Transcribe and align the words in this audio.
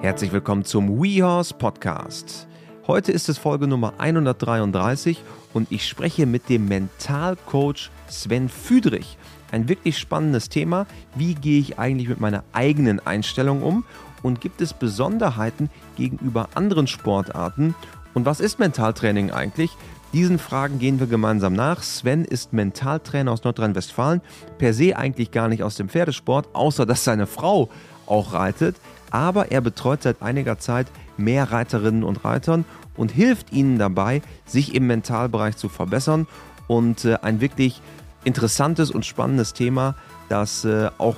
Herzlich 0.00 0.30
willkommen 0.30 0.64
zum 0.64 1.02
WeHorse 1.02 1.52
Podcast. 1.54 2.46
Heute 2.86 3.10
ist 3.10 3.28
es 3.28 3.36
Folge 3.36 3.66
Nummer 3.66 3.94
133 3.98 5.24
und 5.52 5.72
ich 5.72 5.88
spreche 5.88 6.24
mit 6.24 6.48
dem 6.48 6.68
Mentalcoach 6.68 7.90
Sven 8.06 8.48
Füdrich. 8.48 9.18
Ein 9.50 9.68
wirklich 9.68 9.98
spannendes 9.98 10.50
Thema. 10.50 10.86
Wie 11.16 11.34
gehe 11.34 11.58
ich 11.58 11.80
eigentlich 11.80 12.08
mit 12.08 12.20
meiner 12.20 12.44
eigenen 12.52 13.04
Einstellung 13.04 13.60
um? 13.60 13.84
Und 14.22 14.40
gibt 14.40 14.60
es 14.60 14.72
Besonderheiten 14.72 15.68
gegenüber 15.96 16.50
anderen 16.54 16.86
Sportarten? 16.86 17.74
Und 18.14 18.24
was 18.24 18.38
ist 18.38 18.60
Mentaltraining 18.60 19.32
eigentlich? 19.32 19.72
Diesen 20.12 20.38
Fragen 20.38 20.78
gehen 20.78 21.00
wir 21.00 21.08
gemeinsam 21.08 21.54
nach. 21.54 21.82
Sven 21.82 22.24
ist 22.24 22.52
Mentaltrainer 22.52 23.32
aus 23.32 23.42
Nordrhein-Westfalen, 23.42 24.22
per 24.58 24.74
se 24.74 24.96
eigentlich 24.96 25.32
gar 25.32 25.48
nicht 25.48 25.64
aus 25.64 25.74
dem 25.74 25.88
Pferdesport, 25.88 26.54
außer 26.54 26.86
dass 26.86 27.02
seine 27.02 27.26
Frau 27.26 27.68
auch 28.06 28.32
reitet. 28.32 28.76
Aber 29.10 29.50
er 29.50 29.60
betreut 29.60 30.02
seit 30.02 30.22
einiger 30.22 30.58
Zeit 30.58 30.86
mehr 31.16 31.50
Reiterinnen 31.50 32.04
und 32.04 32.24
Reitern 32.24 32.64
und 32.96 33.10
hilft 33.10 33.52
ihnen 33.52 33.78
dabei, 33.78 34.22
sich 34.44 34.74
im 34.74 34.86
Mentalbereich 34.86 35.56
zu 35.56 35.68
verbessern. 35.68 36.26
Und 36.66 37.04
äh, 37.04 37.18
ein 37.22 37.40
wirklich 37.40 37.80
interessantes 38.24 38.90
und 38.90 39.06
spannendes 39.06 39.54
Thema, 39.54 39.94
das 40.28 40.64
äh, 40.64 40.90
auch, 40.98 41.16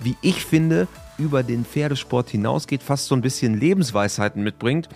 wie 0.00 0.16
ich 0.22 0.44
finde, 0.44 0.88
über 1.18 1.42
den 1.42 1.64
Pferdesport 1.64 2.30
hinausgeht, 2.30 2.82
fast 2.82 3.06
so 3.06 3.14
ein 3.14 3.22
bisschen 3.22 3.58
Lebensweisheiten 3.58 4.42
mitbringt. 4.42 4.88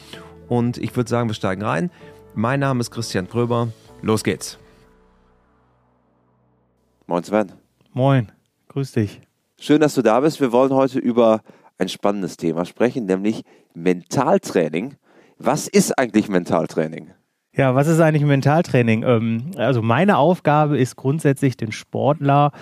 Und 0.48 0.78
ich 0.78 0.94
würde 0.96 1.08
sagen, 1.08 1.28
wir 1.28 1.34
steigen 1.34 1.62
rein. 1.62 1.90
Mein 2.34 2.60
Name 2.60 2.80
ist 2.80 2.90
Christian 2.90 3.26
Pröber. 3.26 3.68
Los 4.02 4.24
geht's. 4.24 4.58
Moin 7.06 7.24
Sven. 7.24 7.52
Moin, 7.92 8.30
grüß 8.68 8.92
dich. 8.92 9.20
Schön, 9.58 9.80
dass 9.80 9.94
du 9.94 10.02
da 10.02 10.20
bist. 10.20 10.40
Wir 10.40 10.52
wollen 10.52 10.72
heute 10.72 10.98
über 10.98 11.42
ein 11.80 11.88
spannendes 11.88 12.36
Thema 12.36 12.64
sprechen, 12.64 13.06
nämlich 13.06 13.42
Mentaltraining. 13.74 14.94
Was 15.38 15.66
ist 15.66 15.98
eigentlich 15.98 16.28
Mentaltraining? 16.28 17.10
Ja, 17.56 17.74
was 17.74 17.88
ist 17.88 18.00
eigentlich 18.00 18.24
Mentaltraining? 18.24 19.02
Ähm, 19.02 19.50
also 19.56 19.82
meine 19.82 20.18
Aufgabe 20.18 20.78
ist 20.78 20.96
grundsätzlich, 20.96 21.56
den 21.56 21.72
Sportler 21.72 22.52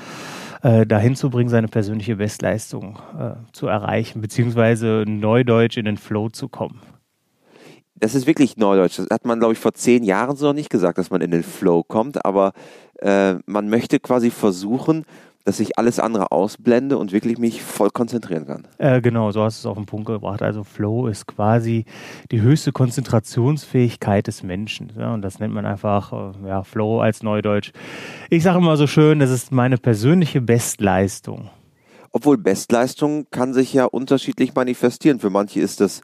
äh, 0.62 0.86
dahin 0.86 1.16
zu 1.16 1.30
bringen, 1.30 1.50
seine 1.50 1.68
persönliche 1.68 2.16
Bestleistung 2.16 2.98
äh, 3.18 3.34
zu 3.52 3.66
erreichen, 3.66 4.20
beziehungsweise 4.20 5.04
neudeutsch 5.06 5.76
in 5.76 5.84
den 5.84 5.98
Flow 5.98 6.28
zu 6.30 6.48
kommen 6.48 6.80
das 8.00 8.14
ist 8.14 8.26
wirklich 8.26 8.56
Neudeutsch. 8.56 8.98
Das 8.98 9.08
hat 9.10 9.24
man, 9.24 9.38
glaube 9.38 9.54
ich, 9.54 9.58
vor 9.58 9.74
zehn 9.74 10.04
Jahren 10.04 10.36
so 10.36 10.46
noch 10.46 10.54
nicht 10.54 10.70
gesagt, 10.70 10.98
dass 10.98 11.10
man 11.10 11.20
in 11.20 11.30
den 11.30 11.42
Flow 11.42 11.82
kommt, 11.82 12.24
aber 12.24 12.52
äh, 13.00 13.34
man 13.46 13.68
möchte 13.68 13.98
quasi 14.00 14.30
versuchen, 14.30 15.04
dass 15.48 15.60
ich 15.60 15.78
alles 15.78 15.98
andere 15.98 16.30
ausblende 16.30 16.98
und 16.98 17.10
wirklich 17.10 17.38
mich 17.38 17.62
voll 17.62 17.88
konzentrieren 17.88 18.46
kann. 18.46 18.66
Äh, 18.76 19.00
genau, 19.00 19.30
so 19.30 19.42
hast 19.42 19.64
du 19.64 19.66
es 19.66 19.70
auf 19.70 19.78
den 19.78 19.86
Punkt 19.86 20.06
gebracht. 20.06 20.42
Also 20.42 20.62
Flow 20.62 21.06
ist 21.06 21.26
quasi 21.26 21.86
die 22.30 22.42
höchste 22.42 22.70
Konzentrationsfähigkeit 22.70 24.26
des 24.26 24.42
Menschen. 24.42 24.92
Ja, 24.98 25.14
und 25.14 25.22
das 25.22 25.38
nennt 25.38 25.54
man 25.54 25.64
einfach 25.64 26.12
äh, 26.12 26.48
ja, 26.48 26.64
Flow 26.64 27.00
als 27.00 27.22
Neudeutsch. 27.22 27.72
Ich 28.28 28.42
sage 28.42 28.58
immer 28.58 28.76
so 28.76 28.86
schön, 28.86 29.20
das 29.20 29.30
ist 29.30 29.50
meine 29.50 29.78
persönliche 29.78 30.42
Bestleistung. 30.42 31.48
Obwohl 32.12 32.36
Bestleistung 32.36 33.26
kann 33.30 33.54
sich 33.54 33.72
ja 33.72 33.86
unterschiedlich 33.86 34.54
manifestieren. 34.54 35.18
Für 35.18 35.30
manche 35.30 35.60
ist 35.60 35.80
das 35.80 36.02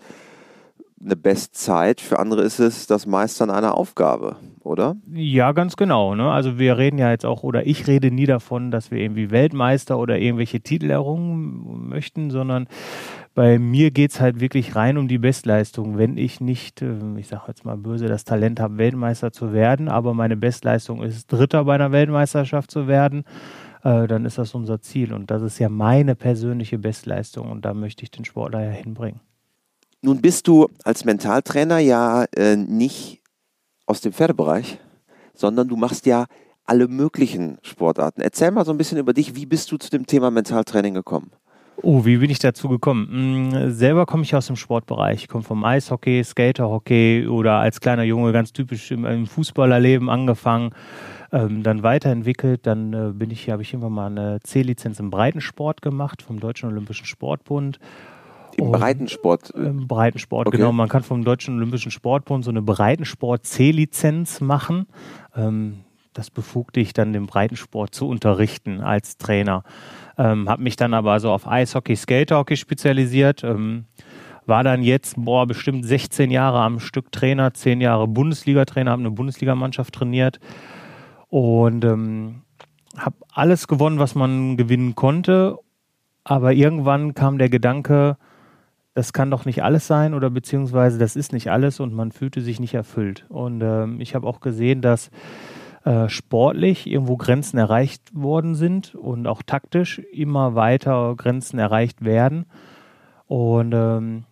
eine 1.05 1.16
Bestzeit, 1.16 2.00
für 2.00 2.19
andere 2.19 2.42
ist 2.42 2.58
es 2.58 2.86
das 2.86 3.06
Meistern 3.06 3.50
einer 3.50 3.77
Aufgabe, 3.77 4.36
oder? 4.60 4.97
Ja, 5.12 5.52
ganz 5.52 5.77
genau. 5.77 6.14
Ne? 6.14 6.30
Also 6.30 6.58
wir 6.58 6.78
reden 6.78 6.98
ja 6.98 7.11
jetzt 7.11 7.27
auch, 7.27 7.42
oder 7.42 7.66
ich 7.66 7.86
rede 7.86 8.11
nie 8.11 8.27
davon, 8.27 8.70
dass 8.70 8.91
wir 8.91 8.98
irgendwie 8.98 9.30
Weltmeister 9.30 9.98
oder 9.98 10.19
irgendwelche 10.19 10.61
Titel 10.61 10.91
errungen 10.91 11.88
möchten, 11.88 12.30
sondern 12.30 12.69
bei 13.34 13.58
mir 13.58 13.91
geht 13.91 14.12
es 14.12 14.20
halt 14.20 14.41
wirklich 14.41 14.77
rein 14.77 14.96
um 14.96 15.08
die 15.08 15.19
Bestleistung. 15.19 15.98
Wenn 15.98 16.16
ich 16.16 16.41
nicht, 16.41 16.80
äh, 16.80 16.94
ich 17.18 17.28
sage 17.28 17.44
jetzt 17.48 17.64
mal 17.64 17.77
böse, 17.77 18.06
das 18.06 18.24
Talent 18.24 18.58
habe, 18.61 18.78
Weltmeister 18.78 19.33
zu 19.33 19.52
werden, 19.52 19.89
aber 19.89 20.14
meine 20.14 20.36
Bestleistung 20.36 21.02
ist, 21.02 21.30
Dritter 21.30 21.64
bei 21.64 21.74
einer 21.74 21.92
Weltmeisterschaft 21.92 22.70
zu 22.70 22.86
werden, 22.86 23.24
äh, 23.83 24.07
dann 24.07 24.24
ist 24.24 24.39
das 24.39 24.55
unser 24.55 24.80
Ziel. 24.80 25.12
Und 25.12 25.30
das 25.30 25.42
ist 25.42 25.58
ja 25.58 25.68
meine 25.68 26.14
persönliche 26.14 26.78
Bestleistung 26.78 27.51
und 27.51 27.64
da 27.64 27.74
möchte 27.74 28.05
ich 28.05 28.11
den 28.11 28.24
Sportler 28.24 28.64
ja 28.64 28.70
hinbringen. 28.70 29.20
Nun 30.04 30.20
bist 30.20 30.48
du 30.48 30.68
als 30.84 31.06
Mentaltrainer 31.06 31.78
ja 31.78 32.26
äh, 32.36 32.56
nicht 32.56 33.22
aus 33.86 34.02
dem 34.02 34.12
Pferdebereich, 34.12 34.78
sondern 35.32 35.66
du 35.66 35.76
machst 35.76 36.04
ja 36.04 36.26
alle 36.66 36.88
möglichen 36.88 37.56
Sportarten. 37.62 38.20
Erzähl 38.20 38.50
mal 38.50 38.66
so 38.66 38.70
ein 38.70 38.76
bisschen 38.76 38.98
über 38.98 39.14
dich. 39.14 39.34
Wie 39.34 39.46
bist 39.46 39.72
du 39.72 39.78
zu 39.78 39.88
dem 39.88 40.04
Thema 40.04 40.30
Mentaltraining 40.30 40.92
gekommen? 40.92 41.30
Oh, 41.80 42.04
wie 42.04 42.18
bin 42.18 42.28
ich 42.28 42.38
dazu 42.38 42.68
gekommen? 42.68 43.08
Hm, 43.54 43.70
selber 43.72 44.04
komme 44.04 44.24
ich 44.24 44.36
aus 44.36 44.46
dem 44.46 44.56
Sportbereich. 44.56 45.22
Ich 45.22 45.28
komme 45.28 45.42
vom 45.42 45.64
Eishockey, 45.64 46.22
Skaterhockey 46.22 47.26
oder 47.26 47.60
als 47.60 47.80
kleiner 47.80 48.02
Junge 48.02 48.32
ganz 48.32 48.52
typisch 48.52 48.90
im, 48.90 49.06
im 49.06 49.26
Fußballerleben 49.26 50.10
angefangen, 50.10 50.72
ähm, 51.32 51.62
dann 51.62 51.82
weiterentwickelt. 51.82 52.66
Dann 52.66 52.92
äh, 52.92 53.12
bin 53.14 53.30
ich, 53.30 53.48
habe 53.48 53.62
ich 53.62 53.72
irgendwann 53.72 53.92
mal 53.92 54.06
eine 54.08 54.40
C-Lizenz 54.42 55.00
im 55.00 55.08
Breitensport 55.08 55.80
gemacht 55.80 56.20
vom 56.20 56.40
Deutschen 56.40 56.68
Olympischen 56.68 57.06
Sportbund 57.06 57.78
im 58.56 58.72
Breitensport? 58.72 59.50
Im 59.50 59.86
Breitensport, 59.86 60.48
okay. 60.48 60.56
genau. 60.56 60.72
Man 60.72 60.88
kann 60.88 61.02
vom 61.02 61.24
Deutschen 61.24 61.56
Olympischen 61.56 61.90
Sportbund 61.90 62.44
so 62.44 62.50
eine 62.50 62.62
Breitensport-C-Lizenz 62.62 64.40
machen. 64.40 64.86
Ähm, 65.36 65.80
das 66.12 66.30
befugte 66.30 66.80
ich 66.80 66.92
dann, 66.92 67.12
den 67.12 67.26
Breitensport 67.26 67.94
zu 67.94 68.08
unterrichten 68.08 68.80
als 68.80 69.18
Trainer. 69.18 69.64
Ähm, 70.16 70.48
habe 70.48 70.62
mich 70.62 70.76
dann 70.76 70.94
aber 70.94 71.18
so 71.20 71.30
auf 71.30 71.46
Eishockey, 71.46 71.96
Skaterhockey 71.96 72.56
spezialisiert. 72.56 73.42
Ähm, 73.42 73.86
war 74.46 74.62
dann 74.62 74.82
jetzt, 74.82 75.16
boah, 75.16 75.46
bestimmt 75.46 75.84
16 75.84 76.30
Jahre 76.30 76.60
am 76.60 76.78
Stück 76.78 77.10
Trainer, 77.10 77.54
10 77.54 77.80
Jahre 77.80 78.06
Bundesliga-Trainer, 78.06 78.90
habe 78.90 79.00
eine 79.00 79.10
Bundesligamannschaft 79.10 79.94
trainiert 79.94 80.38
und 81.28 81.84
ähm, 81.84 82.42
habe 82.96 83.16
alles 83.32 83.66
gewonnen, 83.66 83.98
was 83.98 84.14
man 84.14 84.56
gewinnen 84.56 84.94
konnte. 84.94 85.58
Aber 86.24 86.52
irgendwann 86.52 87.14
kam 87.14 87.38
der 87.38 87.48
Gedanke, 87.48 88.16
das 88.94 89.12
kann 89.12 89.30
doch 89.30 89.44
nicht 89.44 89.62
alles 89.62 89.86
sein 89.86 90.14
oder 90.14 90.30
beziehungsweise 90.30 90.98
das 90.98 91.16
ist 91.16 91.32
nicht 91.32 91.50
alles 91.50 91.80
und 91.80 91.92
man 91.92 92.12
fühlte 92.12 92.40
sich 92.40 92.60
nicht 92.60 92.74
erfüllt. 92.74 93.27
Und 93.28 93.60
ähm, 93.60 94.00
ich 94.00 94.14
habe 94.14 94.27
auch 94.27 94.40
gesehen, 94.40 94.80
dass 94.82 95.10
äh, 95.84 96.08
sportlich 96.08 96.86
irgendwo 96.86 97.16
Grenzen 97.16 97.58
erreicht 97.58 98.14
worden 98.14 98.54
sind 98.54 98.94
und 98.94 99.27
auch 99.27 99.42
taktisch 99.42 99.98
immer 99.98 100.54
weiter 100.54 101.14
Grenzen 101.16 101.58
erreicht 101.58 102.04
werden. 102.04 102.46
Und 103.27 103.72
ähm, 103.74 104.24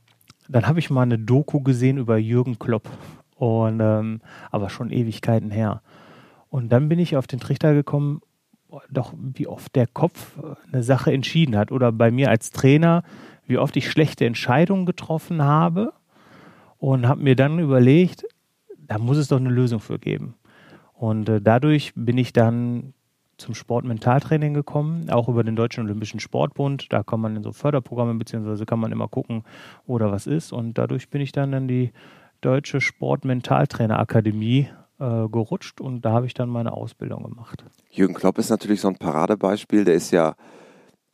dann 0.48 0.66
habe 0.66 0.78
ich 0.78 0.90
mal 0.90 1.02
eine 1.02 1.18
Doku 1.18 1.60
gesehen 1.60 1.98
über 1.98 2.16
Jürgen 2.16 2.58
Klopp. 2.58 2.88
Und 3.36 3.80
ähm, 3.80 4.20
aber 4.52 4.70
schon 4.70 4.90
Ewigkeiten 4.90 5.50
her. 5.50 5.82
Und 6.48 6.70
dann 6.70 6.88
bin 6.88 7.00
ich 7.00 7.16
auf 7.16 7.26
den 7.26 7.40
Trichter 7.40 7.74
gekommen, 7.74 8.20
doch 8.90 9.12
wie 9.16 9.48
oft 9.48 9.74
der 9.74 9.88
Kopf 9.88 10.38
eine 10.72 10.84
Sache 10.84 11.12
entschieden 11.12 11.56
hat. 11.56 11.72
Oder 11.72 11.90
bei 11.90 12.12
mir 12.12 12.30
als 12.30 12.50
Trainer 12.50 13.02
wie 13.52 13.58
oft 13.58 13.76
ich 13.76 13.90
schlechte 13.90 14.24
Entscheidungen 14.24 14.86
getroffen 14.86 15.42
habe 15.42 15.92
und 16.78 17.06
habe 17.06 17.22
mir 17.22 17.36
dann 17.36 17.58
überlegt, 17.58 18.24
da 18.78 18.98
muss 18.98 19.18
es 19.18 19.28
doch 19.28 19.36
eine 19.36 19.50
Lösung 19.50 19.78
für 19.78 19.98
geben. 19.98 20.34
Und 20.94 21.28
äh, 21.28 21.40
dadurch 21.40 21.92
bin 21.94 22.16
ich 22.16 22.32
dann 22.32 22.94
zum 23.36 23.54
Sportmentaltraining 23.54 24.54
gekommen, 24.54 25.10
auch 25.10 25.28
über 25.28 25.44
den 25.44 25.54
Deutschen 25.54 25.84
Olympischen 25.84 26.18
Sportbund. 26.18 26.86
Da 26.90 27.02
kann 27.02 27.20
man 27.20 27.36
in 27.36 27.42
so 27.42 27.52
Förderprogramme, 27.52 28.14
beziehungsweise 28.14 28.64
kann 28.64 28.80
man 28.80 28.90
immer 28.90 29.08
gucken, 29.08 29.44
da 29.86 30.10
was 30.10 30.26
ist. 30.26 30.52
Und 30.52 30.78
dadurch 30.78 31.10
bin 31.10 31.20
ich 31.20 31.32
dann 31.32 31.52
in 31.52 31.68
die 31.68 31.92
Deutsche 32.40 32.80
Sportmentaltrainerakademie 32.80 34.70
äh, 34.98 35.28
gerutscht 35.28 35.80
und 35.80 36.02
da 36.02 36.12
habe 36.12 36.26
ich 36.26 36.34
dann 36.34 36.48
meine 36.48 36.72
Ausbildung 36.72 37.22
gemacht. 37.24 37.64
Jürgen 37.90 38.14
Klopp 38.14 38.38
ist 38.38 38.50
natürlich 38.50 38.80
so 38.80 38.88
ein 38.88 38.96
Paradebeispiel. 38.96 39.84
Der 39.84 39.94
ist 39.94 40.10
ja, 40.10 40.36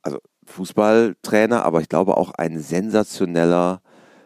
also 0.02 0.18
Fußballtrainer, 0.48 1.64
aber 1.64 1.80
ich 1.80 1.88
glaube 1.88 2.16
auch 2.16 2.32
ein 2.32 2.58
sensationeller 2.58 3.80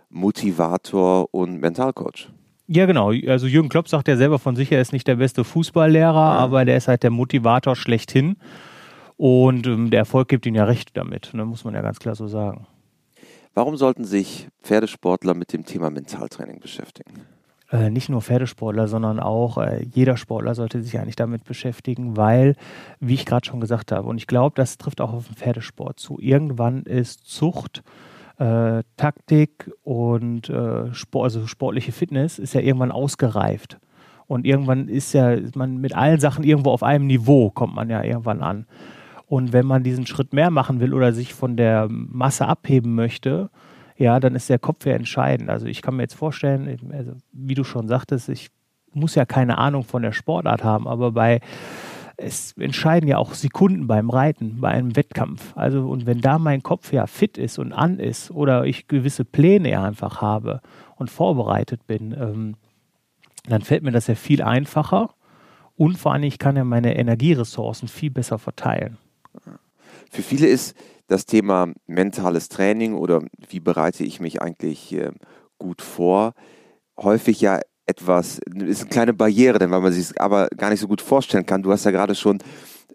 Motivator 0.09 1.29
und 1.33 1.61
Mentalcoach. 1.61 2.29
Ja, 2.69 2.87
genau. 2.87 3.13
Also 3.27 3.47
Jürgen 3.47 3.69
Klopp 3.69 3.89
sagt 3.89 4.09
ja 4.09 4.17
selber 4.17 4.39
von 4.39 4.57
sich, 4.57 4.73
er 4.73 4.81
ist 4.81 4.93
nicht 4.93 5.07
der 5.07 5.17
beste 5.17 5.45
Fußballlehrer, 5.45 6.15
ja. 6.15 6.39
aber 6.39 6.65
der 6.65 6.77
ist 6.77 6.89
halt 6.89 7.03
der 7.03 7.11
Motivator 7.11 7.77
schlechthin. 7.77 8.37
Und 9.17 9.67
ähm, 9.67 9.91
der 9.91 10.01
Erfolg 10.01 10.29
gibt 10.29 10.47
ihm 10.47 10.55
ja 10.55 10.65
recht 10.65 10.97
damit, 10.97 11.35
ne, 11.35 11.45
muss 11.45 11.65
man 11.65 11.75
ja 11.75 11.83
ganz 11.83 11.99
klar 11.99 12.15
so 12.15 12.27
sagen. 12.27 12.67
Warum 13.55 13.77
sollten 13.77 14.05
sich 14.05 14.49
Pferdesportler 14.63 15.35
mit 15.35 15.53
dem 15.53 15.65
Thema 15.65 15.91
Mentaltraining 15.91 16.61
beschäftigen? 16.61 17.21
Äh, 17.73 17.89
nicht 17.89 18.11
nur 18.11 18.21
Pferdesportler, 18.21 18.87
sondern 18.87 19.19
auch 19.19 19.57
äh, 19.57 19.83
jeder 19.83 20.19
Sportler 20.19 20.55
sollte 20.55 20.83
sich 20.83 20.99
eigentlich 20.99 21.17
damit 21.17 21.45
beschäftigen, 21.45 22.19
weil, 22.19 22.55
wie 23.01 23.15
ich 23.15 23.25
gerade 23.25 23.47
schon 23.47 23.61
gesagt 23.61 23.93
habe, 23.93 24.07
und 24.07 24.19
ich 24.19 24.27
glaube, 24.27 24.53
das 24.57 24.77
trifft 24.77 25.01
auch 25.01 25.15
auf 25.15 25.27
den 25.27 25.37
Pferdesport 25.37 25.99
zu, 25.99 26.19
irgendwann 26.21 26.83
ist 26.83 27.25
Zucht, 27.25 27.83
äh, 28.37 28.83
Taktik 28.99 29.71
und 29.83 30.51
äh, 30.51 30.93
Sport, 30.93 31.25
also 31.25 31.47
sportliche 31.47 31.93
Fitness 31.93 32.39
ist 32.39 32.53
ja 32.53 32.61
irgendwann 32.61 32.93
ausgereift. 32.93 33.79
Und 34.27 34.47
irgendwann 34.47 34.89
ist 34.89 35.15
ja 35.15 35.37
man 35.55 35.79
mit 35.79 35.95
allen 35.95 36.21
Sachen 36.21 36.45
irgendwo 36.45 36.71
auf 36.71 36.83
einem 36.83 37.07
Niveau, 37.07 37.51
kommt 37.51 37.75
man 37.75 37.89
ja 37.89 38.03
irgendwann 38.03 38.43
an. 38.43 38.67
Und 39.27 39.55
wenn 39.55 39.67
man 39.67 39.83
diesen 39.83 40.07
Schritt 40.07 40.35
mehr 40.35 40.51
machen 40.51 40.81
will 40.81 40.93
oder 40.93 41.15
sich 41.15 41.33
von 41.33 41.57
der 41.57 41.89
Masse 41.89 42.47
abheben 42.47 42.95
möchte, 42.95 43.51
ja, 44.03 44.21
dann 44.21 44.35
ist 44.35 44.51
der 44.51 44.59
Kopf 44.59 44.85
ja 44.85 44.95
entscheidend. 44.95 45.49
Also 45.49 45.67
ich 45.67 45.81
kann 45.81 45.97
mir 45.97 46.03
jetzt 46.03 46.15
vorstellen, 46.15 46.93
also 46.93 47.13
wie 47.33 47.55
du 47.55 47.65
schon 47.65 47.89
sagtest, 47.89 48.29
ich 48.29 48.51
muss 48.93 49.15
ja 49.15 49.25
keine 49.25 49.59
Ahnung 49.59 49.85
von 49.85 50.03
der 50.03 50.13
Sportart 50.13 50.65
haben, 50.65 50.87
aber 50.87 51.13
bei 51.13 51.41
es 52.17 52.53
entscheiden 52.59 53.09
ja 53.09 53.19
auch 53.19 53.35
Sekunden 53.35 53.87
beim 53.87 54.11
Reiten, 54.11 54.61
bei 54.61 54.69
einem 54.69 54.97
Wettkampf. 54.97 55.57
Also, 55.57 55.89
und 55.89 56.05
wenn 56.07 56.21
da 56.21 56.39
mein 56.39 56.63
Kopf 56.63 56.93
ja 56.93 57.07
fit 57.07 57.39
ist 57.39 57.59
und 57.59 57.73
an 57.73 57.99
ist 57.99 58.31
oder 58.31 58.65
ich 58.65 58.87
gewisse 58.87 59.25
Pläne 59.25 59.81
einfach 59.81 60.21
habe 60.21 60.61
und 60.97 61.11
vorbereitet 61.11 61.87
bin, 61.87 62.13
ähm, 62.13 62.55
dann 63.49 63.63
fällt 63.63 63.83
mir 63.83 63.93
das 63.93 64.07
ja 64.09 64.15
viel 64.15 64.43
einfacher 64.43 65.11
und 65.77 65.97
vor 65.97 66.13
allem, 66.13 66.25
ich 66.25 66.39
kann 66.39 66.57
ja 66.57 66.65
meine 66.65 66.97
Energieressourcen 66.97 67.89
viel 67.89 68.11
besser 68.11 68.39
verteilen. 68.39 68.99
Für 70.11 70.23
viele 70.23 70.47
ist 70.47 70.77
das 71.07 71.27
Thema 71.27 71.73
mentales 71.87 72.49
Training 72.49 72.95
oder 72.95 73.23
wie 73.49 73.61
bereite 73.61 74.05
ich 74.05 74.21
mich 74.21 74.41
eigentlich 74.41 74.93
äh, 74.95 75.13
gut 75.59 75.83
vor, 75.83 76.35
häufig 76.97 77.41
ja 77.41 77.61
etwas, 77.87 78.39
ist 78.55 78.83
eine 78.83 78.91
kleine 78.91 79.13
Barriere, 79.15 79.59
denn 79.59 79.71
weil 79.71 79.81
man 79.81 79.93
sich 79.93 80.21
aber 80.21 80.49
gar 80.57 80.71
nicht 80.71 80.81
so 80.81 80.89
gut 80.89 81.01
vorstellen 81.01 81.47
kann. 81.47 81.63
Du 81.63 81.73
hast 81.73 81.85
ja 81.85 81.91
gerade 81.91 82.15
schon 82.15 82.39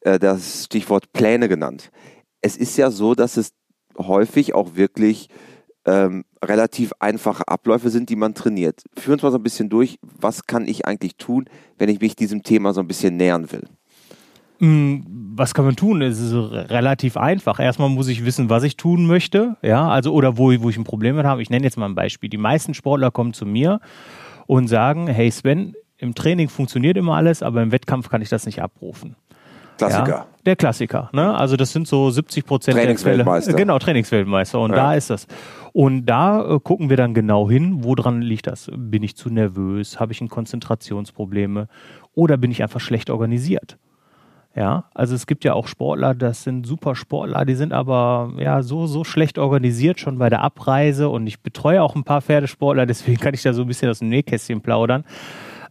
äh, 0.01 0.19
das 0.19 0.65
Stichwort 0.65 1.11
Pläne 1.13 1.49
genannt. 1.49 1.91
Es 2.41 2.57
ist 2.57 2.77
ja 2.77 2.89
so, 2.91 3.13
dass 3.13 3.37
es 3.37 3.51
häufig 3.97 4.53
auch 4.55 4.75
wirklich 4.75 5.27
ähm, 5.85 6.25
relativ 6.43 6.93
einfache 6.99 7.47
Abläufe 7.47 7.89
sind, 7.89 8.09
die 8.09 8.15
man 8.15 8.33
trainiert. 8.33 8.83
Führ 8.97 9.13
uns 9.13 9.23
mal 9.23 9.31
so 9.31 9.37
ein 9.37 9.43
bisschen 9.43 9.69
durch, 9.69 9.97
was 10.01 10.45
kann 10.45 10.67
ich 10.67 10.85
eigentlich 10.85 11.15
tun, 11.17 11.45
wenn 11.77 11.89
ich 11.89 12.01
mich 12.01 12.15
diesem 12.15 12.43
Thema 12.43 12.73
so 12.73 12.81
ein 12.81 12.87
bisschen 12.87 13.17
nähern 13.17 13.51
will? 13.51 13.67
Mm, 14.59 14.99
was 15.35 15.53
kann 15.53 15.65
man 15.65 15.75
tun? 15.75 16.01
Es 16.01 16.19
ist 16.19 16.33
relativ 16.33 17.17
einfach. 17.17 17.59
Erstmal 17.59 17.89
muss 17.89 18.07
ich 18.07 18.25
wissen, 18.25 18.49
was 18.49 18.63
ich 18.63 18.75
tun 18.75 19.05
möchte, 19.05 19.57
ja, 19.61 19.87
also 19.87 20.13
oder 20.13 20.37
wo, 20.37 20.51
wo 20.61 20.69
ich 20.69 20.77
ein 20.77 20.83
Problem 20.83 21.15
mit 21.15 21.25
habe. 21.25 21.41
Ich 21.41 21.49
nenne 21.49 21.63
jetzt 21.63 21.77
mal 21.77 21.85
ein 21.85 21.95
Beispiel. 21.95 22.29
Die 22.29 22.37
meisten 22.37 22.73
Sportler 22.73 23.11
kommen 23.11 23.33
zu 23.33 23.45
mir 23.45 23.79
und 24.47 24.67
sagen, 24.67 25.07
hey 25.07 25.29
Sven, 25.29 25.75
im 25.97 26.15
Training 26.15 26.49
funktioniert 26.49 26.97
immer 26.97 27.15
alles, 27.15 27.43
aber 27.43 27.61
im 27.61 27.71
Wettkampf 27.71 28.09
kann 28.09 28.21
ich 28.21 28.29
das 28.29 28.45
nicht 28.45 28.61
abrufen. 28.61 29.15
Klassiker. 29.77 30.09
Ja, 30.09 30.27
der 30.45 30.55
Klassiker. 30.55 31.09
Ne? 31.13 31.35
Also 31.35 31.55
das 31.55 31.71
sind 31.71 31.87
so 31.87 32.09
70 32.09 32.45
Prozent 32.45 32.77
der 32.77 32.97
Fälle. 32.97 33.57
Genau, 33.57 33.77
Trainingsweltmeister. 33.77 34.59
Und 34.59 34.71
ja. 34.71 34.77
da 34.77 34.93
ist 34.95 35.09
das. 35.09 35.27
Und 35.71 36.05
da 36.05 36.55
äh, 36.55 36.59
gucken 36.59 36.89
wir 36.89 36.97
dann 36.97 37.13
genau 37.13 37.49
hin, 37.49 37.83
woran 37.83 38.21
liegt 38.21 38.47
das? 38.47 38.71
Bin 38.75 39.03
ich 39.03 39.15
zu 39.15 39.29
nervös? 39.29 39.99
Habe 39.99 40.13
ich 40.13 40.21
ein 40.21 40.29
Konzentrationsprobleme? 40.29 41.67
Oder 42.15 42.37
bin 42.37 42.49
ich 42.49 42.63
einfach 42.63 42.79
schlecht 42.79 43.11
organisiert? 43.11 43.77
Ja, 44.57 44.85
also 44.95 45.13
es 45.13 45.27
gibt 45.27 45.43
ja 45.43 45.53
auch 45.53 45.67
Sportler, 45.67 46.15
das 46.15 46.41
sind 46.41 46.65
super 46.65 46.95
Sportler, 46.95 47.45
die 47.45 47.53
sind 47.53 47.73
aber 47.73 48.33
ja 48.39 48.63
so, 48.63 48.87
so 48.87 49.03
schlecht 49.03 49.37
organisiert 49.37 49.99
schon 49.99 50.17
bei 50.17 50.31
der 50.31 50.41
Abreise 50.41 51.09
und 51.09 51.27
ich 51.27 51.41
betreue 51.41 51.83
auch 51.83 51.95
ein 51.95 52.03
paar 52.03 52.21
Pferdesportler, 52.21 52.87
deswegen 52.87 53.19
kann 53.19 53.35
ich 53.35 53.43
da 53.43 53.53
so 53.53 53.61
ein 53.61 53.67
bisschen 53.67 53.87
aus 53.87 53.99
dem 53.99 54.09
Nähkästchen 54.09 54.61
plaudern. 54.61 55.05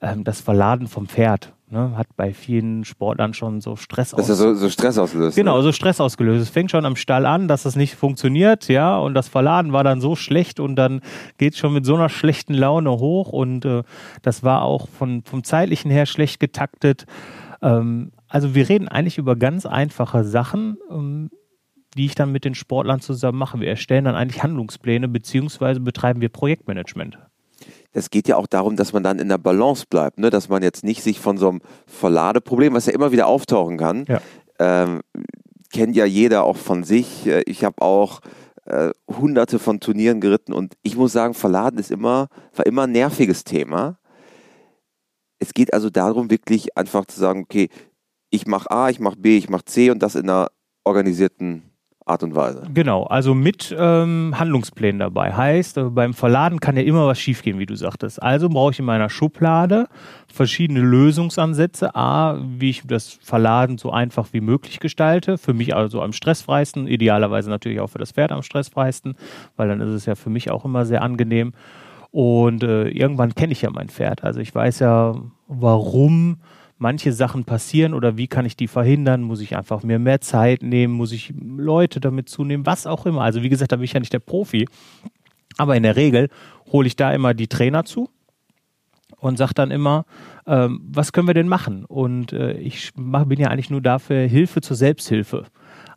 Ähm, 0.00 0.22
das 0.22 0.40
Verladen 0.40 0.86
vom 0.86 1.08
Pferd 1.08 1.52
ne, 1.68 1.96
hat 1.96 2.06
bei 2.16 2.32
vielen 2.32 2.84
Sportlern 2.84 3.34
schon 3.34 3.60
so 3.60 3.74
Stress 3.74 4.14
ausgelöst. 4.14 4.30
Das 4.30 4.38
ist 4.38 4.44
ja 4.44 4.52
so, 4.52 4.54
so 4.54 4.70
Stress 4.70 4.98
ausgelöst. 4.98 5.36
Genau, 5.36 5.56
ne? 5.56 5.62
so 5.64 5.72
Stress 5.72 6.00
ausgelöst. 6.00 6.42
Es 6.42 6.50
fängt 6.50 6.70
schon 6.70 6.84
am 6.84 6.94
Stall 6.94 7.26
an, 7.26 7.48
dass 7.48 7.64
das 7.64 7.74
nicht 7.74 7.96
funktioniert, 7.96 8.68
ja, 8.68 8.96
und 8.98 9.14
das 9.14 9.26
Verladen 9.26 9.72
war 9.72 9.82
dann 9.82 10.00
so 10.00 10.14
schlecht 10.14 10.60
und 10.60 10.76
dann 10.76 11.00
geht 11.38 11.54
es 11.54 11.58
schon 11.58 11.72
mit 11.72 11.84
so 11.84 11.96
einer 11.96 12.08
schlechten 12.08 12.54
Laune 12.54 12.90
hoch 12.90 13.32
und 13.32 13.64
äh, 13.64 13.82
das 14.22 14.44
war 14.44 14.62
auch 14.62 14.86
von, 14.88 15.24
vom 15.24 15.42
zeitlichen 15.42 15.90
her 15.90 16.06
schlecht 16.06 16.38
getaktet. 16.38 17.04
Ähm, 17.62 18.12
also 18.36 18.54
wir 18.54 18.68
reden 18.68 18.86
eigentlich 18.86 19.16
über 19.16 19.34
ganz 19.34 19.64
einfache 19.64 20.22
Sachen, 20.22 20.76
ähm, 20.90 21.30
die 21.96 22.04
ich 22.04 22.14
dann 22.14 22.32
mit 22.32 22.44
den 22.44 22.54
Sportlern 22.54 23.00
zusammen 23.00 23.38
mache. 23.38 23.60
Wir 23.60 23.68
erstellen 23.68 24.04
dann 24.04 24.14
eigentlich 24.14 24.42
Handlungspläne 24.42 25.08
beziehungsweise 25.08 25.80
betreiben 25.80 26.20
wir 26.20 26.28
Projektmanagement. 26.28 27.18
Es 27.92 28.10
geht 28.10 28.28
ja 28.28 28.36
auch 28.36 28.46
darum, 28.46 28.76
dass 28.76 28.92
man 28.92 29.02
dann 29.02 29.20
in 29.20 29.30
der 29.30 29.38
Balance 29.38 29.86
bleibt, 29.88 30.18
ne? 30.18 30.28
dass 30.28 30.50
man 30.50 30.62
jetzt 30.62 30.84
nicht 30.84 31.02
sich 31.02 31.18
von 31.18 31.38
so 31.38 31.48
einem 31.48 31.62
Verladeproblem, 31.86 32.74
was 32.74 32.84
ja 32.84 32.92
immer 32.92 33.10
wieder 33.10 33.26
auftauchen 33.26 33.78
kann, 33.78 34.04
ja. 34.06 34.20
ähm, 34.58 35.00
kennt 35.72 35.96
ja 35.96 36.04
jeder 36.04 36.44
auch 36.44 36.58
von 36.58 36.84
sich. 36.84 37.26
Äh, 37.26 37.42
ich 37.46 37.64
habe 37.64 37.80
auch 37.80 38.20
äh, 38.66 38.90
hunderte 39.08 39.58
von 39.58 39.80
Turnieren 39.80 40.20
geritten 40.20 40.52
und 40.52 40.74
ich 40.82 40.94
muss 40.94 41.14
sagen, 41.14 41.32
Verladen 41.32 41.78
ist 41.78 41.90
immer, 41.90 42.28
war 42.54 42.66
immer 42.66 42.82
ein 42.82 42.92
nerviges 42.92 43.44
Thema. 43.44 43.98
Es 45.38 45.54
geht 45.54 45.72
also 45.72 45.88
darum, 45.88 46.30
wirklich 46.30 46.76
einfach 46.76 47.06
zu 47.06 47.18
sagen, 47.18 47.40
okay, 47.40 47.70
ich 48.31 48.46
mache 48.46 48.70
A, 48.70 48.88
ich 48.90 49.00
mache 49.00 49.17
B, 49.17 49.37
ich 49.37 49.49
mache 49.49 49.64
C 49.64 49.90
und 49.90 50.02
das 50.02 50.14
in 50.14 50.28
einer 50.28 50.49
organisierten 50.84 51.62
Art 52.06 52.23
und 52.23 52.37
Weise. 52.37 52.62
Genau, 52.73 53.02
also 53.02 53.34
mit 53.34 53.75
ähm, 53.76 54.32
Handlungsplänen 54.38 55.00
dabei. 55.00 55.32
Heißt, 55.32 55.76
äh, 55.76 55.82
beim 55.84 56.14
Verladen 56.14 56.61
kann 56.61 56.76
ja 56.76 56.82
immer 56.82 57.05
was 57.08 57.19
schiefgehen, 57.19 57.58
wie 57.58 57.67
du 57.67 57.75
sagtest. 57.75 58.23
Also 58.23 58.49
brauche 58.49 58.70
ich 58.70 58.78
in 58.78 58.84
meiner 58.84 59.11
Schublade 59.11 59.88
verschiedene 60.32 60.81
Lösungsansätze. 60.81 61.96
A, 61.96 62.38
wie 62.40 62.70
ich 62.70 62.82
das 62.87 63.19
Verladen 63.23 63.76
so 63.76 63.90
einfach 63.90 64.29
wie 64.31 64.40
möglich 64.40 64.79
gestalte. 64.79 65.37
Für 65.37 65.52
mich 65.52 65.75
also 65.75 66.00
am 66.00 66.12
stressfreisten, 66.12 66.87
idealerweise 66.87 67.50
natürlich 67.50 67.81
auch 67.81 67.88
für 67.88 67.99
das 67.99 68.12
Pferd 68.12 68.31
am 68.31 68.43
stressfreisten, 68.43 69.17
weil 69.56 69.67
dann 69.67 69.81
ist 69.81 69.90
es 69.90 70.06
ja 70.06 70.14
für 70.14 70.31
mich 70.31 70.49
auch 70.52 70.64
immer 70.64 70.87
sehr 70.87 71.02
angenehm. 71.02 71.55
Und 72.12 72.62
äh, 72.62 72.88
irgendwann 72.88 73.34
kenne 73.34 73.52
ich 73.52 73.62
ja 73.62 73.70
mein 73.70 73.88
Pferd. 73.88 74.22
Also 74.22 74.38
ich 74.38 74.55
weiß 74.55 74.79
ja, 74.79 75.17
warum 75.49 76.37
manche 76.78 77.12
Sachen 77.12 77.44
passieren 77.44 77.94
oder 77.94 78.17
wie 78.17 78.26
kann 78.26 78.46
ich 78.46 78.56
die 78.56 78.69
verhindern? 78.69 79.23
Muss 79.23 79.40
ich 79.40 79.56
einfach 79.56 79.82
mir 79.82 79.99
mehr 79.99 80.20
Zeit 80.20 80.62
nehmen? 80.62 80.94
Muss 80.94 81.12
ich 81.12 81.32
Leute 81.38 82.00
damit 82.00 82.28
zunehmen? 82.28 82.67
Was 82.67 82.87
auch 82.87 83.06
immer. 83.06 83.23
Also 83.23 83.43
wie 83.43 83.49
gesagt, 83.49 83.73
da 83.73 83.76
bin 83.76 83.84
ich 83.84 83.93
ja 83.93 84.00
nicht 84.00 84.12
der 84.12 84.19
Profi. 84.19 84.67
Aber 85.58 85.76
in 85.76 85.82
der 85.82 85.96
Regel 85.96 86.28
hole 86.70 86.87
ich 86.87 86.96
da 86.96 87.12
immer 87.12 87.32
die 87.32 87.49
Trainer 87.49 87.84
zu 87.84 88.11
und 89.19 89.38
sage 89.38 89.55
dann 89.55 89.70
immer, 89.70 90.05
ähm, 90.46 90.81
was 90.84 91.12
können 91.12 91.26
wir 91.26 91.34
denn 91.34 91.49
machen? 91.49 91.84
Und 91.84 92.32
äh, 92.32 92.52
ich 92.52 92.93
mach, 92.96 93.25
bin 93.25 93.40
ja 93.40 93.49
eigentlich 93.49 93.70
nur 93.70 93.81
dafür 93.81 94.26
Hilfe 94.26 94.61
zur 94.61 94.76
Selbsthilfe. 94.76 95.44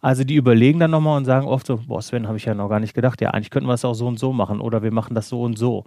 Also 0.02 0.24
die 0.24 0.36
überlegen 0.36 0.80
dann 0.80 0.92
nochmal 0.92 1.18
und 1.18 1.26
sagen 1.26 1.46
oft 1.46 1.68
so, 1.68 1.82
boah 1.88 2.02
Sven, 2.02 2.28
habe 2.28 2.38
ich 2.38 2.46
ja 2.46 2.54
noch 2.54 2.70
gar 2.70 2.80
nicht 2.80 2.94
gedacht. 2.94 3.20
Ja, 3.20 3.32
eigentlich 3.32 3.50
könnten 3.50 3.68
wir 3.68 3.74
das 3.74 3.84
auch 3.84 3.94
so 3.94 4.08
und 4.08 4.18
so 4.18 4.32
machen 4.32 4.62
oder 4.62 4.82
wir 4.82 4.92
machen 4.92 5.14
das 5.14 5.28
so 5.28 5.42
und 5.42 5.58
so. 5.58 5.84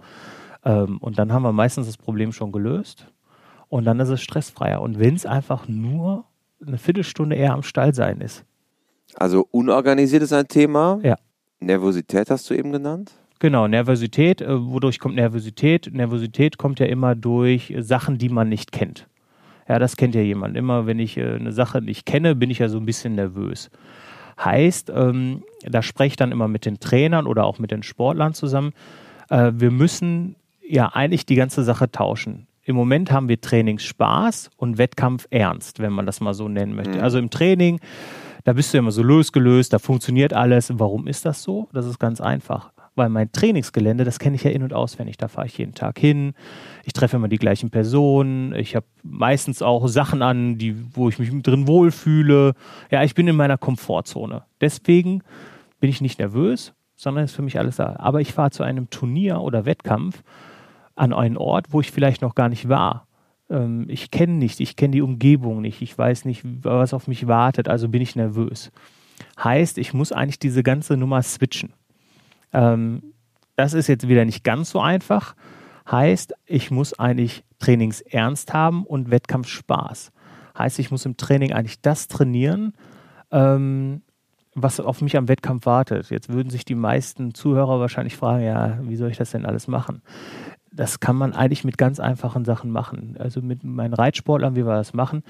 Ähm, 0.63 0.99
und 0.99 1.17
dann 1.17 1.33
haben 1.33 1.43
wir 1.43 1.51
meistens 1.51 1.87
das 1.87 1.97
Problem 1.97 2.31
schon 2.31 2.51
gelöst. 2.51 3.07
Und 3.73 3.85
dann 3.85 3.99
ist 3.99 4.09
es 4.09 4.21
stressfreier. 4.21 4.83
Und 4.83 4.99
wenn 4.99 5.15
es 5.15 5.25
einfach 5.25 5.67
nur 5.67 6.25
eine 6.63 6.77
Viertelstunde 6.77 7.35
eher 7.35 7.53
am 7.53 7.63
Stall 7.63 7.95
sein 7.95 8.21
ist. 8.21 8.45
Also 9.15 9.47
unorganisiert 9.49 10.21
ist 10.21 10.31
ein 10.31 10.47
Thema. 10.47 10.99
Ja. 11.01 11.15
Nervosität 11.59 12.29
hast 12.29 12.47
du 12.51 12.53
eben 12.53 12.71
genannt. 12.71 13.13
Genau, 13.39 13.67
Nervosität. 13.67 14.43
Äh, 14.43 14.63
wodurch 14.63 14.99
kommt 14.99 15.15
Nervosität? 15.15 15.89
Nervosität 15.91 16.59
kommt 16.59 16.79
ja 16.79 16.85
immer 16.85 17.15
durch 17.15 17.73
Sachen, 17.79 18.19
die 18.19 18.29
man 18.29 18.47
nicht 18.47 18.71
kennt. 18.71 19.07
Ja, 19.67 19.79
das 19.79 19.97
kennt 19.97 20.13
ja 20.13 20.21
jemand. 20.21 20.55
Immer 20.55 20.85
wenn 20.85 20.99
ich 20.99 21.17
äh, 21.17 21.33
eine 21.33 21.51
Sache 21.51 21.81
nicht 21.81 22.05
kenne, 22.05 22.35
bin 22.35 22.51
ich 22.51 22.59
ja 22.59 22.69
so 22.69 22.77
ein 22.77 22.85
bisschen 22.85 23.15
nervös. 23.15 23.71
Heißt, 24.39 24.91
ähm, 24.95 25.45
da 25.63 25.81
spreche 25.81 26.09
ich 26.09 26.15
dann 26.15 26.31
immer 26.31 26.47
mit 26.47 26.67
den 26.67 26.79
Trainern 26.79 27.25
oder 27.25 27.45
auch 27.45 27.57
mit 27.57 27.71
den 27.71 27.81
Sportlern 27.81 28.35
zusammen. 28.35 28.73
Äh, 29.31 29.51
wir 29.55 29.71
müssen 29.71 30.35
ja 30.61 30.89
eigentlich 30.89 31.25
die 31.25 31.35
ganze 31.35 31.63
Sache 31.63 31.89
tauschen 31.89 32.45
im 32.65 32.75
Moment 32.75 33.11
haben 33.11 33.27
wir 33.27 33.39
Trainingsspaß 33.39 34.51
und 34.57 34.77
Wettkampf 34.77 35.27
ernst, 35.29 35.79
wenn 35.79 35.91
man 35.93 36.05
das 36.05 36.21
mal 36.21 36.33
so 36.33 36.47
nennen 36.47 36.75
möchte. 36.75 36.97
Mhm. 36.97 37.03
Also 37.03 37.19
im 37.19 37.29
Training, 37.29 37.79
da 38.45 38.53
bist 38.53 38.73
du 38.73 38.77
immer 38.77 38.91
so 38.91 39.03
losgelöst, 39.03 39.73
da 39.73 39.79
funktioniert 39.79 40.33
alles. 40.33 40.71
Warum 40.73 41.07
ist 41.07 41.25
das 41.25 41.43
so? 41.43 41.67
Das 41.73 41.85
ist 41.85 41.99
ganz 41.99 42.21
einfach. 42.21 42.71
Weil 42.95 43.09
mein 43.09 43.31
Trainingsgelände, 43.31 44.03
das 44.03 44.19
kenne 44.19 44.35
ich 44.35 44.43
ja 44.43 44.51
in- 44.51 44.61
und 44.61 44.73
auswendig. 44.73 45.17
Da 45.17 45.27
fahre 45.27 45.47
ich 45.47 45.57
jeden 45.57 45.73
Tag 45.73 45.97
hin. 45.97 46.33
Ich 46.85 46.93
treffe 46.93 47.17
immer 47.17 47.27
die 47.27 47.39
gleichen 47.39 47.71
Personen. 47.71 48.53
Ich 48.53 48.75
habe 48.75 48.85
meistens 49.01 49.61
auch 49.61 49.87
Sachen 49.87 50.21
an, 50.21 50.57
die, 50.57 50.75
wo 50.93 51.09
ich 51.09 51.17
mich 51.17 51.31
drin 51.41 51.67
wohlfühle. 51.67 52.53
Ja, 52.91 53.03
ich 53.03 53.15
bin 53.15 53.27
in 53.27 53.35
meiner 53.35 53.57
Komfortzone. 53.57 54.43
Deswegen 54.61 55.23
bin 55.79 55.89
ich 55.89 56.01
nicht 56.01 56.19
nervös, 56.19 56.73
sondern 56.95 57.25
ist 57.25 57.35
für 57.35 57.41
mich 57.41 57.57
alles 57.57 57.77
da. 57.77 57.95
Aber 57.97 58.21
ich 58.21 58.31
fahre 58.31 58.51
zu 58.51 58.63
einem 58.63 58.89
Turnier 58.89 59.41
oder 59.41 59.65
Wettkampf 59.65 60.23
an 60.95 61.13
einen 61.13 61.37
Ort, 61.37 61.67
wo 61.71 61.81
ich 61.81 61.91
vielleicht 61.91 62.21
noch 62.21 62.35
gar 62.35 62.49
nicht 62.49 62.69
war. 62.69 63.07
Ähm, 63.49 63.85
ich 63.87 64.11
kenne 64.11 64.33
nicht, 64.33 64.59
ich 64.59 64.75
kenne 64.75 64.91
die 64.91 65.01
Umgebung 65.01 65.61
nicht, 65.61 65.81
ich 65.81 65.97
weiß 65.97 66.25
nicht, 66.25 66.43
was 66.43 66.93
auf 66.93 67.07
mich 67.07 67.27
wartet, 67.27 67.67
also 67.67 67.89
bin 67.89 68.01
ich 68.01 68.15
nervös. 68.15 68.71
Heißt, 69.41 69.77
ich 69.77 69.93
muss 69.93 70.11
eigentlich 70.11 70.39
diese 70.39 70.63
ganze 70.63 70.97
Nummer 70.97 71.21
switchen. 71.21 71.73
Ähm, 72.51 73.13
das 73.55 73.73
ist 73.73 73.87
jetzt 73.87 74.07
wieder 74.07 74.25
nicht 74.25 74.43
ganz 74.43 74.71
so 74.71 74.79
einfach. 74.79 75.35
Heißt, 75.89 76.33
ich 76.45 76.71
muss 76.71 76.97
eigentlich 76.97 77.43
Trainings 77.59 78.01
ernst 78.01 78.53
haben 78.53 78.85
und 78.85 79.11
Wettkampf 79.11 79.47
Spaß. 79.47 80.11
Heißt, 80.57 80.79
ich 80.79 80.91
muss 80.91 81.05
im 81.05 81.17
Training 81.17 81.53
eigentlich 81.53 81.81
das 81.81 82.07
trainieren, 82.07 82.73
ähm, 83.31 84.01
was 84.55 84.79
auf 84.79 85.01
mich 85.01 85.17
am 85.17 85.27
Wettkampf 85.27 85.65
wartet. 85.65 86.09
Jetzt 86.09 86.31
würden 86.31 86.49
sich 86.49 86.63
die 86.63 86.75
meisten 86.75 87.33
Zuhörer 87.33 87.79
wahrscheinlich 87.79 88.15
fragen, 88.15 88.43
ja, 88.43 88.77
wie 88.83 88.95
soll 88.95 89.09
ich 89.09 89.17
das 89.17 89.31
denn 89.31 89.45
alles 89.45 89.67
machen? 89.67 90.01
Das 90.75 90.99
kann 90.99 91.15
man 91.15 91.33
eigentlich 91.33 91.63
mit 91.63 91.77
ganz 91.77 91.99
einfachen 91.99 92.45
Sachen 92.45 92.71
machen. 92.71 93.15
Also 93.19 93.41
mit 93.41 93.63
meinen 93.63 93.93
Reitsportlern, 93.93 94.55
wie 94.55 94.65
wir 94.65 94.75
das 94.75 94.93
machen. 94.93 95.23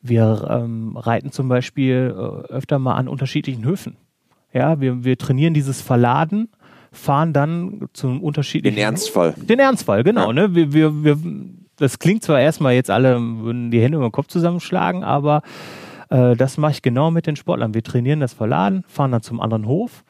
Wir 0.00 0.46
ähm, 0.50 0.96
reiten 0.96 1.32
zum 1.32 1.48
Beispiel 1.48 2.14
äh, 2.16 2.52
öfter 2.52 2.78
mal 2.78 2.94
an 2.94 3.08
unterschiedlichen 3.08 3.64
Höfen. 3.64 3.96
Ja, 4.52 4.80
wir, 4.80 5.04
wir 5.04 5.18
trainieren 5.18 5.54
dieses 5.54 5.80
Verladen 5.80 6.48
fahren 6.94 7.32
dann 7.32 7.88
zum 7.92 8.22
unterschiedlichen. 8.22 8.76
Den 8.76 8.84
Ernstfall. 8.84 9.34
Den 9.36 9.58
Ernstfall, 9.58 10.04
genau. 10.04 10.28
Ja. 10.28 10.32
Ne? 10.32 10.54
Wir, 10.54 10.72
wir, 10.72 11.04
wir, 11.04 11.18
das 11.76 11.98
klingt 11.98 12.22
zwar 12.22 12.40
erstmal 12.40 12.74
jetzt 12.74 12.90
alle 12.90 13.20
würden 13.20 13.70
die 13.70 13.80
Hände 13.80 13.96
über 13.96 14.06
den 14.06 14.12
Kopf 14.12 14.28
zusammenschlagen, 14.28 15.04
aber 15.04 15.42
äh, 16.08 16.36
das 16.36 16.56
mache 16.56 16.72
ich 16.72 16.82
genau 16.82 17.10
mit 17.10 17.26
den 17.26 17.36
Sportlern. 17.36 17.74
Wir 17.74 17.82
trainieren 17.82 18.20
das 18.20 18.32
Verladen, 18.32 18.84
fahren 18.86 19.12
dann 19.12 19.22
zum 19.22 19.40
anderen 19.40 19.66
Hof 19.66 20.04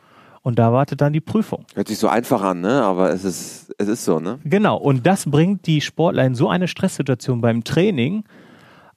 und 0.45 0.59
da 0.59 0.73
wartet 0.75 1.01
dann 1.01 1.15
die 1.15 1.23
Prüfung. 1.23 1.65
Hört 1.75 1.89
sich 1.89 1.99
so 1.99 2.07
einfach 2.07 2.43
an, 2.43 2.61
ne? 2.61 2.83
Aber 2.83 3.11
es 3.11 3.25
ist, 3.25 3.75
es 3.79 3.89
ist 3.89 4.05
so, 4.05 4.21
ne? 4.21 4.39
Genau. 4.45 4.77
Und 4.77 5.07
das 5.07 5.25
bringt 5.25 5.67
die 5.67 5.81
Sportler 5.81 6.25
in 6.25 6.35
so 6.35 6.51
eine 6.51 6.69
Stresssituation 6.69 7.41
beim 7.41 7.65
Training. 7.65 8.25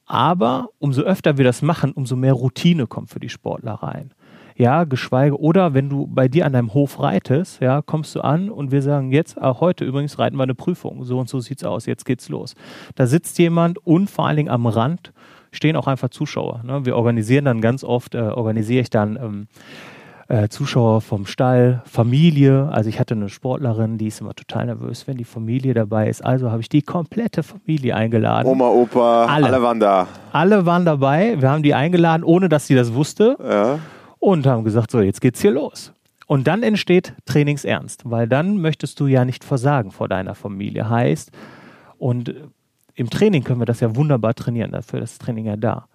Aber 0.06 0.70
umso 0.78 1.04
öfter 1.04 1.38
wir 1.38 1.46
das 1.46 1.62
machen, 1.62 1.94
umso 1.94 2.18
mehr 2.18 2.34
Routine 2.34 2.86
kommt 2.86 3.10
für 3.10 3.22
die 3.22 3.30
Sportler 3.30 3.76
rein. 3.76 4.12
Ja, 4.58 4.84
geschweige, 4.84 5.40
oder 5.40 5.74
wenn 5.74 5.88
du 5.88 6.08
bei 6.08 6.28
dir 6.28 6.46
an 6.46 6.54
deinem 6.54 6.74
Hof 6.74 7.00
reitest, 7.00 7.62
ja, 7.62 7.82
kommst 7.82 8.16
du 8.16 8.22
an 8.22 8.50
und 8.50 8.72
wir 8.72 8.82
sagen 8.82 9.12
jetzt, 9.14 9.42
auch 9.42 9.62
heute 9.62 9.86
übrigens 9.86 10.20
reiten 10.20 10.36
wir 10.36 10.44
eine 10.44 10.56
Prüfung. 10.56 11.06
So 11.06 11.18
und 11.18 11.30
so 11.30 11.40
sieht's 11.40 11.64
aus, 11.64 11.86
jetzt 11.86 12.06
geht's 12.06 12.28
los. 12.28 12.56
Da 12.96 13.08
sitzt 13.08 13.40
jemand 13.40 13.78
und 13.86 14.10
vor 14.10 14.28
allen 14.28 14.38
Dingen 14.38 14.50
am 14.50 14.66
Rand 14.66 15.14
stehen 15.52 15.78
auch 15.78 15.88
einfach 15.88 16.10
Zuschauer. 16.10 16.62
Ne? 16.66 16.86
Wir 16.86 16.98
organisieren 16.98 17.46
dann 17.46 17.62
ganz 17.62 17.86
oft, 17.86 18.16
äh, 18.16 18.20
organisiere 18.20 18.82
ich 18.82 18.90
dann 18.90 19.16
ähm, 19.16 19.48
äh, 20.28 20.50
Zuschauer 20.50 21.02
vom 21.02 21.26
Stall, 21.26 21.82
Familie. 21.86 22.70
Also 22.72 22.90
ich 22.90 23.00
hatte 23.00 23.16
eine 23.16 23.30
Sportlerin, 23.30 23.98
die 23.98 24.08
ist 24.08 24.22
immer 24.22 24.34
total 24.34 24.66
nervös, 24.66 25.08
wenn 25.08 25.18
die 25.18 25.24
Familie 25.24 25.74
dabei 25.74 26.10
ist. 26.10 26.24
Also 26.26 26.52
habe 26.52 26.62
ich 26.62 26.70
die 26.70 26.82
komplette 26.82 27.44
Familie 27.44 27.96
eingeladen. 27.96 28.48
Oma, 28.48 28.68
Opa, 28.68 29.26
alle, 29.26 29.48
alle 29.48 29.62
waren 29.62 29.80
da. 29.80 30.08
Alle 30.32 30.66
waren 30.66 30.86
dabei. 30.86 31.40
Wir 31.40 31.50
haben 31.50 31.64
die 31.64 31.74
eingeladen, 31.74 32.24
ohne 32.24 32.50
dass 32.50 32.68
sie 32.68 32.76
das 32.76 32.94
wusste. 32.94 33.38
Ja. 33.40 33.80
Und 34.20 34.46
haben 34.46 34.64
gesagt, 34.64 34.92
so, 34.92 35.00
jetzt 35.00 35.22
geht's 35.22 35.42
hier 35.42 35.52
los. 35.52 35.94
Und 36.26 36.48
dann 36.48 36.62
entsteht 36.62 37.14
Trainingsernst, 37.26 38.02
weil 38.04 38.28
dann 38.28 38.58
möchtest 38.58 39.00
du 39.00 39.08
ja 39.08 39.24
nicht 39.24 39.46
versagen 39.46 39.92
vor 39.92 40.10
deiner 40.10 40.36
Familie. 40.36 40.90
Heißt, 40.90 41.32
und 41.98 42.34
im 42.96 43.10
Training 43.10 43.44
können 43.44 43.62
wir 43.62 43.66
das 43.66 43.80
ja 43.80 43.96
wunderbar 43.96 44.34
trainieren, 44.34 44.72
dafür 44.72 45.02
ist 45.02 45.20
das 45.20 45.26
Training 45.26 45.46
ja 45.46 45.56
da. 45.56 45.88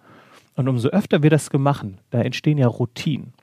Und 0.55 0.67
umso 0.67 0.89
öfter 0.89 1.21
wir 1.21 1.29
das 1.29 1.51
machen, 1.53 1.99
da 2.09 2.21
entstehen 2.21 2.57
ja 2.57 2.67
Routinen. 2.67 3.33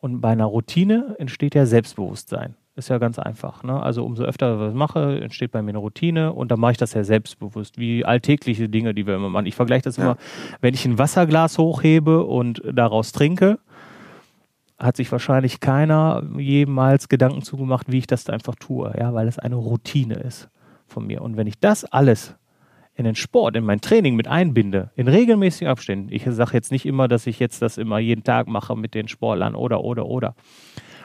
Und 0.00 0.20
bei 0.20 0.30
einer 0.30 0.46
Routine 0.46 1.14
entsteht 1.18 1.54
ja 1.54 1.66
Selbstbewusstsein. 1.66 2.54
Ist 2.74 2.88
ja 2.88 2.98
ganz 2.98 3.18
einfach. 3.18 3.62
Ne? 3.62 3.82
Also 3.82 4.04
umso 4.04 4.22
öfter 4.22 4.54
ich 4.54 4.60
was 4.60 4.74
mache, 4.74 5.20
entsteht 5.20 5.50
bei 5.50 5.60
mir 5.60 5.70
eine 5.70 5.78
Routine 5.78 6.32
und 6.32 6.50
dann 6.50 6.58
mache 6.58 6.72
ich 6.72 6.78
das 6.78 6.94
ja 6.94 7.04
selbstbewusst, 7.04 7.76
wie 7.78 8.04
alltägliche 8.04 8.68
Dinge, 8.68 8.94
die 8.94 9.06
wir 9.06 9.16
immer 9.16 9.28
machen. 9.28 9.44
Ich 9.46 9.54
vergleiche 9.54 9.82
das 9.82 9.98
ja. 9.98 10.04
immer, 10.04 10.16
wenn 10.62 10.72
ich 10.72 10.86
ein 10.86 10.98
Wasserglas 10.98 11.58
hochhebe 11.58 12.24
und 12.24 12.62
daraus 12.72 13.12
trinke, 13.12 13.58
hat 14.78 14.96
sich 14.96 15.12
wahrscheinlich 15.12 15.60
keiner 15.60 16.22
jemals 16.38 17.08
Gedanken 17.08 17.42
zugemacht, 17.42 17.92
wie 17.92 17.98
ich 17.98 18.06
das 18.06 18.24
da 18.24 18.32
einfach 18.32 18.54
tue, 18.54 18.94
ja, 18.98 19.12
weil 19.12 19.28
es 19.28 19.38
eine 19.38 19.56
Routine 19.56 20.14
ist 20.14 20.48
von 20.86 21.06
mir. 21.06 21.20
Und 21.20 21.36
wenn 21.36 21.46
ich 21.46 21.58
das 21.60 21.84
alles 21.84 22.34
in 22.94 23.04
den 23.04 23.14
Sport, 23.14 23.56
in 23.56 23.64
mein 23.64 23.80
Training 23.80 24.16
mit 24.16 24.28
einbinde, 24.28 24.90
in 24.94 25.08
regelmäßigen 25.08 25.68
Abständen. 25.68 26.12
Ich 26.12 26.24
sage 26.26 26.52
jetzt 26.52 26.70
nicht 26.70 26.86
immer, 26.86 27.08
dass 27.08 27.26
ich 27.26 27.38
jetzt 27.38 27.62
das 27.62 27.78
immer 27.78 27.98
jeden 27.98 28.24
Tag 28.24 28.46
mache 28.46 28.76
mit 28.76 28.94
den 28.94 29.08
Sportlern 29.08 29.54
oder, 29.54 29.82
oder, 29.82 30.06
oder. 30.06 30.34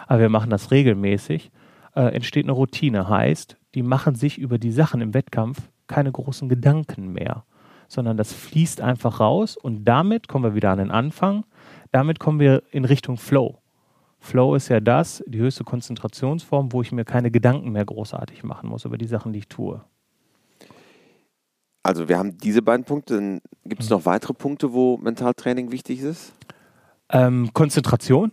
Aber 0.08 0.20
wir 0.20 0.30
machen 0.30 0.50
das 0.50 0.72
regelmäßig. 0.72 1.51
Äh, 1.96 2.13
entsteht 2.13 2.46
eine 2.46 2.51
Routine. 2.51 3.08
Heißt, 3.08 3.58
die 3.75 3.84
machen 3.84 4.15
sich 4.15 4.38
über 4.38 4.58
die 4.58 4.72
Sachen 4.72 5.01
im 5.01 5.13
Wettkampf 5.13 5.70
keine 5.88 6.12
großen 6.12 6.50
Gedanken 6.50 7.13
mehr, 7.13 7.46
sondern 7.88 8.18
das 8.18 8.34
fließt 8.34 8.82
einfach 8.82 9.20
raus 9.20 9.56
und 9.56 9.86
damit 9.86 10.27
kommen 10.27 10.44
wir 10.44 10.56
wieder 10.56 10.72
an 10.72 10.80
den 10.80 10.92
Anfang. 10.92 11.46
Damit 11.92 12.20
kommen 12.20 12.39
wir 12.39 12.63
in 12.72 12.86
Richtung 12.86 13.18
Flow. 13.18 13.60
Flow 14.20 14.56
ist 14.56 14.70
ja 14.70 14.80
das, 14.80 15.24
die 15.27 15.38
höchste 15.38 15.63
Konzentrationsform, 15.63 16.74
wo 16.74 16.82
ich 16.82 16.92
mir 16.92 17.06
keine 17.06 17.30
Gedanken 17.30 17.72
mehr 17.72 17.86
großartig 17.86 18.44
machen 18.44 18.70
muss 18.70 18.86
über 18.86 18.98
die 18.98 19.06
Sachen, 19.06 19.34
die 19.34 19.39
ich 19.39 19.48
tue. 19.48 19.82
Also 21.86 22.10
wir 22.10 22.18
haben 22.18 22.36
diese 22.39 22.63
beiden 22.63 22.84
Punkte. 22.84 23.42
Gibt 23.63 23.84
es 23.84 23.89
mhm. 23.92 23.98
noch 23.98 24.06
weitere 24.08 24.34
Punkte, 24.34 24.74
wo 24.74 24.98
Mentaltraining 24.98 25.72
wichtig 25.72 26.01
ist? 26.01 26.34
Ähm, 27.10 27.51
Konzentration. 27.54 28.32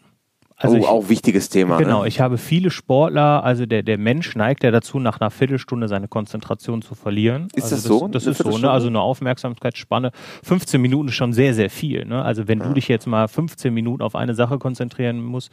Also 0.57 0.77
oh, 0.77 0.79
ich, 0.79 0.87
auch 0.87 1.09
wichtiges 1.11 1.51
Thema. 1.51 1.77
Genau, 1.77 2.03
ne? 2.03 2.09
ich 2.09 2.19
habe 2.21 2.39
viele 2.39 2.71
Sportler, 2.71 3.45
also 3.45 3.67
der, 3.67 3.83
der 3.83 3.99
Mensch 3.99 4.37
neigt 4.37 4.65
ja 4.65 4.71
dazu, 4.71 4.99
nach 5.01 5.21
einer 5.21 5.31
Viertelstunde 5.31 5.89
seine 5.89 6.09
Konzentration 6.09 6.81
zu 6.81 6.95
verlieren. 6.95 7.49
Ist 7.55 7.65
also 7.65 7.77
das, 7.77 7.85
so? 7.85 8.09
Das 8.09 8.27
ist 8.27 8.39
so, 8.39 8.57
ne? 8.57 8.71
Also 8.71 8.87
eine 8.87 9.01
Aufmerksamkeitsspanne. 9.01 10.13
15 10.45 10.81
Minuten 10.81 11.09
ist 11.09 11.17
schon 11.17 11.35
sehr, 11.35 11.53
sehr 11.53 11.69
viel. 11.69 12.07
Ne? 12.07 12.23
Also 12.23 12.49
wenn 12.49 12.61
ja. 12.61 12.69
du 12.69 12.73
dich 12.73 12.89
jetzt 12.89 13.07
mal 13.07 13.29
15 13.29 13.75
Minuten 13.75 14.03
auf 14.03 14.15
eine 14.15 14.35
Sache 14.35 14.59
konzentrieren 14.59 15.23
musst, 15.23 15.53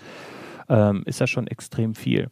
ähm, 0.70 1.04
ist 1.06 1.20
das 1.20 1.30
schon 1.30 1.48
extrem 1.48 1.96
viel. 1.96 2.30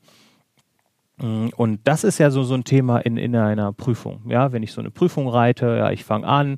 Mm, 1.18 1.48
und 1.56 1.80
das 1.84 2.04
ist 2.04 2.18
ja 2.18 2.30
so, 2.32 2.44
so 2.44 2.54
ein 2.54 2.64
Thema 2.64 3.00
in, 3.00 3.18
in 3.18 3.36
einer 3.36 3.74
Prüfung. 3.74 4.22
Ja, 4.30 4.52
wenn 4.52 4.64
ich 4.64 4.72
so 4.72 4.82
eine 4.82 4.92
Prüfung 4.92 5.28
reite, 5.28 5.78
ja, 5.78 5.92
ich 5.92 6.04
fange 6.04 6.28
an 6.28 6.58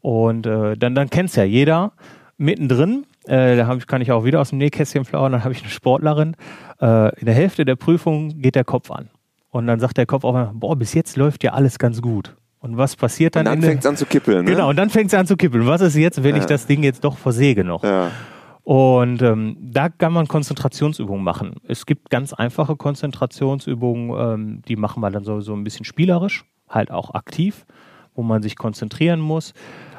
und 0.00 0.46
äh, 0.46 0.76
dann, 0.76 0.94
dann 0.94 1.10
kennt 1.10 1.30
es 1.30 1.36
ja 1.36 1.44
jeder. 1.44 1.92
Mittendrin, 2.38 3.06
äh, 3.26 3.56
da 3.56 3.74
ich, 3.76 3.86
kann 3.86 4.02
ich 4.02 4.10
auch 4.10 4.24
wieder 4.24 4.40
aus 4.40 4.50
dem 4.50 4.58
Nähkästchen 4.58 5.04
flauen, 5.04 5.32
dann 5.32 5.44
habe 5.44 5.52
ich 5.52 5.60
eine 5.60 5.70
Sportlerin. 5.70 6.34
Äh, 6.80 7.18
in 7.20 7.26
der 7.26 7.34
Hälfte 7.34 7.64
der 7.64 7.76
Prüfung 7.76 8.40
geht 8.40 8.56
der 8.56 8.64
Kopf 8.64 8.90
an. 8.90 9.10
Und 9.50 9.66
dann 9.66 9.78
sagt 9.78 9.98
der 9.98 10.06
Kopf 10.06 10.24
auch, 10.24 10.50
boah, 10.54 10.76
bis 10.76 10.94
jetzt 10.94 11.16
läuft 11.16 11.44
ja 11.44 11.52
alles 11.52 11.78
ganz 11.78 12.00
gut. 12.00 12.34
Und 12.58 12.78
was 12.78 12.96
passiert 12.96 13.36
dann? 13.36 13.46
Und 13.46 13.54
dann 13.54 13.62
fängt 13.62 13.80
es 13.80 13.86
an 13.86 13.96
zu 13.96 14.06
kippeln. 14.06 14.44
Ne? 14.44 14.52
Genau, 14.52 14.70
und 14.70 14.76
dann 14.76 14.88
fängt 14.88 15.12
es 15.12 15.14
an 15.14 15.26
zu 15.26 15.36
kippeln. 15.36 15.66
Was 15.66 15.80
ist 15.80 15.96
jetzt, 15.96 16.22
wenn 16.22 16.36
ja. 16.36 16.40
ich 16.40 16.46
das 16.46 16.66
Ding 16.66 16.82
jetzt 16.82 17.04
doch 17.04 17.18
versäge 17.18 17.64
noch? 17.64 17.82
Ja. 17.84 18.10
Und 18.64 19.22
ähm, 19.22 19.56
da 19.60 19.88
kann 19.88 20.12
man 20.12 20.28
Konzentrationsübungen 20.28 21.24
machen. 21.24 21.56
Es 21.66 21.84
gibt 21.84 22.10
ganz 22.10 22.32
einfache 22.32 22.76
Konzentrationsübungen, 22.76 24.10
ähm, 24.18 24.62
die 24.68 24.76
machen 24.76 25.00
wir 25.00 25.10
dann 25.10 25.24
so, 25.24 25.40
so 25.40 25.52
ein 25.54 25.64
bisschen 25.64 25.84
spielerisch, 25.84 26.44
halt 26.68 26.90
auch 26.90 27.14
aktiv, 27.14 27.66
wo 28.14 28.22
man 28.22 28.40
sich 28.42 28.56
konzentrieren 28.56 29.20
muss. 29.20 29.52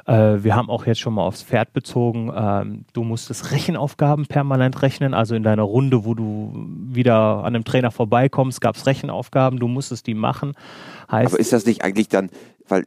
Äh, 0.05 0.43
wir 0.43 0.55
haben 0.55 0.69
auch 0.69 0.85
jetzt 0.85 0.99
schon 0.99 1.13
mal 1.13 1.23
aufs 1.23 1.43
Pferd 1.43 1.73
bezogen. 1.73 2.31
Ähm, 2.35 2.85
du 2.93 3.03
musstest 3.03 3.51
Rechenaufgaben 3.51 4.27
permanent 4.27 4.81
rechnen. 4.81 5.13
Also 5.13 5.35
in 5.35 5.43
deiner 5.43 5.63
Runde, 5.63 6.05
wo 6.05 6.13
du 6.13 6.53
wieder 6.87 7.39
an 7.39 7.55
einem 7.55 7.63
Trainer 7.63 7.91
vorbeikommst, 7.91 8.61
gab 8.61 8.75
es 8.75 8.85
Rechenaufgaben. 8.85 9.59
Du 9.59 9.67
musstest 9.67 10.07
die 10.07 10.13
machen. 10.13 10.53
Heißt, 11.11 11.33
Aber 11.33 11.39
ist 11.39 11.53
das 11.53 11.65
nicht 11.65 11.83
eigentlich 11.83 12.09
dann, 12.09 12.29
weil 12.67 12.85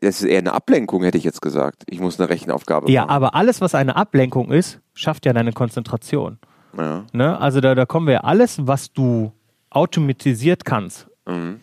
das 0.00 0.20
ist 0.20 0.24
eher 0.24 0.38
eine 0.38 0.52
Ablenkung, 0.52 1.02
hätte 1.02 1.18
ich 1.18 1.24
jetzt 1.24 1.42
gesagt. 1.42 1.84
Ich 1.88 2.00
muss 2.00 2.20
eine 2.20 2.28
Rechenaufgabe 2.28 2.90
Ja, 2.90 3.08
aber 3.08 3.34
alles, 3.34 3.60
was 3.60 3.74
eine 3.74 3.96
Ablenkung 3.96 4.50
ist, 4.50 4.80
schafft 4.94 5.26
ja 5.26 5.32
deine 5.32 5.52
Konzentration. 5.52 6.38
Ja. 6.76 7.04
Ne? 7.12 7.38
Also 7.40 7.60
da, 7.60 7.74
da 7.74 7.86
kommen 7.86 8.06
wir 8.06 8.24
alles, 8.24 8.66
was 8.66 8.92
du 8.92 9.32
automatisiert 9.70 10.64
kannst, 10.64 11.08
mhm. 11.26 11.60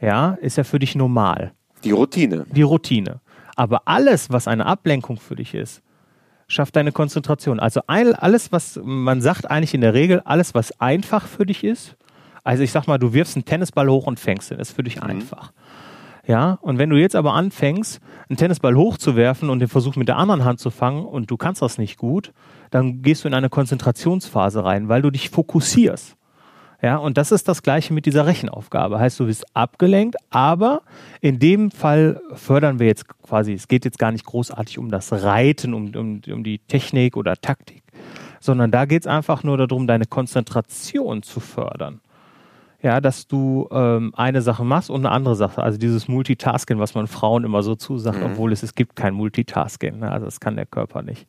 ja, 0.00 0.32
ist 0.40 0.56
ja 0.56 0.64
für 0.64 0.78
dich 0.78 0.94
normal. 0.94 1.52
Die 1.84 1.90
Routine. 1.90 2.46
Die 2.50 2.62
Routine. 2.62 3.20
Aber 3.54 3.82
alles, 3.86 4.30
was 4.30 4.48
eine 4.48 4.66
Ablenkung 4.66 5.18
für 5.18 5.36
dich 5.36 5.54
ist, 5.54 5.82
schafft 6.48 6.76
deine 6.76 6.92
Konzentration. 6.92 7.60
Also 7.60 7.80
ein, 7.86 8.14
alles, 8.14 8.52
was 8.52 8.78
man 8.82 9.20
sagt 9.20 9.50
eigentlich 9.50 9.74
in 9.74 9.80
der 9.80 9.94
Regel, 9.94 10.20
alles, 10.24 10.54
was 10.54 10.80
einfach 10.80 11.26
für 11.26 11.46
dich 11.46 11.64
ist, 11.64 11.96
also 12.44 12.62
ich 12.62 12.70
sag 12.70 12.86
mal, 12.86 12.98
du 12.98 13.12
wirfst 13.12 13.34
einen 13.34 13.44
Tennisball 13.44 13.90
hoch 13.90 14.06
und 14.06 14.20
fängst 14.20 14.52
ihn, 14.52 14.60
ist 14.60 14.70
für 14.70 14.84
dich 14.84 14.96
mhm. 14.96 15.02
einfach. 15.02 15.52
Ja, 16.26 16.58
und 16.60 16.78
wenn 16.78 16.90
du 16.90 16.96
jetzt 16.96 17.14
aber 17.14 17.34
anfängst, 17.34 18.00
einen 18.28 18.36
Tennisball 18.36 18.74
hochzuwerfen 18.74 19.48
und 19.48 19.60
den 19.60 19.68
Versuch 19.68 19.94
mit 19.94 20.08
der 20.08 20.16
anderen 20.16 20.44
Hand 20.44 20.58
zu 20.58 20.70
fangen 20.70 21.04
und 21.04 21.30
du 21.30 21.36
kannst 21.36 21.62
das 21.62 21.78
nicht 21.78 21.98
gut, 21.98 22.32
dann 22.70 23.02
gehst 23.02 23.22
du 23.22 23.28
in 23.28 23.34
eine 23.34 23.48
Konzentrationsphase 23.48 24.64
rein, 24.64 24.88
weil 24.88 25.02
du 25.02 25.10
dich 25.10 25.30
fokussierst. 25.30 26.16
Ja, 26.82 26.96
und 26.96 27.16
das 27.16 27.32
ist 27.32 27.48
das 27.48 27.62
Gleiche 27.62 27.94
mit 27.94 28.06
dieser 28.06 28.26
Rechenaufgabe. 28.26 28.98
Heißt, 28.98 29.18
du 29.20 29.26
bist 29.26 29.44
abgelenkt, 29.54 30.16
aber 30.30 30.82
in 31.20 31.38
dem 31.38 31.70
Fall 31.70 32.20
fördern 32.34 32.80
wir 32.80 32.86
jetzt 32.86 33.06
quasi, 33.22 33.52
es 33.54 33.68
geht 33.68 33.84
jetzt 33.84 33.98
gar 33.98 34.10
nicht 34.10 34.26
großartig 34.26 34.78
um 34.78 34.90
das 34.90 35.12
Reiten, 35.12 35.74
um, 35.74 35.94
um, 35.94 36.20
um 36.28 36.44
die 36.44 36.58
Technik 36.58 37.16
oder 37.16 37.36
Taktik, 37.36 37.82
sondern 38.40 38.72
da 38.72 38.84
geht 38.84 39.02
es 39.02 39.06
einfach 39.06 39.42
nur 39.44 39.56
darum, 39.56 39.86
deine 39.86 40.06
Konzentration 40.06 41.22
zu 41.22 41.38
fördern 41.40 42.00
ja, 42.82 43.00
dass 43.00 43.26
du 43.26 43.68
ähm, 43.70 44.12
eine 44.16 44.42
Sache 44.42 44.64
machst 44.64 44.90
und 44.90 45.04
eine 45.04 45.10
andere 45.10 45.36
Sache. 45.36 45.62
Also 45.62 45.78
dieses 45.78 46.08
Multitasking, 46.08 46.78
was 46.78 46.94
man 46.94 47.06
Frauen 47.06 47.44
immer 47.44 47.62
so 47.62 47.74
zusagt, 47.74 48.18
mhm. 48.18 48.26
obwohl 48.26 48.52
es, 48.52 48.62
es 48.62 48.74
gibt 48.74 48.96
kein 48.96 49.14
Multitasking. 49.14 49.98
Ne? 50.00 50.10
Also 50.10 50.26
das 50.26 50.40
kann 50.40 50.56
der 50.56 50.66
Körper 50.66 51.02
nicht. 51.02 51.26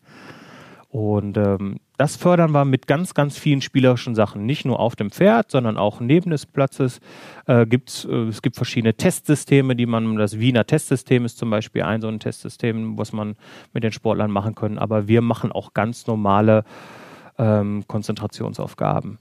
Und 0.89 1.37
ähm, 1.37 1.79
das 1.97 2.15
fördern 2.15 2.51
wir 2.51 2.63
mit 2.63 2.87
ganz, 2.87 3.13
ganz 3.13 3.37
vielen 3.37 3.61
spielerischen 3.61 4.15
Sachen. 4.15 4.45
Nicht 4.45 4.65
nur 4.65 4.79
auf 4.79 4.95
dem 4.95 5.11
Pferd, 5.11 5.51
sondern 5.51 5.77
auch 5.77 5.99
neben 5.99 6.29
des 6.29 6.45
Platzes. 6.45 7.01
Äh, 7.45 7.65
gibt's, 7.65 8.05
äh, 8.05 8.27
es 8.27 8.41
gibt 8.41 8.55
verschiedene 8.55 8.93
Testsysteme, 8.93 9.75
die 9.75 9.85
man, 9.85 10.15
das 10.15 10.39
Wiener 10.39 10.65
Testsystem 10.65 11.25
ist 11.25 11.37
zum 11.37 11.49
Beispiel 11.49 11.83
ein 11.83 12.01
so 12.01 12.07
ein 12.07 12.19
Testsystem, 12.19 12.97
was 12.97 13.11
man 13.11 13.35
mit 13.73 13.83
den 13.83 13.91
Sportlern 13.91 14.31
machen 14.31 14.55
können. 14.55 14.77
Aber 14.77 15.07
wir 15.07 15.21
machen 15.21 15.51
auch 15.51 15.73
ganz 15.73 16.07
normale 16.07 16.63
ähm, 17.37 17.83
Konzentrationsaufgaben. 17.87 19.19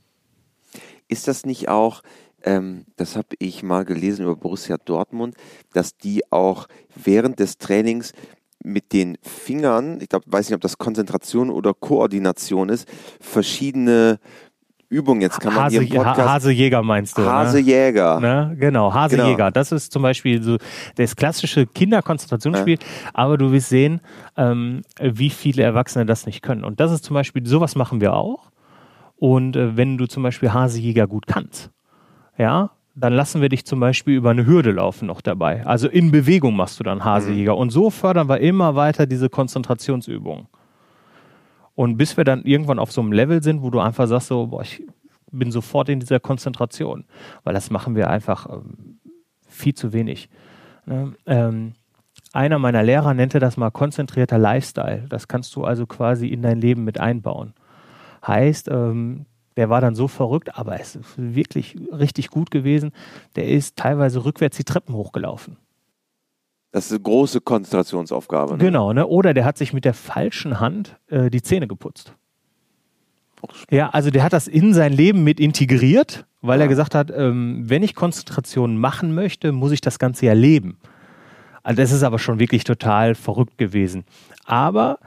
Ist 1.08 1.28
das 1.28 1.46
nicht 1.46 1.68
auch, 1.68 2.02
ähm, 2.42 2.84
das 2.96 3.16
habe 3.16 3.28
ich 3.38 3.62
mal 3.62 3.84
gelesen 3.84 4.24
über 4.24 4.36
Borussia 4.36 4.76
Dortmund, 4.76 5.34
dass 5.72 5.96
die 5.96 6.22
auch 6.30 6.66
während 6.94 7.38
des 7.38 7.58
Trainings 7.58 8.12
mit 8.62 8.92
den 8.92 9.16
Fingern, 9.22 10.00
ich 10.00 10.08
glaube, 10.08 10.24
weiß 10.28 10.48
nicht, 10.48 10.56
ob 10.56 10.60
das 10.60 10.78
Konzentration 10.78 11.50
oder 11.50 11.72
Koordination 11.72 12.68
ist, 12.68 12.88
verschiedene 13.20 14.18
Übung. 14.88 15.20
Jetzt 15.20 15.40
kann 15.40 15.54
man 15.54 15.64
Hase, 15.64 15.80
hier 15.80 15.96
im 15.96 16.02
Podcast 16.02 16.28
Hasejäger 16.28 16.82
meinst 16.82 17.18
du? 17.18 17.22
Hasejäger. 17.22 18.20
Ne? 18.20 18.48
Ne? 18.48 18.56
Genau, 18.56 18.92
Hasejäger. 18.92 19.36
Genau. 19.36 19.50
Das 19.50 19.72
ist 19.72 19.92
zum 19.92 20.02
Beispiel 20.02 20.42
so 20.42 20.58
das 20.96 21.16
klassische 21.16 21.66
Kinderkonzentrationsspiel, 21.66 22.78
ja. 22.80 23.10
aber 23.14 23.36
du 23.36 23.52
wirst 23.52 23.68
sehen, 23.68 24.00
ähm, 24.36 24.82
wie 25.00 25.30
viele 25.30 25.62
Erwachsene 25.62 26.06
das 26.06 26.26
nicht 26.26 26.42
können. 26.42 26.64
Und 26.64 26.80
das 26.80 26.92
ist 26.92 27.04
zum 27.04 27.14
Beispiel, 27.14 27.44
sowas 27.46 27.74
machen 27.74 28.00
wir 28.00 28.14
auch. 28.14 28.50
Und 29.16 29.56
äh, 29.56 29.76
wenn 29.76 29.98
du 29.98 30.06
zum 30.06 30.22
Beispiel 30.22 30.52
Hasejäger 30.52 31.06
gut 31.06 31.26
kannst, 31.26 31.70
ja, 32.38 32.70
dann 32.94 33.12
lassen 33.12 33.42
wir 33.42 33.50
dich 33.50 33.66
zum 33.66 33.78
Beispiel 33.78 34.14
über 34.14 34.30
eine 34.30 34.46
Hürde 34.46 34.72
laufen 34.72 35.06
noch 35.06 35.20
dabei. 35.20 35.64
Also 35.66 35.88
in 35.88 36.10
Bewegung 36.10 36.56
machst 36.56 36.80
du 36.80 36.84
dann 36.84 37.04
Hasejäger. 37.04 37.54
Mhm. 37.54 37.60
Und 37.60 37.70
so 37.70 37.90
fördern 37.90 38.28
wir 38.28 38.40
immer 38.40 38.74
weiter 38.74 39.06
diese 39.06 39.28
Konzentrationsübungen. 39.28 40.46
Und 41.74 41.98
bis 41.98 42.16
wir 42.16 42.24
dann 42.24 42.42
irgendwann 42.44 42.78
auf 42.78 42.90
so 42.90 43.02
einem 43.02 43.12
Level 43.12 43.42
sind, 43.42 43.62
wo 43.62 43.68
du 43.68 43.80
einfach 43.80 44.06
sagst, 44.06 44.28
so, 44.28 44.46
boah, 44.46 44.62
ich 44.62 44.82
bin 45.30 45.50
sofort 45.50 45.90
in 45.90 46.00
dieser 46.00 46.20
Konzentration. 46.20 47.04
Weil 47.44 47.52
das 47.52 47.70
machen 47.70 47.96
wir 47.96 48.08
einfach 48.08 48.48
ähm, 48.50 48.98
viel 49.46 49.74
zu 49.74 49.92
wenig. 49.92 50.30
Ne? 50.86 51.12
Ähm, 51.26 51.74
einer 52.32 52.58
meiner 52.58 52.82
Lehrer 52.82 53.12
nannte 53.12 53.40
das 53.40 53.58
mal 53.58 53.70
konzentrierter 53.70 54.38
Lifestyle. 54.38 55.04
Das 55.10 55.28
kannst 55.28 55.54
du 55.54 55.64
also 55.64 55.86
quasi 55.86 56.28
in 56.28 56.40
dein 56.40 56.60
Leben 56.62 56.84
mit 56.84 56.98
einbauen. 56.98 57.52
Heißt, 58.26 58.68
ähm, 58.68 59.26
der 59.56 59.70
war 59.70 59.80
dann 59.80 59.94
so 59.94 60.08
verrückt, 60.08 60.58
aber 60.58 60.80
es 60.80 60.96
ist 60.96 61.14
wirklich 61.16 61.76
richtig 61.90 62.28
gut 62.28 62.50
gewesen. 62.50 62.92
Der 63.36 63.48
ist 63.48 63.76
teilweise 63.76 64.24
rückwärts 64.24 64.56
die 64.56 64.64
Treppen 64.64 64.94
hochgelaufen. 64.94 65.56
Das 66.72 66.86
ist 66.86 66.92
eine 66.92 67.00
große 67.00 67.40
Konzentrationsaufgabe. 67.40 68.52
Ne? 68.52 68.58
Genau, 68.58 68.92
ne? 68.92 69.06
oder 69.06 69.32
der 69.32 69.46
hat 69.46 69.56
sich 69.56 69.72
mit 69.72 69.86
der 69.86 69.94
falschen 69.94 70.60
Hand 70.60 70.96
äh, 71.06 71.30
die 71.30 71.40
Zähne 71.40 71.66
geputzt. 71.66 72.12
Ja, 73.70 73.90
also 73.90 74.10
der 74.10 74.22
hat 74.22 74.32
das 74.32 74.48
in 74.48 74.74
sein 74.74 74.92
Leben 74.92 75.24
mit 75.24 75.40
integriert, 75.40 76.26
weil 76.42 76.58
ja. 76.58 76.64
er 76.64 76.68
gesagt 76.68 76.94
hat, 76.94 77.10
ähm, 77.14 77.62
wenn 77.64 77.82
ich 77.82 77.94
Konzentration 77.94 78.76
machen 78.76 79.14
möchte, 79.14 79.52
muss 79.52 79.72
ich 79.72 79.80
das 79.80 79.98
Ganze 79.98 80.26
erleben. 80.26 80.78
Also 81.62 81.80
das 81.80 81.92
ist 81.92 82.02
aber 82.02 82.18
schon 82.18 82.38
wirklich 82.38 82.64
total 82.64 83.14
verrückt 83.14 83.58
gewesen. 83.58 84.04
Aber 84.44 84.98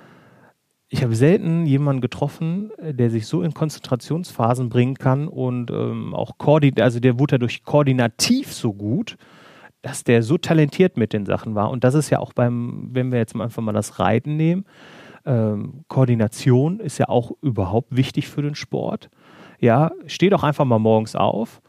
ich 0.90 1.04
habe 1.04 1.16
selten 1.16 1.68
jemanden 1.68 2.02
getroffen, 2.02 2.72
der 2.80 3.12
sich 3.12 3.28
so 3.28 3.44
in 3.44 3.54
Konzentrationsphasen 3.54 4.70
bringen 4.70 4.96
kann 4.96 5.28
und 5.28 5.70
ähm, 5.70 6.16
auch 6.16 6.38
koordiniert, 6.40 6.82
also 6.82 7.00
der 7.00 7.20
wurde 7.20 7.38
dadurch 7.38 7.64
koordinativ 7.64 8.52
so 8.52 8.74
gut, 8.74 9.16
dass 9.84 10.04
der 10.04 10.24
so 10.24 10.38
talentiert 10.38 10.98
mit 10.98 11.14
den 11.14 11.26
Sachen 11.26 11.54
war. 11.54 11.70
Und 11.70 11.84
das 11.84 11.94
ist 11.94 12.10
ja 12.10 12.20
auch 12.20 12.34
beim, 12.34 12.90
wenn 12.92 13.12
wir 13.12 13.20
jetzt 13.20 13.36
einfach 13.36 13.62
mal 13.62 13.72
das 13.72 14.00
Reiten 14.00 14.36
nehmen, 14.36 14.66
ähm, 15.26 15.86
Koordination 15.88 16.80
ist 16.80 16.98
ja 16.98 17.08
auch 17.08 17.32
überhaupt 17.42 17.96
wichtig 17.96 18.28
für 18.28 18.42
den 18.42 18.56
Sport. 18.56 19.10
Ja, 19.60 19.92
steh 20.08 20.30
doch 20.30 20.44
einfach 20.44 20.66
mal 20.66 20.80
morgens 20.80 21.16
auf 21.16 21.62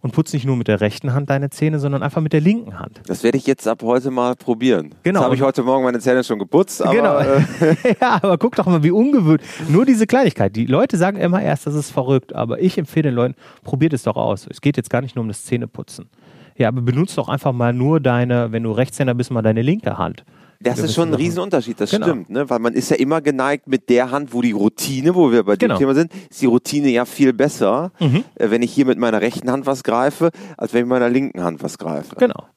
und 0.00 0.12
putz 0.12 0.32
nicht 0.32 0.44
nur 0.44 0.56
mit 0.56 0.68
der 0.68 0.80
rechten 0.80 1.12
Hand 1.12 1.30
deine 1.30 1.50
Zähne, 1.50 1.78
sondern 1.78 2.02
einfach 2.02 2.20
mit 2.20 2.32
der 2.32 2.40
linken 2.40 2.78
Hand. 2.78 3.00
Das 3.06 3.22
werde 3.22 3.38
ich 3.38 3.46
jetzt 3.46 3.66
ab 3.66 3.82
heute 3.82 4.10
mal 4.10 4.36
probieren. 4.36 4.94
Genau. 5.02 5.20
Jetzt 5.20 5.24
habe 5.24 5.34
ich 5.34 5.42
heute 5.42 5.62
Morgen 5.62 5.84
meine 5.84 6.00
Zähne 6.00 6.24
schon 6.24 6.38
geputzt. 6.38 6.82
Aber, 6.82 6.94
genau. 6.94 7.18
Äh 7.18 7.76
ja, 8.00 8.18
aber 8.22 8.38
guck 8.38 8.56
doch 8.56 8.66
mal, 8.66 8.82
wie 8.82 8.90
ungewöhnlich. 8.90 9.46
Nur 9.68 9.84
diese 9.84 10.06
Kleinigkeit. 10.06 10.54
Die 10.54 10.66
Leute 10.66 10.96
sagen 10.96 11.16
immer 11.16 11.42
erst, 11.42 11.66
das 11.66 11.74
ist 11.74 11.90
verrückt, 11.90 12.34
aber 12.34 12.60
ich 12.60 12.78
empfehle 12.78 13.10
den 13.10 13.14
Leuten, 13.14 13.34
probiert 13.64 13.92
es 13.92 14.02
doch 14.02 14.16
aus. 14.16 14.46
Es 14.48 14.60
geht 14.60 14.76
jetzt 14.76 14.90
gar 14.90 15.00
nicht 15.00 15.16
nur 15.16 15.22
um 15.22 15.28
das 15.28 15.44
Zähneputzen. 15.44 16.08
Ja, 16.56 16.68
aber 16.68 16.82
benutzt 16.82 17.16
doch 17.16 17.28
einfach 17.28 17.52
mal 17.52 17.72
nur 17.72 18.00
deine, 18.00 18.50
wenn 18.50 18.64
du 18.64 18.72
Rechtshänder 18.72 19.14
bist, 19.14 19.30
mal 19.30 19.42
deine 19.42 19.62
linke 19.62 19.96
Hand. 19.96 20.24
Das 20.60 20.80
ist 20.80 20.94
schon 20.94 21.10
ein 21.10 21.14
Riesenunterschied, 21.14 21.80
das 21.80 21.90
genau. 21.90 22.06
stimmt, 22.06 22.30
ne? 22.30 22.50
weil 22.50 22.58
man 22.58 22.74
ist 22.74 22.90
ja 22.90 22.96
immer 22.96 23.20
geneigt 23.20 23.68
mit 23.68 23.88
der 23.88 24.10
Hand, 24.10 24.32
wo 24.32 24.42
die 24.42 24.50
Routine, 24.50 25.14
wo 25.14 25.30
wir 25.30 25.44
bei 25.44 25.54
dem 25.54 25.68
genau. 25.68 25.78
Thema 25.78 25.94
sind, 25.94 26.12
ist 26.30 26.42
die 26.42 26.46
Routine 26.46 26.88
ja 26.88 27.04
viel 27.04 27.32
besser, 27.32 27.92
mhm. 28.00 28.24
äh, 28.34 28.50
wenn 28.50 28.62
ich 28.62 28.72
hier 28.72 28.84
mit 28.84 28.98
meiner 28.98 29.20
rechten 29.20 29.50
Hand 29.52 29.66
was 29.66 29.84
greife, 29.84 30.30
als 30.56 30.72
wenn 30.72 30.80
ich 30.80 30.84
mit 30.86 30.90
meiner 30.90 31.10
linken 31.10 31.42
Hand 31.42 31.62
was 31.62 31.78
greife. 31.78 32.16
Genau. 32.16 32.48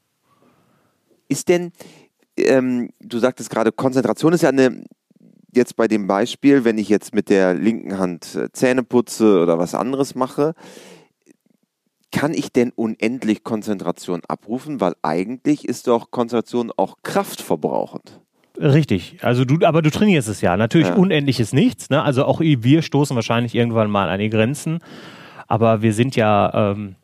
Ist 1.27 1.47
denn, 1.47 1.73
ähm, 2.37 2.89
du 2.99 3.19
sagtest 3.19 3.51
gerade, 3.51 3.71
Konzentration 3.71 4.33
ist 4.33 4.41
ja 4.41 4.49
eine, 4.49 4.83
jetzt 5.53 5.75
bei 5.75 5.87
dem 5.87 6.07
Beispiel, 6.07 6.63
wenn 6.63 6.79
ich 6.79 6.89
jetzt 6.89 7.13
mit 7.13 7.29
der 7.29 7.53
linken 7.53 7.99
Hand 7.99 8.33
äh, 8.33 8.51
Zähne 8.51 8.81
putze 8.81 9.41
oder 9.41 9.59
was 9.59 9.75
anderes 9.75 10.15
mache, 10.15 10.55
kann 12.11 12.33
ich 12.33 12.51
denn 12.51 12.71
unendlich 12.75 13.43
Konzentration 13.43 14.21
abrufen? 14.27 14.81
Weil 14.81 14.95
eigentlich 15.01 15.67
ist 15.67 15.87
doch 15.87 16.11
Konzentration 16.11 16.71
auch 16.75 16.97
kraftverbrauchend. 17.03 18.19
Richtig, 18.59 19.17
also 19.21 19.45
du, 19.45 19.65
aber 19.65 19.81
du 19.81 19.89
trainierst 19.89 20.27
es 20.27 20.41
ja. 20.41 20.57
Natürlich 20.57 20.89
ja. 20.89 20.95
unendlich 20.95 21.39
ist 21.39 21.53
nichts. 21.53 21.89
Ne? 21.89 22.03
Also 22.03 22.25
auch 22.25 22.41
wir 22.41 22.81
stoßen 22.81 23.15
wahrscheinlich 23.15 23.55
irgendwann 23.55 23.89
mal 23.89 24.09
an 24.09 24.19
die 24.19 24.29
Grenzen. 24.29 24.79
Aber 25.47 25.81
wir 25.81 25.93
sind 25.93 26.15
ja, 26.15 26.71
ähm, 26.71 26.95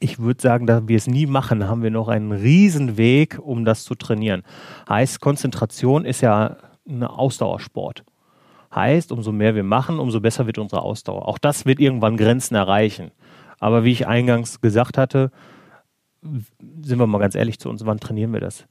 ich 0.00 0.18
würde 0.18 0.40
sagen, 0.40 0.66
da 0.66 0.88
wir 0.88 0.96
es 0.96 1.06
nie 1.06 1.26
machen, 1.26 1.68
haben 1.68 1.82
wir 1.82 1.90
noch 1.90 2.08
einen 2.08 2.32
riesen 2.32 2.96
Weg, 2.96 3.38
um 3.40 3.64
das 3.64 3.84
zu 3.84 3.94
trainieren. 3.94 4.42
Heißt, 4.88 5.20
Konzentration 5.20 6.04
ist 6.04 6.22
ja 6.22 6.56
ein 6.88 7.04
Ausdauersport. 7.04 8.04
Heißt, 8.74 9.12
umso 9.12 9.32
mehr 9.32 9.54
wir 9.54 9.64
machen, 9.64 9.98
umso 9.98 10.20
besser 10.20 10.46
wird 10.46 10.58
unsere 10.58 10.82
Ausdauer. 10.82 11.28
Auch 11.28 11.38
das 11.38 11.66
wird 11.66 11.80
irgendwann 11.80 12.16
Grenzen 12.16 12.54
erreichen. 12.54 13.10
Aber 13.60 13.84
wie 13.84 13.92
ich 13.92 14.08
eingangs 14.08 14.60
gesagt 14.60 14.98
hatte, 14.98 15.30
sind 16.82 16.98
wir 16.98 17.06
mal 17.06 17.18
ganz 17.18 17.34
ehrlich 17.34 17.58
zu 17.58 17.68
uns, 17.68 17.86
wann 17.86 18.00
trainieren 18.00 18.32
wir 18.32 18.40
das? 18.40 18.66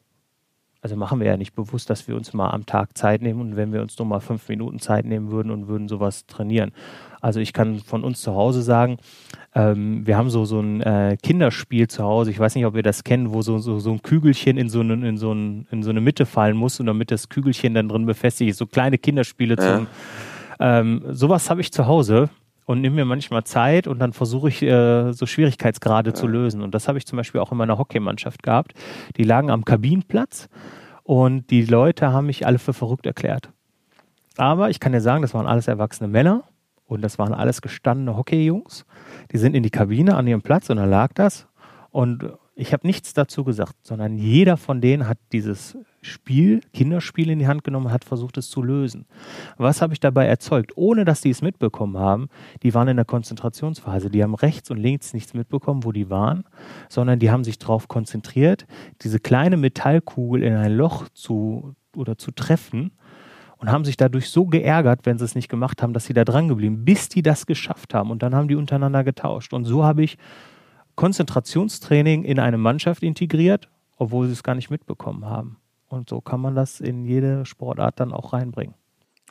Also 0.81 0.95
machen 0.95 1.19
wir 1.19 1.27
ja 1.27 1.35
nicht 1.35 1.55
bewusst, 1.55 1.89
dass 1.89 2.07
wir 2.07 2.15
uns 2.15 2.33
mal 2.33 2.51
am 2.51 2.65
Tag 2.65 2.97
Zeit 2.97 3.21
nehmen 3.21 3.41
und 3.41 3.55
wenn 3.57 3.73
wir 3.73 3.81
uns 3.81 3.97
nur 3.99 4.07
mal 4.07 4.21
fünf 4.21 4.47
Minuten 4.47 4.79
Zeit 4.79 5.05
nehmen 5.05 5.29
würden 5.29 5.51
und 5.51 5.67
würden 5.67 5.89
sowas 5.89 6.25
trainieren. 6.25 6.71
Also 7.19 7.41
ich 7.41 7.51
kann 7.51 7.79
von 7.79 8.05
uns 8.05 8.21
zu 8.21 8.33
Hause 8.33 8.61
sagen, 8.61 8.97
ähm, 9.53 10.07
wir 10.07 10.15
haben 10.15 10.29
so, 10.29 10.45
so 10.45 10.61
ein 10.61 10.79
äh, 10.79 11.17
Kinderspiel 11.21 11.89
zu 11.89 12.03
Hause, 12.03 12.31
ich 12.31 12.39
weiß 12.39 12.55
nicht, 12.55 12.65
ob 12.65 12.77
ihr 12.77 12.83
das 12.83 13.03
kennt, 13.03 13.33
wo 13.33 13.41
so, 13.41 13.57
so, 13.57 13.79
so 13.79 13.91
ein 13.91 14.01
Kügelchen 14.01 14.57
in 14.57 14.69
so, 14.69 14.79
eine, 14.79 14.93
in, 15.05 15.17
so 15.17 15.33
ein, 15.33 15.67
in 15.69 15.83
so 15.83 15.89
eine 15.89 15.99
Mitte 15.99 16.25
fallen 16.25 16.55
muss 16.55 16.79
und 16.79 16.85
damit 16.85 17.11
das 17.11 17.27
Kügelchen 17.27 17.73
dann 17.73 17.89
drin 17.89 18.05
befestigt 18.05 18.51
ist, 18.51 18.57
so 18.57 18.65
kleine 18.65 18.97
Kinderspiele 18.97 19.55
ja. 19.59 19.77
zum 19.77 19.87
ähm, 20.61 21.03
sowas 21.09 21.49
habe 21.49 21.61
ich 21.61 21.71
zu 21.71 21.87
Hause 21.87 22.29
und 22.69 22.81
nehme 22.81 22.97
mir 22.97 23.05
manchmal 23.05 23.45
Zeit 23.45 23.87
und 23.87 23.97
dann 23.97 24.13
versuche 24.13 24.47
ich 24.47 24.61
äh, 24.61 25.11
so 25.11 25.25
Schwierigkeitsgrade 25.25 26.11
ja. 26.11 26.13
zu 26.13 26.27
lösen. 26.27 26.61
Und 26.61 26.75
das 26.75 26.87
habe 26.87 26.99
ich 26.99 27.07
zum 27.07 27.17
Beispiel 27.17 27.41
auch 27.41 27.51
in 27.51 27.57
meiner 27.57 27.79
Hockeymannschaft 27.79 28.43
gehabt. 28.43 28.73
Die 29.17 29.23
lagen 29.23 29.49
am 29.49 29.65
Kabinenplatz 29.65 30.49
und 31.01 31.49
die 31.49 31.65
Leute 31.65 32.13
haben 32.13 32.27
mich 32.27 32.45
alle 32.45 32.59
für 32.59 32.73
verrückt 32.73 33.07
erklärt. 33.07 33.49
Aber 34.37 34.69
ich 34.69 34.79
kann 34.79 34.91
dir 34.91 35.01
sagen, 35.01 35.23
das 35.23 35.33
waren 35.33 35.47
alles 35.47 35.67
erwachsene 35.67 36.09
Männer 36.09 36.43
und 36.85 37.01
das 37.01 37.17
waren 37.17 37.33
alles 37.33 37.63
gestandene 37.63 38.15
Hockeyjungs. 38.15 38.85
Die 39.31 39.39
sind 39.39 39.55
in 39.55 39.63
die 39.63 39.71
Kabine 39.71 40.15
an 40.15 40.27
ihrem 40.27 40.43
Platz 40.43 40.69
und 40.69 40.77
da 40.77 40.85
lag 40.85 41.11
das. 41.15 41.47
Und 41.89 42.31
ich 42.59 42.73
habe 42.73 42.85
nichts 42.85 43.13
dazu 43.13 43.45
gesagt, 43.45 43.75
sondern 43.83 44.17
jeder 44.17 44.57
von 44.57 44.81
denen 44.81 45.07
hat 45.07 45.17
dieses 45.31 45.77
Spiel, 46.01 46.59
Kinderspiel 46.73 47.29
in 47.29 47.39
die 47.39 47.47
Hand 47.47 47.63
genommen, 47.63 47.89
hat 47.89 48.03
versucht 48.03 48.37
es 48.37 48.49
zu 48.49 48.61
lösen. 48.61 49.05
Was 49.57 49.81
habe 49.81 49.93
ich 49.93 50.01
dabei 50.01 50.25
erzeugt? 50.25 50.73
Ohne 50.75 51.05
dass 51.05 51.21
die 51.21 51.29
es 51.29 51.41
mitbekommen 51.41 51.97
haben, 51.97 52.27
die 52.61 52.73
waren 52.73 52.89
in 52.89 52.97
der 52.97 53.05
Konzentrationsphase, 53.05 54.09
die 54.09 54.21
haben 54.21 54.35
rechts 54.35 54.69
und 54.71 54.77
links 54.77 55.13
nichts 55.13 55.33
mitbekommen, 55.33 55.85
wo 55.85 55.93
die 55.93 56.09
waren, 56.09 56.43
sondern 56.89 57.19
die 57.19 57.31
haben 57.31 57.45
sich 57.45 57.59
darauf 57.59 57.87
konzentriert, 57.87 58.65
diese 59.03 59.21
kleine 59.21 59.55
Metallkugel 59.55 60.43
in 60.43 60.53
ein 60.53 60.73
Loch 60.73 61.07
zu 61.13 61.75
oder 61.95 62.17
zu 62.17 62.31
treffen 62.31 62.91
und 63.57 63.71
haben 63.71 63.85
sich 63.85 63.95
dadurch 63.95 64.29
so 64.29 64.45
geärgert, 64.45 65.05
wenn 65.05 65.17
sie 65.17 65.25
es 65.25 65.35
nicht 65.35 65.47
gemacht 65.47 65.81
haben, 65.81 65.93
dass 65.93 66.05
sie 66.05 66.13
da 66.13 66.25
dran 66.25 66.49
geblieben, 66.49 66.83
bis 66.83 67.07
die 67.07 67.21
das 67.21 67.45
geschafft 67.45 67.93
haben 67.93 68.11
und 68.11 68.21
dann 68.21 68.35
haben 68.35 68.49
die 68.49 68.55
untereinander 68.55 69.05
getauscht 69.05 69.53
und 69.53 69.63
so 69.63 69.85
habe 69.85 70.03
ich 70.03 70.17
Konzentrationstraining 70.99 72.25
in 72.25 72.39
eine 72.39 72.57
Mannschaft 72.57 73.03
integriert, 73.03 73.69
obwohl 73.95 74.27
sie 74.27 74.33
es 74.33 74.43
gar 74.43 74.53
nicht 74.53 74.69
mitbekommen 74.69 75.25
haben. 75.25 75.55
Und 75.87 76.09
so 76.09 76.19
kann 76.19 76.41
man 76.41 76.55
das 76.55 76.81
in 76.81 77.05
jede 77.05 77.45
Sportart 77.45 78.01
dann 78.01 78.11
auch 78.11 78.33
reinbringen. 78.33 78.75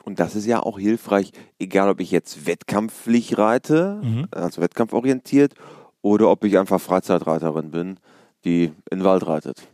Und 0.03 0.19
das 0.19 0.35
ist 0.35 0.47
ja 0.47 0.63
auch 0.63 0.79
hilfreich, 0.79 1.31
egal 1.59 1.89
ob 1.89 1.99
ich 1.99 2.09
jetzt 2.09 2.47
wettkampflich 2.47 3.37
reite, 3.37 4.01
mhm. 4.03 4.27
also 4.31 4.63
wettkampforientiert, 4.63 5.53
oder 6.01 6.31
ob 6.31 6.43
ich 6.43 6.57
einfach 6.57 6.81
Freizeitreiterin 6.81 7.69
bin, 7.69 7.99
die 8.45 8.71
in 8.89 8.97
den 8.97 9.03
Wald 9.03 9.27
reitet. 9.27 9.67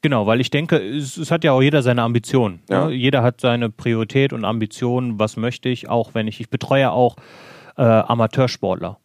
Genau, 0.00 0.28
weil 0.28 0.40
ich 0.40 0.50
denke, 0.50 0.76
es, 0.76 1.16
es 1.16 1.32
hat 1.32 1.42
ja 1.42 1.50
auch 1.50 1.62
jeder 1.62 1.82
seine 1.82 2.02
Ambition. 2.02 2.60
Ne? 2.68 2.76
Ja. 2.76 2.86
Ne? 2.86 2.92
Jeder 2.92 3.24
hat 3.24 3.40
seine 3.40 3.68
Priorität 3.68 4.32
und 4.32 4.44
Ambition, 4.44 5.18
was 5.18 5.36
möchte 5.36 5.68
ich, 5.68 5.88
auch 5.88 6.14
wenn 6.14 6.28
ich, 6.28 6.38
ich 6.38 6.50
betreue 6.50 6.92
auch 6.92 7.16
äh, 7.76 7.82
Amateursportler. 7.82 9.00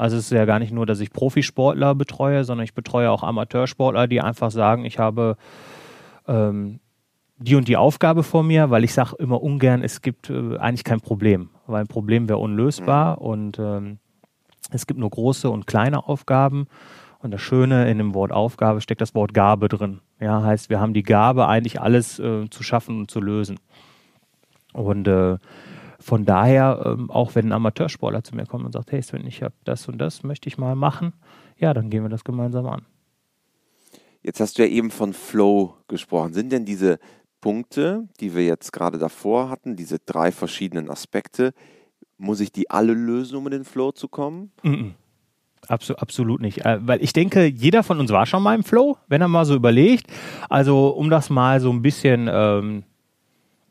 Also 0.00 0.16
es 0.16 0.24
ist 0.24 0.30
ja 0.32 0.46
gar 0.46 0.58
nicht 0.58 0.72
nur, 0.72 0.86
dass 0.86 1.00
ich 1.00 1.12
Profisportler 1.12 1.94
betreue, 1.94 2.44
sondern 2.44 2.64
ich 2.64 2.72
betreue 2.72 3.10
auch 3.10 3.22
Amateursportler, 3.22 4.08
die 4.08 4.22
einfach 4.22 4.50
sagen, 4.50 4.86
ich 4.86 4.98
habe 4.98 5.36
ähm, 6.26 6.80
die 7.36 7.54
und 7.54 7.68
die 7.68 7.76
Aufgabe 7.76 8.22
vor 8.22 8.42
mir, 8.42 8.70
weil 8.70 8.82
ich 8.82 8.94
sage 8.94 9.16
immer 9.18 9.42
ungern, 9.42 9.82
es 9.82 10.00
gibt 10.00 10.30
äh, 10.30 10.56
eigentlich 10.56 10.84
kein 10.84 11.02
Problem, 11.02 11.50
weil 11.66 11.82
ein 11.82 11.86
Problem 11.86 12.30
wäre 12.30 12.38
unlösbar 12.38 13.16
mhm. 13.16 13.26
und 13.26 13.58
ähm, 13.58 13.98
es 14.70 14.86
gibt 14.86 14.98
nur 14.98 15.10
große 15.10 15.50
und 15.50 15.66
kleine 15.66 16.08
Aufgaben. 16.08 16.66
Und 17.18 17.32
das 17.32 17.42
Schöne 17.42 17.90
in 17.90 17.98
dem 17.98 18.14
Wort 18.14 18.32
Aufgabe 18.32 18.80
steckt 18.80 19.02
das 19.02 19.14
Wort 19.14 19.34
Gabe 19.34 19.68
drin. 19.68 20.00
Ja, 20.18 20.42
heißt, 20.42 20.70
wir 20.70 20.80
haben 20.80 20.94
die 20.94 21.02
Gabe, 21.02 21.46
eigentlich 21.46 21.78
alles 21.78 22.18
äh, 22.18 22.48
zu 22.48 22.62
schaffen 22.62 23.00
und 23.00 23.10
zu 23.10 23.20
lösen. 23.20 23.60
Und 24.72 25.06
äh, 25.06 25.36
von 26.00 26.24
daher, 26.24 26.82
ähm, 26.84 27.10
auch 27.10 27.34
wenn 27.34 27.48
ein 27.48 27.52
Amateursportler 27.52 28.24
zu 28.24 28.34
mir 28.34 28.46
kommt 28.46 28.64
und 28.64 28.72
sagt, 28.72 28.90
hey 28.90 29.02
Sven, 29.02 29.26
ich 29.26 29.42
habe 29.42 29.54
das 29.64 29.86
und 29.86 29.98
das, 29.98 30.22
möchte 30.22 30.48
ich 30.48 30.58
mal 30.58 30.74
machen, 30.74 31.12
ja, 31.56 31.74
dann 31.74 31.90
gehen 31.90 32.02
wir 32.02 32.08
das 32.08 32.24
gemeinsam 32.24 32.66
an. 32.66 32.86
Jetzt 34.22 34.40
hast 34.40 34.58
du 34.58 34.62
ja 34.62 34.68
eben 34.68 34.90
von 34.90 35.12
Flow 35.12 35.74
gesprochen. 35.88 36.32
Sind 36.32 36.52
denn 36.52 36.64
diese 36.64 36.98
Punkte, 37.40 38.08
die 38.20 38.34
wir 38.34 38.44
jetzt 38.44 38.72
gerade 38.72 38.98
davor 38.98 39.48
hatten, 39.48 39.76
diese 39.76 39.98
drei 39.98 40.32
verschiedenen 40.32 40.90
Aspekte, 40.90 41.52
muss 42.18 42.40
ich 42.40 42.52
die 42.52 42.70
alle 42.70 42.92
lösen, 42.92 43.36
um 43.36 43.46
in 43.46 43.52
den 43.52 43.64
Flow 43.64 43.92
zu 43.92 44.08
kommen? 44.08 44.52
Mm 44.62 44.68
-mm. 44.68 44.92
Absu 45.68 45.94
absolut 45.94 46.40
nicht. 46.40 46.64
Äh, 46.64 46.78
weil 46.82 47.02
ich 47.02 47.12
denke, 47.12 47.44
jeder 47.44 47.82
von 47.82 48.00
uns 48.00 48.10
war 48.10 48.26
schon 48.26 48.42
mal 48.42 48.54
im 48.54 48.64
Flow, 48.64 48.96
wenn 49.08 49.20
er 49.20 49.28
mal 49.28 49.44
so 49.44 49.54
überlegt. 49.54 50.06
Also, 50.48 50.88
um 50.88 51.10
das 51.10 51.30
mal 51.30 51.60
so 51.60 51.70
ein 51.70 51.82
bisschen 51.82 52.28
ähm, 52.30 52.84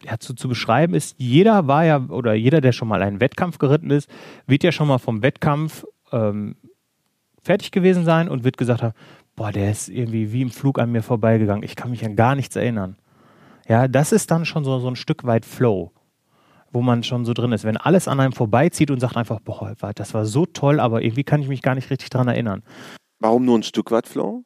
ja, 0.04 0.18
zu, 0.20 0.34
zu 0.34 0.48
beschreiben, 0.48 0.94
ist, 0.94 1.16
jeder 1.18 1.68
war 1.68 1.86
ja, 1.86 2.06
oder 2.10 2.34
jeder, 2.34 2.62
der 2.62 2.72
schon 2.72 2.88
mal 2.88 3.02
einen 3.02 3.20
Wettkampf 3.20 3.58
geritten 3.58 3.92
ist, 3.92 4.10
wird 4.48 4.64
ja 4.64 4.72
schon 4.72 4.88
mal 4.88 4.98
vom 4.98 5.22
Wettkampf 5.22 5.86
ähm, 6.12 6.56
fertig 7.42 7.72
gewesen 7.72 8.06
sein 8.06 8.30
und 8.30 8.44
wird 8.44 8.58
gesagt 8.58 8.82
haben, 8.82 8.94
boah, 9.36 9.52
der 9.52 9.72
ist 9.72 9.90
irgendwie 9.90 10.32
wie 10.32 10.42
im 10.42 10.52
Flug 10.52 10.80
an 10.80 10.92
mir 10.92 11.04
vorbeigegangen. 11.04 11.64
Ich 11.64 11.76
kann 11.76 11.92
mich 11.92 12.06
an 12.06 12.16
gar 12.16 12.36
nichts 12.36 12.56
erinnern. 12.56 12.98
Ja, 13.68 13.88
das 13.88 14.12
ist 14.12 14.32
dann 14.32 14.46
schon 14.46 14.64
so, 14.64 14.80
so 14.80 14.88
ein 14.88 14.96
Stück 14.96 15.26
weit 15.26 15.46
Flow 15.46 15.92
wo 16.72 16.82
man 16.82 17.04
schon 17.04 17.26
so 17.26 17.34
drin 17.34 17.52
ist. 17.52 17.64
Wenn 17.64 17.78
alles 17.78 18.08
an 18.08 18.20
einem 18.20 18.34
vorbeizieht 18.34 18.92
und 18.92 19.00
sagt 19.00 19.18
einfach, 19.18 19.40
boah, 19.40 19.76
das 19.96 20.14
war 20.14 20.26
so 20.26 20.46
toll, 20.46 20.80
aber 20.80 21.02
irgendwie 21.02 21.24
kann 21.24 21.42
ich 21.42 21.48
mich 21.48 21.62
gar 21.62 21.76
nicht 21.76 21.90
richtig 21.90 22.10
daran 22.10 22.28
erinnern. 22.28 22.64
Warum 23.20 23.46
nur 23.46 23.58
ein 23.58 23.64
Stück 23.64 23.92
weit 23.92 24.08
Flow? 24.08 24.44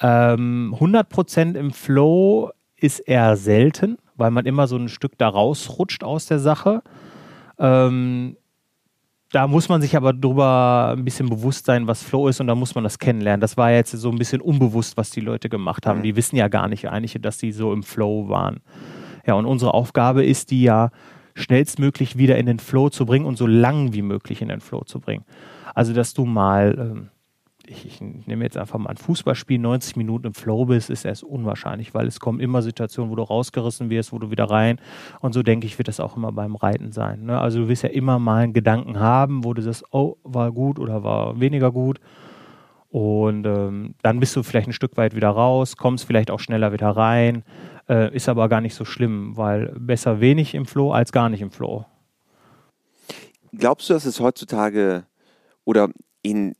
Ähm, 0.00 0.74
100% 0.78 1.56
im 1.56 1.72
Flow 1.72 2.50
ist 2.76 3.00
eher 3.00 3.36
selten, 3.36 3.98
weil 4.18 4.30
man 4.30 4.46
immer 4.46 4.66
so 4.66 4.76
ein 4.76 4.88
Stück 4.88 5.16
da 5.18 5.28
rausrutscht 5.28 6.04
aus 6.04 6.26
der 6.26 6.38
Sache. 6.38 6.82
Ähm, 7.58 8.36
da 9.30 9.46
muss 9.46 9.68
man 9.68 9.82
sich 9.82 9.96
aber 9.96 10.12
drüber 10.12 10.94
ein 10.96 11.04
bisschen 11.04 11.28
bewusst 11.28 11.66
sein, 11.66 11.86
was 11.86 12.02
Flow 12.02 12.28
ist 12.28 12.40
und 12.40 12.46
da 12.46 12.54
muss 12.54 12.74
man 12.74 12.84
das 12.84 12.98
kennenlernen. 12.98 13.40
Das 13.40 13.56
war 13.56 13.70
jetzt 13.70 13.90
so 13.92 14.10
ein 14.10 14.18
bisschen 14.18 14.40
unbewusst, 14.40 14.96
was 14.96 15.10
die 15.10 15.20
Leute 15.20 15.48
gemacht 15.48 15.86
haben. 15.86 15.98
Mhm. 15.98 16.04
Die 16.04 16.16
wissen 16.16 16.36
ja 16.36 16.48
gar 16.48 16.68
nicht 16.68 16.88
eigentlich, 16.88 17.20
dass 17.20 17.38
sie 17.38 17.52
so 17.52 17.72
im 17.72 17.82
Flow 17.82 18.28
waren. 18.28 18.60
Ja, 19.26 19.34
und 19.34 19.44
unsere 19.44 19.74
Aufgabe 19.74 20.24
ist 20.24 20.50
die 20.50 20.62
ja, 20.62 20.90
schnellstmöglich 21.38 22.18
wieder 22.18 22.36
in 22.36 22.46
den 22.46 22.58
Flow 22.58 22.88
zu 22.90 23.06
bringen 23.06 23.26
und 23.26 23.36
so 23.36 23.46
lang 23.46 23.92
wie 23.92 24.02
möglich 24.02 24.42
in 24.42 24.48
den 24.48 24.60
Flow 24.60 24.82
zu 24.84 25.00
bringen. 25.00 25.24
Also, 25.74 25.92
dass 25.92 26.14
du 26.14 26.24
mal, 26.24 26.76
ähm, 26.78 27.08
ich, 27.70 27.86
ich, 27.86 28.00
nehme 28.00 28.44
jetzt 28.44 28.56
einfach 28.56 28.78
mal 28.78 28.90
ein 28.90 28.96
Fußballspiel, 28.96 29.58
90 29.58 29.96
Minuten 29.96 30.28
im 30.28 30.34
Flow 30.34 30.64
bist, 30.64 30.90
ist 30.90 31.04
erst 31.04 31.22
unwahrscheinlich, 31.22 31.94
weil 31.94 32.06
es 32.06 32.20
kommen 32.20 32.40
immer 32.40 32.62
Situationen, 32.62 33.10
wo 33.10 33.16
du 33.16 33.22
rausgerissen 33.22 33.90
wirst, 33.90 34.12
wo 34.12 34.18
du 34.18 34.30
wieder 34.30 34.44
rein. 34.44 34.80
Und 35.20 35.34
so 35.34 35.42
denke 35.42 35.66
ich, 35.66 35.78
wird 35.78 35.88
das 35.88 36.00
auch 36.00 36.16
immer 36.16 36.32
beim 36.32 36.56
Reiten 36.56 36.92
sein. 36.92 37.24
Ne? 37.24 37.38
Also, 37.38 37.60
du 37.60 37.68
wirst 37.68 37.82
ja 37.82 37.90
immer 37.90 38.18
mal 38.18 38.44
einen 38.44 38.52
Gedanken 38.52 38.98
haben, 38.98 39.44
wo 39.44 39.54
du 39.54 39.62
sagst, 39.62 39.84
oh, 39.90 40.16
war 40.24 40.52
gut 40.52 40.78
oder 40.78 41.04
war 41.04 41.38
weniger 41.40 41.70
gut. 41.70 42.00
Und 42.90 43.46
ähm, 43.46 43.94
dann 44.02 44.18
bist 44.18 44.34
du 44.34 44.42
vielleicht 44.42 44.68
ein 44.68 44.72
Stück 44.72 44.96
weit 44.96 45.14
wieder 45.14 45.28
raus, 45.28 45.76
kommst 45.76 46.06
vielleicht 46.06 46.30
auch 46.30 46.40
schneller 46.40 46.72
wieder 46.72 46.88
rein. 46.88 47.44
Äh, 47.88 48.14
ist 48.14 48.28
aber 48.28 48.48
gar 48.48 48.60
nicht 48.60 48.74
so 48.74 48.84
schlimm, 48.84 49.36
weil 49.36 49.74
besser 49.78 50.20
wenig 50.20 50.54
im 50.54 50.64
Flow 50.64 50.92
als 50.92 51.12
gar 51.12 51.28
nicht 51.28 51.42
im 51.42 51.50
Flow. 51.50 51.84
Glaubst 53.52 53.88
du, 53.88 53.94
dass 53.94 54.04
es 54.04 54.20
heutzutage 54.20 55.04
oder 55.64 55.90
in, 56.22 56.54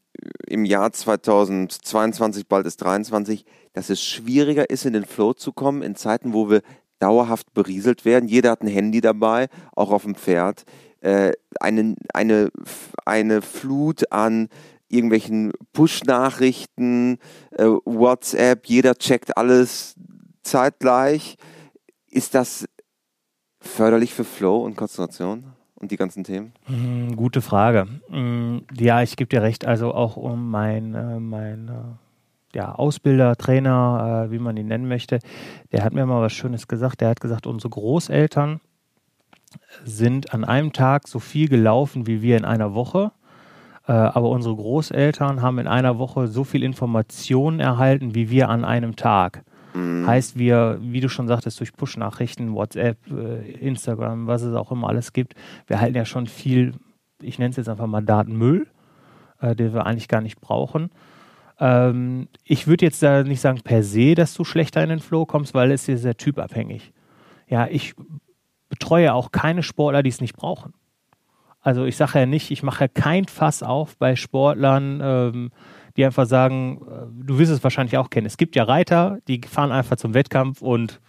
im 0.46 0.64
Jahr 0.64 0.92
2022, 0.92 2.46
bald 2.46 2.66
ist 2.66 2.78
23, 2.78 3.44
dass 3.72 3.90
es 3.90 4.02
schwieriger 4.02 4.70
ist, 4.70 4.84
in 4.86 4.92
den 4.92 5.04
Flow 5.04 5.32
zu 5.32 5.52
kommen, 5.52 5.82
in 5.82 5.94
Zeiten, 5.94 6.32
wo 6.32 6.50
wir 6.50 6.62
dauerhaft 6.98 7.52
berieselt 7.54 8.04
werden? 8.04 8.28
Jeder 8.28 8.50
hat 8.50 8.62
ein 8.62 8.68
Handy 8.68 9.00
dabei, 9.00 9.48
auch 9.74 9.90
auf 9.90 10.02
dem 10.02 10.14
Pferd. 10.14 10.64
Äh, 11.00 11.32
eine, 11.60 11.94
eine, 12.12 12.50
eine 13.04 13.42
Flut 13.42 14.10
an 14.10 14.48
irgendwelchen 14.88 15.52
Push-Nachrichten, 15.72 17.18
äh, 17.52 17.66
WhatsApp, 17.84 18.66
jeder 18.66 18.94
checkt 18.94 19.36
alles, 19.36 19.94
zeitgleich. 20.42 21.36
Ist 22.10 22.34
das 22.34 22.66
förderlich 23.60 24.14
für 24.14 24.24
Flow 24.24 24.64
und 24.64 24.76
Konzentration 24.76 25.52
und 25.80 25.90
die 25.90 25.96
ganzen 25.96 26.24
Themen? 26.24 26.52
Mm, 26.66 27.14
gute 27.14 27.40
Frage. 27.40 27.86
Mm, 28.08 28.58
ja, 28.78 29.02
ich 29.02 29.16
gebe 29.16 29.28
dir 29.28 29.42
recht. 29.42 29.66
Also 29.66 29.94
auch 29.94 30.16
um 30.16 30.50
mein, 30.50 30.94
äh, 30.94 31.20
mein 31.20 31.68
äh, 31.68 32.56
ja, 32.56 32.74
Ausbilder, 32.74 33.36
Trainer, 33.36 34.26
äh, 34.26 34.32
wie 34.32 34.38
man 34.38 34.56
ihn 34.56 34.66
nennen 34.66 34.88
möchte, 34.88 35.20
der 35.72 35.84
hat 35.84 35.92
mir 35.92 36.04
mal 36.06 36.22
was 36.22 36.32
Schönes 36.32 36.68
gesagt. 36.68 37.00
Der 37.00 37.08
hat 37.08 37.20
gesagt, 37.20 37.46
unsere 37.46 37.70
Großeltern 37.70 38.60
sind 39.84 40.34
an 40.34 40.44
einem 40.44 40.72
Tag 40.72 41.08
so 41.08 41.20
viel 41.20 41.48
gelaufen 41.48 42.06
wie 42.06 42.22
wir 42.22 42.36
in 42.36 42.44
einer 42.44 42.74
Woche. 42.74 43.12
Äh, 43.86 43.92
aber 43.92 44.28
unsere 44.30 44.56
Großeltern 44.56 45.42
haben 45.42 45.58
in 45.58 45.66
einer 45.66 45.98
Woche 45.98 46.28
so 46.28 46.44
viel 46.44 46.62
Informationen 46.62 47.60
erhalten 47.60 48.14
wie 48.14 48.30
wir 48.30 48.48
an 48.48 48.64
einem 48.64 48.96
Tag. 48.96 49.44
Mhm. 49.78 50.06
Heißt, 50.06 50.38
wir, 50.38 50.78
wie 50.80 51.00
du 51.00 51.08
schon 51.08 51.28
sagtest, 51.28 51.60
durch 51.60 51.72
Push-Nachrichten, 51.72 52.54
WhatsApp, 52.54 52.98
äh, 53.10 53.50
Instagram, 53.52 54.26
was 54.26 54.42
es 54.42 54.54
auch 54.54 54.72
immer 54.72 54.88
alles 54.88 55.12
gibt, 55.12 55.34
wir 55.66 55.80
halten 55.80 55.96
ja 55.96 56.04
schon 56.04 56.26
viel, 56.26 56.74
ich 57.22 57.38
nenne 57.38 57.50
es 57.50 57.56
jetzt 57.56 57.68
einfach 57.68 57.86
mal 57.86 58.02
Datenmüll, 58.02 58.66
äh, 59.40 59.54
den 59.54 59.72
wir 59.72 59.86
eigentlich 59.86 60.08
gar 60.08 60.20
nicht 60.20 60.40
brauchen. 60.40 60.90
Ähm, 61.60 62.28
ich 62.44 62.66
würde 62.66 62.84
jetzt 62.84 63.02
da 63.02 63.22
nicht 63.22 63.40
sagen 63.40 63.60
per 63.62 63.82
se, 63.82 64.14
dass 64.14 64.34
du 64.34 64.44
schlechter 64.44 64.82
in 64.82 64.90
den 64.90 65.00
Flow 65.00 65.26
kommst, 65.26 65.54
weil 65.54 65.70
es 65.70 65.88
ist 65.88 66.02
sehr 66.02 66.16
typabhängig. 66.16 66.92
Ja, 67.48 67.66
ich 67.68 67.94
betreue 68.68 69.14
auch 69.14 69.32
keine 69.32 69.62
Sportler, 69.62 70.02
die 70.02 70.10
es 70.10 70.20
nicht 70.20 70.36
brauchen. 70.36 70.74
Also 71.60 71.84
ich 71.84 71.96
sage 71.96 72.20
ja 72.20 72.26
nicht, 72.26 72.50
ich 72.50 72.62
mache 72.62 72.88
kein 72.88 73.26
Fass 73.26 73.62
auf 73.62 73.96
bei 73.96 74.16
Sportlern, 74.16 75.00
ähm, 75.02 75.50
die 75.98 76.04
einfach 76.04 76.26
sagen, 76.26 76.80
äh, 76.88 77.24
du 77.26 77.38
wirst 77.38 77.52
es 77.52 77.62
wahrscheinlich 77.62 77.98
auch 77.98 78.08
kennen. 78.08 78.26
Es 78.26 78.38
gibt 78.38 78.56
ja 78.56 78.62
Reiter, 78.62 79.18
die 79.26 79.40
fahren 79.46 79.72
einfach 79.72 79.96
zum 79.96 80.14
Wettkampf 80.14 80.62
und 80.62 81.00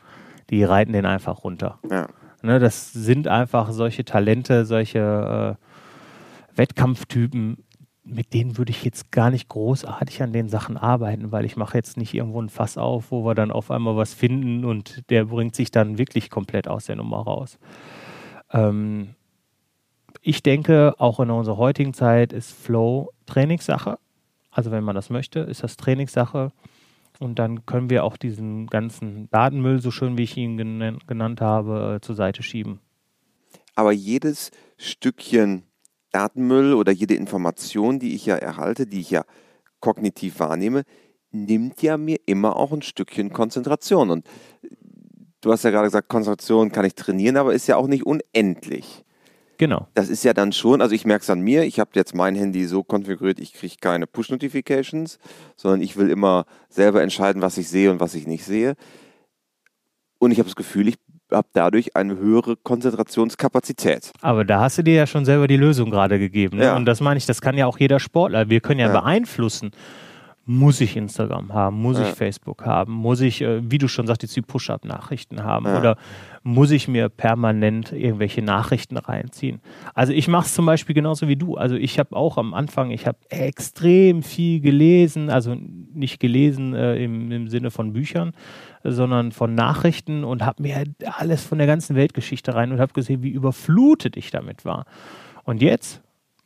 die 0.49 0.63
reiten 0.63 0.93
den 0.93 1.05
einfach 1.05 1.43
runter. 1.43 1.79
Ja. 1.89 2.07
Ne, 2.41 2.59
das 2.59 2.91
sind 2.91 3.27
einfach 3.27 3.71
solche 3.71 4.03
Talente, 4.03 4.65
solche 4.65 5.57
äh, 5.59 6.57
Wettkampftypen, 6.57 7.63
mit 8.03 8.33
denen 8.33 8.57
würde 8.57 8.71
ich 8.71 8.83
jetzt 8.83 9.11
gar 9.11 9.29
nicht 9.29 9.49
großartig 9.49 10.23
an 10.23 10.33
den 10.33 10.49
Sachen 10.49 10.75
arbeiten, 10.77 11.31
weil 11.31 11.45
ich 11.45 11.55
mache 11.55 11.77
jetzt 11.77 11.97
nicht 11.97 12.13
irgendwo 12.13 12.41
ein 12.41 12.49
Fass 12.49 12.77
auf, 12.77 13.11
wo 13.11 13.23
wir 13.25 13.35
dann 13.35 13.51
auf 13.51 13.69
einmal 13.69 13.95
was 13.95 14.13
finden 14.13 14.65
und 14.65 15.03
der 15.11 15.25
bringt 15.25 15.55
sich 15.55 15.69
dann 15.69 15.97
wirklich 15.97 16.29
komplett 16.29 16.67
aus 16.67 16.85
der 16.85 16.95
Nummer 16.95 17.17
raus. 17.17 17.59
Ähm, 18.51 19.15
ich 20.21 20.41
denke, 20.41 20.95
auch 20.97 21.19
in 21.19 21.29
unserer 21.29 21.57
heutigen 21.57 21.93
Zeit 21.93 22.33
ist 22.33 22.51
Flow 22.51 23.11
Trainingssache. 23.27 23.99
Also 24.59 24.71
wenn 24.71 24.83
man 24.83 24.93
das 24.93 25.09
möchte, 25.09 25.39
ist 25.39 25.63
das 25.63 25.77
Trainingssache. 25.77 26.51
Und 27.17 27.39
dann 27.39 27.65
können 27.65 27.89
wir 27.89 28.03
auch 28.03 28.17
diesen 28.17 28.67
ganzen 28.67 29.29
Datenmüll, 29.29 29.81
so 29.81 29.89
schön 29.89 30.17
wie 30.17 30.23
ich 30.23 30.35
ihn 30.35 30.57
genannt 31.07 31.39
habe, 31.39 31.95
äh, 31.95 32.01
zur 32.01 32.15
Seite 32.15 32.43
schieben. 32.43 32.81
Aber 33.75 33.93
jedes 33.93 34.51
Stückchen 34.75 35.63
Datenmüll 36.11 36.73
oder 36.73 36.91
jede 36.91 37.13
Information, 37.13 37.99
die 37.99 38.13
ich 38.15 38.25
ja 38.25 38.35
erhalte, 38.35 38.85
die 38.85 38.99
ich 38.99 39.11
ja 39.11 39.23
kognitiv 39.79 40.41
wahrnehme, 40.41 40.83
nimmt 41.31 41.81
ja 41.81 41.95
mir 41.95 42.17
immer 42.25 42.57
auch 42.57 42.73
ein 42.73 42.81
Stückchen 42.81 43.31
Konzentration. 43.31 44.09
Und 44.09 44.27
du 45.39 45.53
hast 45.53 45.63
ja 45.63 45.69
gerade 45.69 45.87
gesagt, 45.87 46.09
Konzentration 46.09 46.73
kann 46.73 46.83
ich 46.83 46.95
trainieren, 46.95 47.37
aber 47.37 47.53
ist 47.53 47.67
ja 47.67 47.77
auch 47.77 47.87
nicht 47.87 48.05
unendlich. 48.05 49.05
Genau. 49.59 49.87
Das 49.93 50.07
ist 50.07 50.23
ja 50.23 50.33
dann 50.33 50.53
schon, 50.53 50.81
also 50.81 50.95
ich 50.95 51.05
merke 51.05 51.23
es 51.23 51.29
an 51.29 51.41
mir, 51.41 51.63
ich 51.63 51.81
habe 51.81 51.91
jetzt 51.93 52.15
mein 52.15 52.33
Handy 52.33 52.65
so 52.65 52.81
konfiguriert, 52.81 53.41
ich 53.41 53.53
kriege 53.53 53.75
keine 53.79 54.07
Push-Notifications, 54.07 55.19
sondern 55.57 55.81
ich 55.81 55.97
will 55.97 56.09
immer 56.09 56.45
selber 56.69 57.03
entscheiden, 57.03 57.41
was 57.41 57.57
ich 57.57 57.67
sehe 57.67 57.91
und 57.91 57.99
was 57.99 58.15
ich 58.15 58.25
nicht 58.25 58.45
sehe. 58.45 58.75
Und 60.17 60.31
ich 60.31 60.39
habe 60.39 60.47
das 60.47 60.55
Gefühl, 60.55 60.87
ich 60.87 60.95
habe 61.29 61.49
dadurch 61.51 61.97
eine 61.97 62.17
höhere 62.17 62.55
Konzentrationskapazität. 62.55 64.11
Aber 64.21 64.45
da 64.45 64.61
hast 64.61 64.77
du 64.77 64.83
dir 64.83 64.93
ja 64.93 65.05
schon 65.05 65.25
selber 65.25 65.49
die 65.49 65.57
Lösung 65.57 65.89
gerade 65.89 66.19
gegeben. 66.19 66.57
Ne? 66.57 66.63
Ja. 66.63 66.77
Und 66.77 66.85
das 66.85 67.01
meine 67.01 67.17
ich, 67.17 67.25
das 67.25 67.41
kann 67.41 67.57
ja 67.57 67.67
auch 67.67 67.77
jeder 67.77 67.99
Sportler. 67.99 68.49
Wir 68.49 68.61
können 68.61 68.79
ja, 68.79 68.87
ja. 68.87 69.01
beeinflussen, 69.01 69.71
muss 70.49 70.81
ich 70.81 70.97
Instagram 70.97 71.53
haben, 71.53 71.79
muss 71.79 71.99
ja. 71.99 72.07
ich 72.07 72.15
Facebook 72.15 72.65
haben, 72.65 72.91
muss 72.91 73.21
ich, 73.21 73.43
äh, 73.43 73.61
wie 73.69 73.77
du 73.77 73.87
schon 73.87 74.07
sagtest, 74.07 74.35
die 74.35 74.41
Push-Up-Nachrichten 74.41 75.43
haben 75.43 75.67
ja. 75.67 75.77
oder 75.77 75.95
muss 76.41 76.71
ich 76.71 76.87
mir 76.87 77.07
permanent 77.07 77.91
irgendwelche 77.91 78.41
Nachrichten 78.41 78.97
reinziehen. 78.97 79.61
Also 79.93 80.11
ich 80.11 80.27
mache 80.27 80.47
es 80.47 80.55
zum 80.55 80.65
Beispiel 80.65 80.95
genauso 80.95 81.27
wie 81.27 81.35
du. 81.35 81.55
Also 81.55 81.75
ich 81.75 81.99
habe 81.99 82.15
auch 82.15 82.39
am 82.39 82.55
Anfang, 82.55 82.89
ich 82.89 83.05
habe 83.05 83.19
extrem 83.29 84.23
viel 84.23 84.59
gelesen, 84.59 85.29
also 85.29 85.53
nicht 85.53 86.19
gelesen 86.19 86.73
äh, 86.73 86.95
im, 86.95 87.31
im 87.31 87.47
Sinne 87.47 87.69
von 87.69 87.93
Büchern, 87.93 88.31
sondern 88.83 89.31
von 89.31 89.53
Nachrichten 89.53 90.23
und 90.23 90.43
habe 90.43 90.63
mir 90.63 90.83
alles 91.19 91.45
von 91.45 91.59
der 91.59 91.67
ganzen 91.67 91.95
Weltgeschichte 91.95 92.55
rein 92.55 92.71
und 92.71 92.79
habe 92.79 92.93
gesehen, 92.93 93.21
wie 93.21 93.29
überflutet 93.29 94.17
ich 94.17 94.31
damit 94.31 94.65
war. 94.65 94.85
Und 95.43 95.61
jetzt 95.61 96.01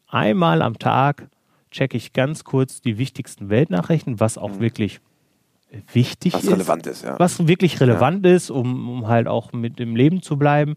einmal 0.10 0.62
am 0.62 0.78
Tag 0.78 1.30
checke 1.74 1.98
ich 1.98 2.14
ganz 2.14 2.46
kurz 2.46 2.80
die 2.80 2.98
wichtigsten 2.98 3.50
Weltnachrichten, 3.50 4.22
was 4.22 4.38
auch 4.38 4.56
mhm. 4.56 4.60
wirklich 4.62 5.02
wichtig 5.92 6.34
was 6.34 6.46
ist. 6.46 6.52
relevant 6.52 6.88
ist, 6.88 7.04
ja. 7.04 7.20
Was 7.20 7.48
wirklich 7.48 7.82
relevant 7.82 8.26
ja. 8.26 8.34
ist, 8.34 8.50
um, 8.50 8.90
um 8.90 9.08
halt 9.08 9.28
auch 9.28 9.52
mit 9.52 9.80
dem 9.80 9.96
Leben 9.96 10.22
zu 10.22 10.38
bleiben. 10.38 10.76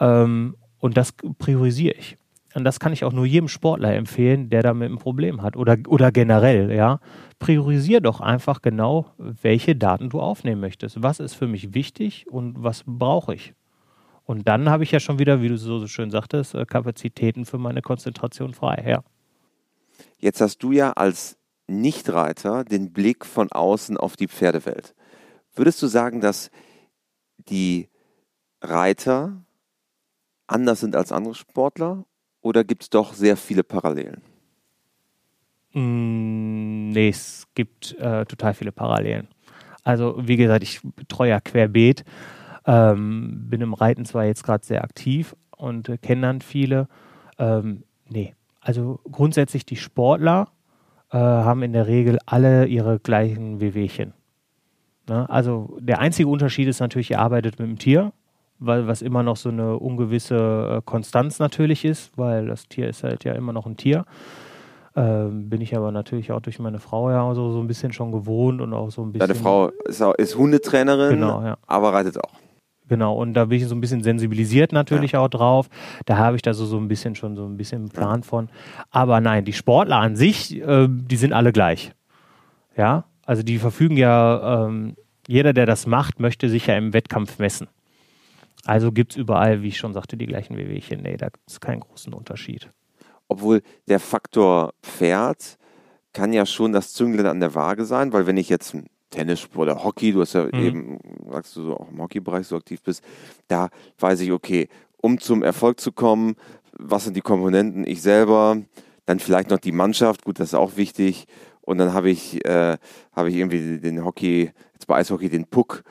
Ähm, 0.00 0.56
Und 0.80 0.96
das 0.96 1.14
priorisiere 1.38 1.94
ich. 1.94 2.16
Und 2.54 2.64
das 2.64 2.80
kann 2.80 2.92
ich 2.92 3.04
auch 3.04 3.12
nur 3.12 3.24
jedem 3.24 3.48
Sportler 3.48 3.94
empfehlen, 3.94 4.50
der 4.50 4.62
damit 4.62 4.90
ein 4.90 4.98
Problem 4.98 5.40
hat 5.40 5.56
oder, 5.56 5.78
oder 5.86 6.10
generell, 6.10 6.70
ja. 6.72 6.98
Priorisier 7.38 8.00
doch 8.00 8.20
einfach 8.20 8.60
genau, 8.60 9.06
welche 9.16 9.74
Daten 9.76 10.10
du 10.10 10.20
aufnehmen 10.20 10.60
möchtest. 10.60 11.02
Was 11.02 11.20
ist 11.20 11.34
für 11.34 11.46
mich 11.46 11.72
wichtig 11.72 12.26
und 12.28 12.62
was 12.62 12.82
brauche 12.84 13.34
ich? 13.34 13.54
Und 14.24 14.48
dann 14.48 14.68
habe 14.68 14.82
ich 14.82 14.92
ja 14.92 15.00
schon 15.00 15.18
wieder, 15.18 15.40
wie 15.40 15.48
du 15.48 15.56
so 15.56 15.86
schön 15.86 16.10
sagtest, 16.10 16.54
äh, 16.54 16.64
Kapazitäten 16.66 17.44
für 17.44 17.58
meine 17.58 17.80
Konzentration 17.80 18.52
frei, 18.52 18.84
ja. 18.86 19.02
Jetzt 20.22 20.40
hast 20.40 20.58
du 20.58 20.70
ja 20.70 20.92
als 20.92 21.36
Nichtreiter 21.66 22.64
den 22.64 22.92
Blick 22.92 23.26
von 23.26 23.50
außen 23.50 23.96
auf 23.96 24.14
die 24.14 24.28
Pferdewelt. 24.28 24.94
Würdest 25.52 25.82
du 25.82 25.88
sagen, 25.88 26.20
dass 26.20 26.50
die 27.38 27.88
Reiter 28.60 29.44
anders 30.46 30.78
sind 30.78 30.94
als 30.94 31.10
andere 31.10 31.34
Sportler 31.34 32.04
oder 32.40 32.62
gibt 32.62 32.84
es 32.84 32.90
doch 32.90 33.14
sehr 33.14 33.36
viele 33.36 33.64
Parallelen? 33.64 34.22
Mm, 35.72 36.90
nee, 36.90 37.08
es 37.08 37.48
gibt 37.54 37.98
äh, 37.98 38.24
total 38.24 38.54
viele 38.54 38.70
Parallelen. 38.70 39.26
Also, 39.82 40.14
wie 40.18 40.36
gesagt, 40.36 40.62
ich 40.62 40.80
betreue 40.82 41.30
ja 41.30 41.40
querbeet, 41.40 42.04
ähm, 42.64 43.48
bin 43.50 43.60
im 43.60 43.74
Reiten 43.74 44.04
zwar 44.04 44.26
jetzt 44.26 44.44
gerade 44.44 44.64
sehr 44.64 44.84
aktiv 44.84 45.34
und 45.56 45.88
äh, 45.88 45.98
kenne 45.98 46.22
dann 46.22 46.40
viele. 46.42 46.86
Ähm, 47.38 47.82
nee, 48.08 48.36
also 48.62 49.00
grundsätzlich 49.10 49.66
die 49.66 49.76
Sportler 49.76 50.48
äh, 51.10 51.18
haben 51.18 51.62
in 51.62 51.74
der 51.74 51.86
Regel 51.86 52.18
alle 52.24 52.66
ihre 52.66 52.98
gleichen 52.98 53.60
Wehwehchen. 53.60 54.14
Ne? 55.08 55.28
Also 55.28 55.76
der 55.80 55.98
einzige 55.98 56.28
Unterschied 56.28 56.68
ist 56.68 56.80
natürlich, 56.80 57.10
ihr 57.10 57.20
arbeitet 57.20 57.58
mit 57.58 57.68
dem 57.68 57.78
Tier 57.78 58.12
weil 58.64 58.86
was 58.86 59.02
immer 59.02 59.22
noch 59.22 59.36
so 59.36 59.48
eine 59.48 59.78
ungewisse 59.78 60.76
äh, 60.78 60.82
Konstanz 60.84 61.38
natürlich 61.38 61.84
ist, 61.84 62.16
weil 62.16 62.46
das 62.46 62.68
Tier 62.68 62.88
ist 62.88 63.02
halt 63.02 63.24
ja 63.24 63.32
immer 63.34 63.52
noch 63.52 63.66
ein 63.66 63.76
Tier. 63.76 64.04
Ähm, 64.94 65.48
bin 65.48 65.60
ich 65.60 65.76
aber 65.76 65.90
natürlich 65.90 66.32
auch 66.32 66.40
durch 66.40 66.58
meine 66.58 66.78
Frau 66.78 67.10
ja 67.10 67.34
so, 67.34 67.50
so 67.52 67.60
ein 67.60 67.66
bisschen 67.66 67.92
schon 67.92 68.12
gewohnt 68.12 68.60
und 68.60 68.74
auch 68.74 68.90
so 68.90 69.02
ein 69.02 69.12
bisschen. 69.12 69.26
Deine 69.26 69.38
Frau 69.38 69.68
ist, 69.86 70.02
auch, 70.02 70.14
ist 70.14 70.36
Hundetrainerin, 70.36 71.14
genau, 71.14 71.42
ja. 71.42 71.56
aber 71.66 71.92
reitet 71.92 72.18
auch. 72.22 72.34
Genau, 72.88 73.14
und 73.14 73.34
da 73.34 73.46
bin 73.46 73.58
ich 73.58 73.66
so 73.66 73.74
ein 73.74 73.80
bisschen 73.80 74.02
sensibilisiert 74.02 74.72
natürlich 74.72 75.12
ja. 75.12 75.20
auch 75.20 75.28
drauf. 75.28 75.68
Da 76.04 76.18
habe 76.18 76.36
ich 76.36 76.42
da 76.42 76.52
so, 76.52 76.66
so 76.66 76.78
ein 76.78 76.88
bisschen 76.88 77.14
schon 77.14 77.36
so 77.36 77.46
ein 77.46 77.56
bisschen 77.56 77.82
einen 77.82 77.90
Plan 77.90 78.20
ja. 78.20 78.26
von. 78.26 78.48
Aber 78.90 79.20
nein, 79.20 79.44
die 79.44 79.52
Sportler 79.52 79.96
an 79.96 80.16
sich, 80.16 80.60
äh, 80.60 80.88
die 80.90 81.16
sind 81.16 81.32
alle 81.32 81.52
gleich. 81.52 81.92
Ja, 82.76 83.04
also 83.24 83.42
die 83.42 83.58
verfügen 83.58 83.96
ja, 83.96 84.66
ähm, 84.66 84.96
jeder, 85.26 85.52
der 85.52 85.66
das 85.66 85.86
macht, 85.86 86.20
möchte 86.20 86.48
sich 86.48 86.66
ja 86.66 86.76
im 86.76 86.92
Wettkampf 86.92 87.38
messen. 87.38 87.68
Also 88.64 88.92
gibt 88.92 89.12
es 89.12 89.16
überall, 89.16 89.62
wie 89.62 89.68
ich 89.68 89.78
schon 89.78 89.92
sagte, 89.92 90.16
die 90.16 90.26
gleichen 90.26 90.56
Wehwehchen. 90.56 91.02
Nee, 91.02 91.16
da 91.16 91.26
gibt 91.26 91.48
es 91.48 91.60
keinen 91.60 91.80
großen 91.80 92.12
Unterschied. 92.12 92.68
Obwohl 93.28 93.62
der 93.88 94.00
Faktor 94.00 94.74
Pferd 94.82 95.58
kann 96.12 96.32
ja 96.32 96.46
schon 96.46 96.72
das 96.72 96.92
Zünglein 96.92 97.26
an 97.26 97.40
der 97.40 97.54
Waage 97.54 97.84
sein, 97.84 98.12
weil 98.12 98.26
wenn 98.26 98.36
ich 98.36 98.48
jetzt 98.48 98.76
Tennis 99.12 99.48
oder 99.54 99.84
Hockey, 99.84 100.12
du 100.12 100.22
hast 100.22 100.32
ja 100.32 100.44
mhm. 100.44 100.64
eben, 100.66 100.98
sagst 101.30 101.54
du 101.54 101.62
so, 101.62 101.76
auch 101.76 101.88
im 101.90 102.02
Hockeybereich 102.02 102.46
so 102.46 102.56
aktiv 102.56 102.82
bist, 102.82 103.04
da 103.46 103.68
weiß 104.00 104.20
ich, 104.20 104.32
okay, 104.32 104.68
um 104.96 105.20
zum 105.20 105.42
Erfolg 105.42 105.78
zu 105.78 105.92
kommen, 105.92 106.34
was 106.72 107.04
sind 107.04 107.16
die 107.16 107.20
Komponenten? 107.20 107.86
Ich 107.86 108.02
selber, 108.02 108.56
dann 109.06 109.20
vielleicht 109.20 109.50
noch 109.50 109.58
die 109.58 109.72
Mannschaft, 109.72 110.24
gut, 110.24 110.40
das 110.40 110.48
ist 110.48 110.54
auch 110.54 110.76
wichtig. 110.76 111.26
Und 111.60 111.78
dann 111.78 111.92
habe 111.92 112.10
ich, 112.10 112.44
äh, 112.44 112.76
hab 113.12 113.26
ich 113.26 113.36
irgendwie 113.36 113.78
den 113.78 114.04
Hockey, 114.04 114.50
jetzt 114.72 114.86
bei 114.86 114.96
Eishockey 114.96 115.28
den 115.28 115.46
Puck 115.46 115.84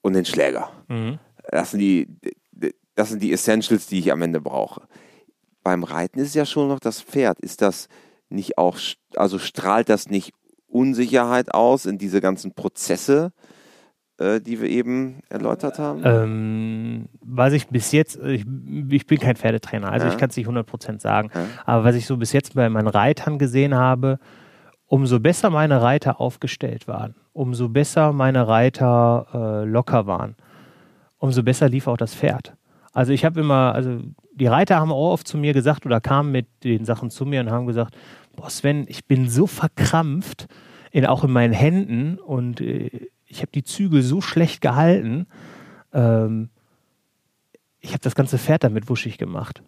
und 0.00 0.14
den 0.14 0.24
Schläger. 0.24 0.70
Mhm. 0.88 1.18
Das 1.50 1.72
sind 1.72 1.80
die, 1.80 2.08
das 2.94 3.10
sind 3.10 3.22
die 3.22 3.32
Essentials, 3.32 3.86
die 3.86 3.98
ich 3.98 4.12
am 4.12 4.22
Ende 4.22 4.40
brauche. 4.40 4.82
Beim 5.62 5.84
Reiten 5.84 6.18
ist 6.18 6.34
ja 6.34 6.46
schon 6.46 6.68
noch 6.68 6.80
das 6.80 7.02
Pferd. 7.02 7.40
Ist 7.40 7.60
das 7.62 7.88
nicht 8.30 8.58
auch, 8.58 8.78
also 9.16 9.38
strahlt 9.38 9.88
das 9.88 10.08
nicht 10.08 10.32
Unsicherheit 10.68 11.52
aus 11.52 11.86
in 11.86 11.98
diese 11.98 12.20
ganzen 12.20 12.52
Prozesse, 12.52 13.32
äh, 14.18 14.40
die 14.40 14.60
wir 14.60 14.68
eben 14.68 15.20
erläutert 15.28 15.78
haben? 15.78 16.02
Ähm, 16.04 17.08
was 17.20 17.52
ich 17.52 17.68
bis 17.68 17.92
jetzt, 17.92 18.16
ich, 18.16 18.44
ich 18.90 19.06
bin 19.06 19.18
kein 19.18 19.36
Pferdetrainer, 19.36 19.90
also 19.90 20.06
ja. 20.06 20.12
ich 20.12 20.18
kann 20.18 20.30
es 20.30 20.36
nicht 20.36 20.48
100% 20.48 21.00
sagen, 21.00 21.30
ja. 21.34 21.46
aber 21.64 21.84
was 21.84 21.96
ich 21.96 22.06
so 22.06 22.16
bis 22.16 22.32
jetzt 22.32 22.54
bei 22.54 22.68
meinen 22.68 22.88
Reitern 22.88 23.38
gesehen 23.38 23.74
habe, 23.74 24.18
umso 24.86 25.20
besser 25.20 25.50
meine 25.50 25.82
Reiter 25.82 26.20
aufgestellt 26.20 26.88
waren, 26.88 27.14
umso 27.32 27.68
besser 27.68 28.12
meine 28.12 28.48
Reiter 28.48 29.26
äh, 29.32 29.64
locker 29.64 30.06
waren, 30.06 30.36
umso 31.18 31.42
besser 31.42 31.68
lief 31.68 31.86
auch 31.86 31.96
das 31.96 32.14
Pferd. 32.14 32.54
Also 32.92 33.12
ich 33.12 33.24
habe 33.24 33.40
immer, 33.40 33.74
also 33.74 34.00
die 34.32 34.46
Reiter 34.46 34.80
haben 34.80 34.90
auch 34.90 35.12
oft 35.12 35.28
zu 35.28 35.36
mir 35.36 35.52
gesagt 35.52 35.84
oder 35.86 36.00
kamen 36.00 36.32
mit 36.32 36.46
den 36.64 36.84
Sachen 36.84 37.10
zu 37.10 37.26
mir 37.26 37.40
und 37.40 37.50
haben 37.50 37.66
gesagt, 37.66 37.96
boah 38.38 38.50
Sven, 38.50 38.86
ich 38.88 39.04
bin 39.04 39.28
so 39.28 39.46
verkrampft, 39.46 40.46
in, 40.92 41.04
auch 41.06 41.24
in 41.24 41.32
meinen 41.32 41.52
Händen 41.52 42.18
und 42.18 42.60
äh, 42.60 43.08
ich 43.26 43.40
habe 43.40 43.50
die 43.52 43.64
Zügel 43.64 44.02
so 44.02 44.20
schlecht 44.20 44.60
gehalten, 44.60 45.26
ähm, 45.92 46.48
ich 47.80 47.90
habe 47.90 48.00
das 48.00 48.14
ganze 48.14 48.38
Pferd 48.38 48.64
damit 48.64 48.88
wuschig 48.88 49.18
gemacht. 49.18 49.62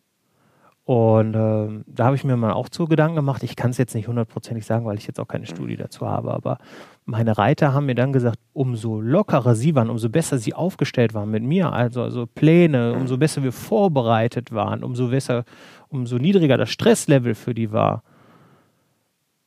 Und 0.84 1.34
äh, 1.34 1.84
da 1.86 2.06
habe 2.06 2.16
ich 2.16 2.24
mir 2.24 2.36
mal 2.36 2.52
auch 2.52 2.68
zu 2.68 2.86
Gedanken 2.86 3.16
gemacht. 3.16 3.42
Ich 3.42 3.54
kann 3.54 3.70
es 3.70 3.78
jetzt 3.78 3.94
nicht 3.94 4.08
hundertprozentig 4.08 4.64
sagen, 4.64 4.86
weil 4.86 4.98
ich 4.98 5.06
jetzt 5.06 5.20
auch 5.20 5.28
keine 5.28 5.46
Studie 5.46 5.76
dazu 5.76 6.08
habe. 6.08 6.32
Aber 6.32 6.58
meine 7.04 7.38
Reiter 7.38 7.72
haben 7.72 7.86
mir 7.86 7.94
dann 7.94 8.12
gesagt, 8.12 8.38
umso 8.52 9.00
lockerer 9.00 9.54
sie 9.54 9.74
waren, 9.74 9.90
umso 9.90 10.08
besser 10.08 10.38
sie 10.38 10.54
aufgestellt 10.54 11.14
waren 11.14 11.30
mit 11.30 11.44
mir, 11.44 11.72
also, 11.72 12.02
also 12.02 12.26
Pläne, 12.26 12.94
umso 12.94 13.18
besser 13.18 13.42
wir 13.44 13.52
vorbereitet 13.52 14.52
waren, 14.52 14.82
umso 14.82 15.08
besser, 15.08 15.44
umso 15.88 16.16
niedriger 16.16 16.56
das 16.56 16.70
Stresslevel 16.70 17.34
für 17.34 17.54
die 17.54 17.70
war, 17.70 18.02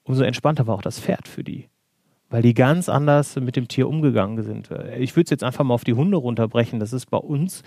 umso 0.04 0.24
entspannter 0.24 0.68
war 0.68 0.76
auch 0.76 0.82
das 0.82 1.00
Pferd 1.00 1.28
für 1.28 1.44
die. 1.44 1.70
Weil 2.30 2.42
die 2.42 2.54
ganz 2.54 2.90
anders 2.90 3.36
mit 3.36 3.56
dem 3.56 3.68
Tier 3.68 3.88
umgegangen 3.88 4.42
sind. 4.42 4.70
Ich 4.98 5.16
würde 5.16 5.26
es 5.26 5.30
jetzt 5.30 5.44
einfach 5.44 5.64
mal 5.64 5.74
auf 5.74 5.84
die 5.84 5.94
Hunde 5.94 6.18
runterbrechen. 6.18 6.80
Das 6.80 6.92
ist 6.92 7.12
bei 7.12 7.18
uns 7.18 7.64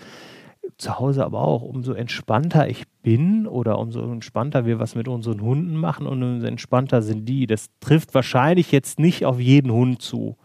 zu 0.77 0.99
Hause 0.99 1.25
aber 1.25 1.39
auch, 1.39 1.61
umso 1.61 1.93
entspannter 1.93 2.67
ich 2.67 2.83
bin 3.01 3.47
oder 3.47 3.79
umso 3.79 4.01
entspannter 4.01 4.65
wir 4.65 4.79
was 4.79 4.95
mit 4.95 5.07
unseren 5.07 5.41
Hunden 5.41 5.77
machen 5.77 6.05
und 6.05 6.21
umso 6.21 6.45
entspannter 6.45 7.01
sind 7.01 7.25
die. 7.25 7.47
Das 7.47 7.69
trifft 7.79 8.13
wahrscheinlich 8.13 8.71
jetzt 8.71 8.99
nicht 8.99 9.25
auf 9.25 9.39
jeden 9.39 9.71
Hund 9.71 10.01
zu. 10.01 10.37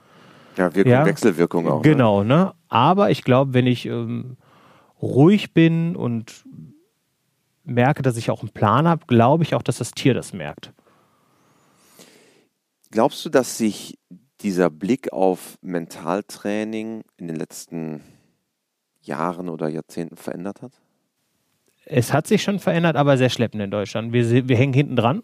Ja, 0.57 0.74
Wirkung, 0.74 0.92
ja? 0.92 1.05
Wechselwirkung 1.05 1.68
auch. 1.68 1.83
Ne? 1.83 1.90
Genau, 1.90 2.22
ne? 2.22 2.35
ne? 2.35 2.52
Aber 2.68 3.11
ich 3.11 3.24
glaube, 3.24 3.55
wenn 3.55 3.66
ich 3.66 3.87
ähm, 3.87 4.37
ruhig 5.00 5.55
bin 5.55 5.96
und 5.96 6.44
merke, 7.64 8.02
dass 8.02 8.16
ich 8.16 8.31
auch 8.31 8.40
einen 8.40 8.50
Plan 8.50 8.87
habe, 8.87 9.07
glaube 9.07 9.44
ich 9.44 9.55
auch, 9.55 9.62
dass 9.62 9.78
das 9.78 9.92
Tier 9.92 10.14
das 10.14 10.33
merkt. 10.33 10.72
Glaubst 12.92 13.24
du, 13.24 13.31
dass 13.31 13.57
sich 13.57 13.98
dieser 14.42 14.68
Blick 14.68 15.14
auf 15.14 15.57
Mentaltraining 15.62 17.05
in 17.16 17.26
den 17.26 17.37
letzten 17.37 18.02
Jahren 19.00 19.48
oder 19.48 19.68
Jahrzehnten 19.68 20.16
verändert 20.16 20.61
hat? 20.61 20.72
Es 21.87 22.12
hat 22.12 22.26
sich 22.26 22.42
schon 22.42 22.59
verändert, 22.59 22.96
aber 22.96 23.16
sehr 23.16 23.31
schleppend 23.31 23.62
in 23.62 23.70
Deutschland. 23.70 24.12
Wir, 24.12 24.46
wir 24.46 24.57
hängen 24.57 24.74
hinten 24.74 24.96
dran. 24.96 25.22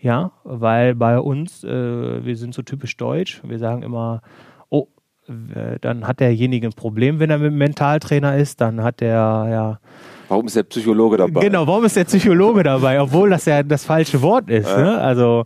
Ja, 0.00 0.32
weil 0.42 0.96
bei 0.96 1.20
uns, 1.20 1.62
äh, 1.62 2.24
wir 2.24 2.36
sind 2.36 2.52
so 2.52 2.62
typisch 2.62 2.96
deutsch. 2.96 3.42
Wir 3.44 3.60
sagen 3.60 3.82
immer, 3.82 4.20
oh, 4.68 4.88
dann 5.80 6.06
hat 6.06 6.18
derjenige 6.18 6.66
ein 6.66 6.72
Problem, 6.72 7.20
wenn 7.20 7.30
er 7.30 7.38
mit 7.38 7.52
Mentaltrainer 7.52 8.36
ist. 8.36 8.60
Dann 8.60 8.82
hat 8.82 9.00
der, 9.00 9.46
ja. 9.50 9.80
Warum 10.26 10.46
ist 10.46 10.56
der 10.56 10.64
Psychologe 10.64 11.16
dabei? 11.16 11.42
Genau, 11.42 11.64
warum 11.64 11.84
ist 11.84 11.94
der 11.94 12.04
Psychologe 12.04 12.64
dabei? 12.64 13.00
Obwohl 13.00 13.30
das 13.30 13.44
ja 13.44 13.62
das 13.62 13.84
falsche 13.84 14.20
Wort 14.20 14.50
ist. 14.50 14.70
Äh. 14.70 14.82
Ne? 14.82 15.00
Also, 15.00 15.44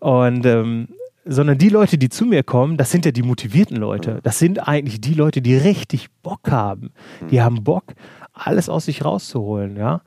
und 0.00 0.44
ähm, 0.46 0.88
sondern 1.24 1.58
die 1.58 1.68
Leute, 1.68 1.98
die 1.98 2.08
zu 2.08 2.24
mir 2.24 2.42
kommen, 2.42 2.76
das 2.76 2.90
sind 2.90 3.04
ja 3.04 3.12
die 3.12 3.22
motivierten 3.22 3.76
Leute. 3.76 4.20
Das 4.22 4.38
sind 4.38 4.66
eigentlich 4.66 5.00
die 5.00 5.14
Leute, 5.14 5.42
die 5.42 5.54
richtig 5.54 6.08
Bock 6.22 6.50
haben. 6.50 6.92
Die 7.30 7.36
mhm. 7.36 7.42
haben 7.42 7.64
Bock, 7.64 7.84
alles 8.32 8.68
aus 8.68 8.86
sich 8.86 9.04
rauszuholen, 9.04 9.76
ja. 9.76 10.02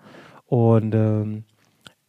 Und 0.45 0.93
ähm, 0.93 1.43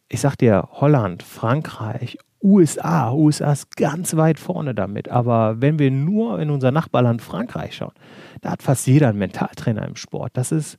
ich 0.09 0.21
sag 0.21 0.35
dir, 0.35 0.69
Holland, 0.71 1.23
Frankreich, 1.23 2.17
USA, 2.43 3.11
USA 3.11 3.51
ist 3.53 3.75
ganz 3.75 4.15
weit 4.15 4.39
vorne 4.39 4.75
damit. 4.75 5.09
Aber 5.09 5.61
wenn 5.61 5.79
wir 5.79 5.91
nur 5.91 6.39
in 6.39 6.49
unser 6.49 6.71
Nachbarland 6.71 7.21
Frankreich 7.21 7.75
schauen, 7.75 7.93
da 8.41 8.51
hat 8.51 8.63
fast 8.63 8.85
jeder 8.85 9.09
einen 9.09 9.17
Mentaltrainer 9.17 9.87
im 9.87 9.95
Sport. 9.95 10.31
Das 10.35 10.51
ist 10.51 10.77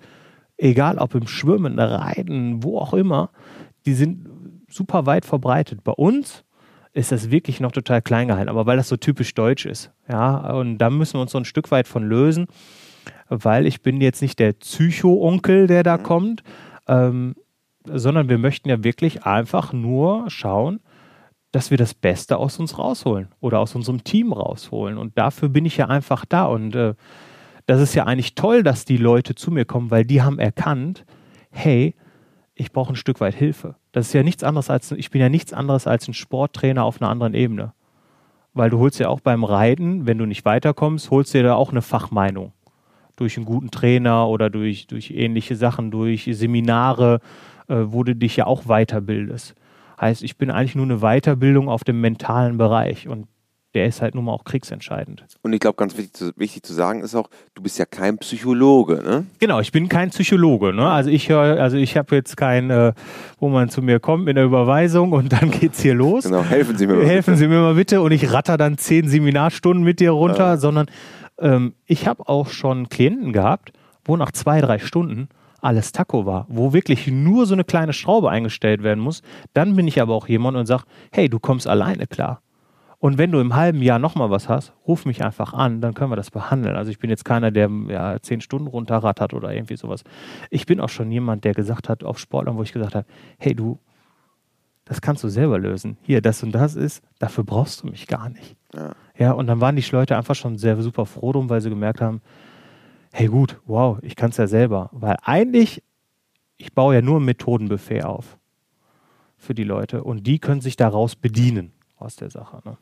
egal, 0.57 0.99
ob 0.99 1.14
im 1.14 1.27
Schwimmen, 1.27 1.79
Reiten, 1.79 2.62
wo 2.62 2.79
auch 2.79 2.95
immer, 2.95 3.31
die 3.85 3.95
sind 3.95 4.29
super 4.69 5.07
weit 5.07 5.25
verbreitet. 5.25 5.83
Bei 5.83 5.92
uns 5.92 6.45
ist 6.96 7.12
das 7.12 7.30
wirklich 7.30 7.61
noch 7.61 7.72
total 7.72 8.00
klein 8.00 8.28
gehalten, 8.28 8.48
aber 8.48 8.64
weil 8.64 8.78
das 8.78 8.88
so 8.88 8.96
typisch 8.96 9.35
deutsch 9.35 9.66
ist. 9.66 9.92
Ja, 10.09 10.50
und 10.54 10.78
da 10.78 10.88
müssen 10.88 11.14
wir 11.14 11.20
uns 11.20 11.32
so 11.32 11.38
ein 11.38 11.44
Stück 11.44 11.70
weit 11.70 11.87
von 11.87 12.02
lösen, 12.09 12.46
weil 13.28 13.66
ich 13.66 13.82
bin 13.82 14.00
jetzt 14.00 14.22
nicht 14.22 14.38
der 14.38 14.54
Psycho-Onkel, 14.54 15.66
der 15.66 15.82
da 15.82 15.98
mhm. 15.98 16.02
kommt, 16.02 16.42
ähm, 16.88 17.35
sondern 17.85 18.30
wir 18.30 18.38
möchten 18.38 18.70
ja 18.70 18.82
wirklich 18.82 19.24
einfach 19.24 19.74
nur 19.74 20.30
schauen, 20.30 20.80
dass 21.52 21.70
wir 21.70 21.76
das 21.76 21.92
Beste 21.92 22.38
aus 22.38 22.59
uns 22.59 22.78
rausholen 22.78 23.28
oder 23.40 23.61
aus 23.61 23.74
unserem 23.74 24.02
Team 24.02 24.32
rausholen. 24.32 24.96
Und 24.96 25.18
dafür 25.18 25.50
bin 25.50 25.66
ich 25.66 25.76
ja 25.76 25.88
einfach 25.88 26.24
da. 26.24 26.46
Und 26.46 26.74
äh, 26.74 26.94
das 27.66 27.82
ist 27.82 27.94
ja 27.94 28.04
eigentlich 28.04 28.35
toll, 28.35 28.62
dass 28.62 28.87
die 28.87 28.96
Leute 28.96 29.35
zu 29.35 29.50
mir 29.50 29.66
kommen, 29.66 29.90
weil 29.90 30.06
die 30.06 30.22
haben 30.22 30.38
erkannt, 30.38 31.04
hey, 31.50 31.94
ich 32.57 32.73
brauche 32.73 32.95
ein 32.95 32.97
Stück 32.97 33.21
weit 33.21 33.35
Hilfe. 33.35 33.77
Das 33.92 34.09
ist 34.09 34.12
ja 34.14 34.23
nichts 34.23 34.42
anderes 34.42 34.71
als, 34.71 34.90
ich 34.90 35.11
bin 35.11 35.21
ja 35.21 35.29
nichts 35.29 35.53
anderes 35.53 35.87
als 35.87 36.09
ein 36.09 36.14
Sporttrainer 36.14 36.85
auf 36.85 37.01
einer 37.01 37.11
anderen 37.11 37.35
Ebene. 37.35 37.75
Weil 38.55 38.71
du 38.71 38.79
holst 38.79 38.99
ja 38.99 39.09
auch 39.09 39.21
beim 39.21 39.45
Reiten, 39.45 40.07
wenn 40.07 40.16
du 40.16 40.25
nicht 40.25 40.47
weiterkommst, 40.47 41.11
holst 41.11 41.35
dir 41.35 41.42
da 41.42 41.55
auch 41.55 41.71
eine 41.71 41.83
Fachmeinung. 41.83 42.53
Durch 43.16 43.37
einen 43.37 43.45
guten 43.45 43.71
Trainer 43.71 44.29
oder 44.29 44.49
durch, 44.49 44.87
durch 44.87 45.11
ähnliche 45.11 45.55
Sachen, 45.55 45.90
durch 45.90 46.29
Seminare, 46.33 47.21
äh, 47.69 47.77
wo 47.87 48.03
du 48.03 48.16
dich 48.16 48.37
ja 48.37 48.47
auch 48.47 48.64
weiterbildest. 48.64 49.55
Heißt, 50.01 50.23
ich 50.23 50.38
bin 50.38 50.51
eigentlich 50.51 50.75
nur 50.75 50.87
eine 50.87 51.01
Weiterbildung 51.01 51.69
auf 51.69 51.85
dem 51.85 52.01
mentalen 52.01 52.57
Bereich. 52.57 53.07
Und 53.07 53.29
der 53.77 53.87
ist 53.87 54.01
halt 54.01 54.15
nun 54.15 54.25
mal 54.25 54.33
auch 54.33 54.45
kriegsentscheidend. 54.45 55.27
Und 55.43 55.53
ich 55.53 55.61
glaube, 55.61 55.77
ganz 55.77 55.99
wichtig 55.99 56.15
zu, 56.15 56.33
wichtig 56.37 56.62
zu 56.62 56.73
sagen 56.73 57.03
ist 57.03 57.15
auch, 57.15 57.29
du 57.55 57.62
bist 57.62 57.79
ja 57.79 57.85
kein 57.85 58.17
Psychologe, 58.17 59.03
ne? 59.03 59.27
Genau, 59.39 59.61
ich 59.61 59.71
bin 59.71 59.91
kein 59.91 60.09
Psychologe, 60.09 60.73
ne? 60.73 60.89
Also 60.89 61.11
ich 61.11 61.29
höre, 61.29 61.61
also 61.61 61.77
ich 61.77 61.95
habe 61.99 62.17
jetzt 62.17 62.39
kein, 62.39 62.71
äh, 62.71 62.95
wo 63.39 63.51
man 63.51 63.69
zu 63.69 63.83
mir 63.83 64.01
kommt 64.01 64.25
mit 64.25 64.39
einer 64.39 64.47
Überweisung 64.47 65.12
und 65.12 65.31
dann 65.31 65.51
geht's 65.51 65.81
hier 65.81 65.95
los. 65.95 66.25
Genau, 66.25 66.43
helfen 66.43 66.79
Sie 66.79 66.87
mir 66.87 66.95
mal. 66.95 67.05
Helfen 67.05 67.35
bitte. 67.35 67.37
Sie 67.37 67.49
mir 67.49 67.61
mal 67.61 67.75
bitte 67.75 68.01
und 68.01 68.12
ich 68.12 68.33
ratter 68.33 68.57
dann 68.57 68.79
zehn 68.79 69.09
Seminarstunden 69.09 69.85
mit 69.85 70.01
dir 70.01 70.12
runter, 70.12 70.47
ja. 70.47 70.57
sondern 70.57 70.87
ähm, 71.39 71.75
ich 71.85 72.09
habe 72.09 72.27
auch 72.27 72.49
schon 72.49 72.89
Klienten 72.89 73.35
gehabt, 73.35 73.73
wo 74.07 74.17
nach 74.17 74.33
zwei, 74.33 74.62
drei 74.62 74.79
Stunden 74.79 75.29
alles 75.61 75.93
Taco 75.93 76.25
war, 76.25 76.47
wo 76.49 76.73
wirklich 76.73 77.09
nur 77.09 77.45
so 77.45 77.53
eine 77.53 77.65
kleine 77.65 77.93
Schraube 77.93 78.31
eingestellt 78.31 78.83
werden 78.83 79.01
muss, 79.05 79.21
dann 79.53 79.77
bin 79.77 79.87
ich 79.87 80.01
aber 80.01 80.15
auch 80.15 80.29
jemand 80.29 80.57
und 80.57 80.65
sage, 80.65 80.85
hey, 81.12 81.29
du 81.29 81.39
kommst 81.39 81.67
alleine 81.67 82.07
klar. 82.07 82.41
Und 83.07 83.19
wenn 83.19 83.31
du 83.31 83.38
im 83.38 83.55
halben 83.55 83.83
Jahr 83.83 84.01
nochmal 84.01 84.31
was 84.31 84.49
hast, 84.49 84.73
ruf 84.85 85.07
mich 85.07 85.25
einfach 85.25 85.53
an, 85.53 85.81
dann 85.81 85.95
können 85.95 86.11
wir 86.11 86.16
das 86.16 86.33
behandeln. 86.33 86.75
Also 86.75 86.90
ich 86.90 86.99
bin 86.99 87.09
jetzt 87.09 87.25
keiner, 87.25 87.53
der 87.53 87.71
ja, 87.87 88.21
zehn 88.21 88.40
Stunden 88.40 88.66
runterrattert 88.66 89.33
oder 89.33 89.55
irgendwie 89.55 89.77
sowas. 89.77 90.03
Ich 90.51 90.66
bin 90.66 90.81
auch 90.81 90.88
schon 90.88 91.12
jemand, 91.12 91.45
der 91.45 91.55
gesagt 91.55 91.88
hat, 91.88 92.03
auf 92.03 92.19
Sportlern, 92.19 92.57
wo 92.57 92.64
ich 92.64 92.73
gesagt 92.73 92.97
habe, 92.97 93.07
hey 93.38 93.55
du, 93.55 93.79
das 94.87 95.01
kannst 95.01 95.23
du 95.23 95.29
selber 95.29 95.57
lösen. 95.61 95.99
Hier, 96.03 96.21
das 96.21 96.42
und 96.42 96.51
das 96.51 96.75
ist, 96.75 97.01
dafür 97.21 97.45
brauchst 97.45 97.85
du 97.85 97.87
mich 97.87 98.09
gar 98.09 98.29
nicht. 98.29 98.57
Ja, 98.75 98.97
ja 99.16 99.31
und 99.31 99.47
dann 99.47 99.61
waren 99.61 99.77
die 99.77 99.87
Leute 99.92 100.16
einfach 100.16 100.35
schon 100.35 100.59
sehr 100.59 100.83
super 100.83 101.07
froh 101.07 101.31
drum, 101.31 101.49
weil 101.49 101.61
sie 101.61 101.71
gemerkt 101.71 102.01
haben, 102.01 102.21
hey 103.12 103.29
gut, 103.29 103.61
wow, 103.66 104.01
ich 104.03 104.16
kann 104.16 104.31
es 104.31 104.37
ja 104.37 104.49
selber. 104.49 104.90
Weil 104.90 105.14
eigentlich, 105.23 105.81
ich 106.57 106.73
baue 106.73 106.97
ja 106.97 107.03
nur 107.03 107.21
ein 107.21 107.25
Methodenbuffet 107.25 108.03
auf 108.03 108.37
für 109.37 109.55
die 109.55 109.62
Leute 109.62 110.03
und 110.03 110.27
die 110.27 110.40
können 110.40 110.61
sich 110.61 110.75
daraus 110.75 111.14
bedienen 111.14 111.71
aus 111.99 112.16
der 112.16 112.31
Sache. 112.31 112.62
Ne? 112.64 112.77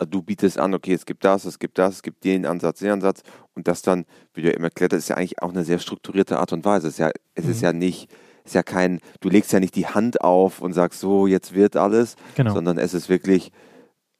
Also 0.00 0.12
du 0.12 0.22
bietest 0.22 0.58
an, 0.58 0.72
okay, 0.72 0.94
es 0.94 1.04
gibt 1.04 1.26
das, 1.26 1.44
es 1.44 1.58
gibt 1.58 1.76
das, 1.76 1.96
es 1.96 2.02
gibt 2.02 2.24
den 2.24 2.46
Ansatz, 2.46 2.78
den 2.78 2.90
Ansatz 2.90 3.22
und 3.54 3.68
das 3.68 3.82
dann, 3.82 4.06
wie 4.32 4.40
du 4.40 4.48
ja 4.48 4.54
immer 4.54 4.68
erklärt 4.68 4.94
hast, 4.94 5.00
ist 5.00 5.08
ja 5.10 5.16
eigentlich 5.16 5.42
auch 5.42 5.50
eine 5.50 5.62
sehr 5.62 5.78
strukturierte 5.78 6.38
Art 6.38 6.54
und 6.54 6.64
Weise. 6.64 6.88
Es 6.88 6.94
ist 6.94 7.00
ja, 7.00 7.10
es 7.34 7.44
mhm. 7.44 7.50
ist 7.50 7.60
ja 7.60 7.74
nicht, 7.74 8.10
ist 8.46 8.54
ja 8.54 8.62
kein, 8.62 9.00
du 9.20 9.28
legst 9.28 9.52
ja 9.52 9.60
nicht 9.60 9.76
die 9.76 9.86
Hand 9.86 10.22
auf 10.22 10.62
und 10.62 10.72
sagst 10.72 11.00
so, 11.00 11.26
jetzt 11.26 11.54
wird 11.54 11.76
alles, 11.76 12.16
genau. 12.34 12.54
sondern 12.54 12.78
es 12.78 12.94
ist 12.94 13.10
wirklich 13.10 13.52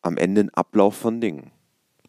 am 0.02 0.18
Ende 0.18 0.42
ein 0.42 0.50
Ablauf 0.50 0.96
von 0.96 1.18
Dingen. 1.18 1.50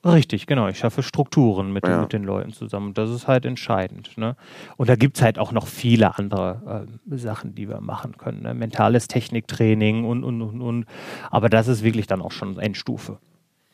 Richtig, 0.03 0.47
genau. 0.47 0.67
Ich 0.67 0.79
schaffe 0.79 1.01
Strukturen 1.01 1.71
mit, 1.71 1.87
ja. 1.87 2.01
mit 2.01 2.11
den 2.11 2.23
Leuten 2.23 2.51
zusammen. 2.51 2.93
Das 2.93 3.09
ist 3.09 3.27
halt 3.27 3.45
entscheidend. 3.45 4.17
Ne? 4.17 4.35
Und 4.75 4.89
da 4.89 4.97
gibt 4.97 5.15
es 5.15 5.23
halt 5.23 5.39
auch 5.39 5.53
noch 5.53 5.67
viele 5.67 6.17
andere 6.17 6.87
äh, 7.09 7.17
Sachen, 7.17 7.55
die 7.55 7.69
wir 7.69 7.79
machen 7.79 8.17
können. 8.17 8.41
Ne? 8.41 8.53
Mentales 8.53 9.07
Techniktraining 9.07 10.03
und, 10.03 10.25
und, 10.25 10.41
und, 10.41 10.59
und. 10.59 10.85
Aber 11.29 11.49
das 11.49 11.69
ist 11.69 11.83
wirklich 11.83 12.07
dann 12.07 12.21
auch 12.21 12.31
schon 12.31 12.57
Endstufe. 12.59 13.19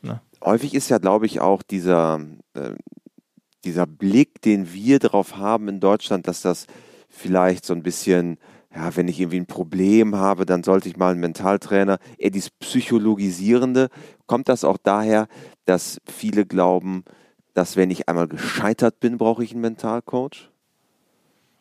Ne? 0.01 0.21
Häufig 0.43 0.73
ist 0.73 0.89
ja, 0.89 0.97
glaube 0.97 1.25
ich, 1.25 1.39
auch 1.39 1.63
dieser, 1.63 2.21
äh, 2.53 2.71
dieser 3.63 3.85
Blick, 3.85 4.41
den 4.41 4.73
wir 4.73 4.99
darauf 4.99 5.37
haben 5.37 5.67
in 5.67 5.79
Deutschland, 5.79 6.27
dass 6.27 6.41
das 6.41 6.67
vielleicht 7.09 7.65
so 7.65 7.73
ein 7.73 7.83
bisschen, 7.83 8.37
ja, 8.73 8.95
wenn 8.95 9.07
ich 9.07 9.19
irgendwie 9.19 9.39
ein 9.39 9.47
Problem 9.47 10.15
habe, 10.15 10.45
dann 10.45 10.63
sollte 10.63 10.89
ich 10.89 10.97
mal 10.97 11.11
einen 11.11 11.19
Mentaltrainer, 11.19 11.97
eher 12.17 12.29
dieses 12.29 12.51
Psychologisierende. 12.51 13.89
Kommt 14.25 14.49
das 14.49 14.63
auch 14.63 14.77
daher, 14.77 15.27
dass 15.65 15.99
viele 16.05 16.45
glauben, 16.45 17.03
dass 17.53 17.75
wenn 17.75 17.89
ich 17.89 18.07
einmal 18.07 18.27
gescheitert 18.27 18.99
bin, 18.99 19.17
brauche 19.17 19.43
ich 19.43 19.51
einen 19.51 19.61
Mentalcoach? 19.61 20.51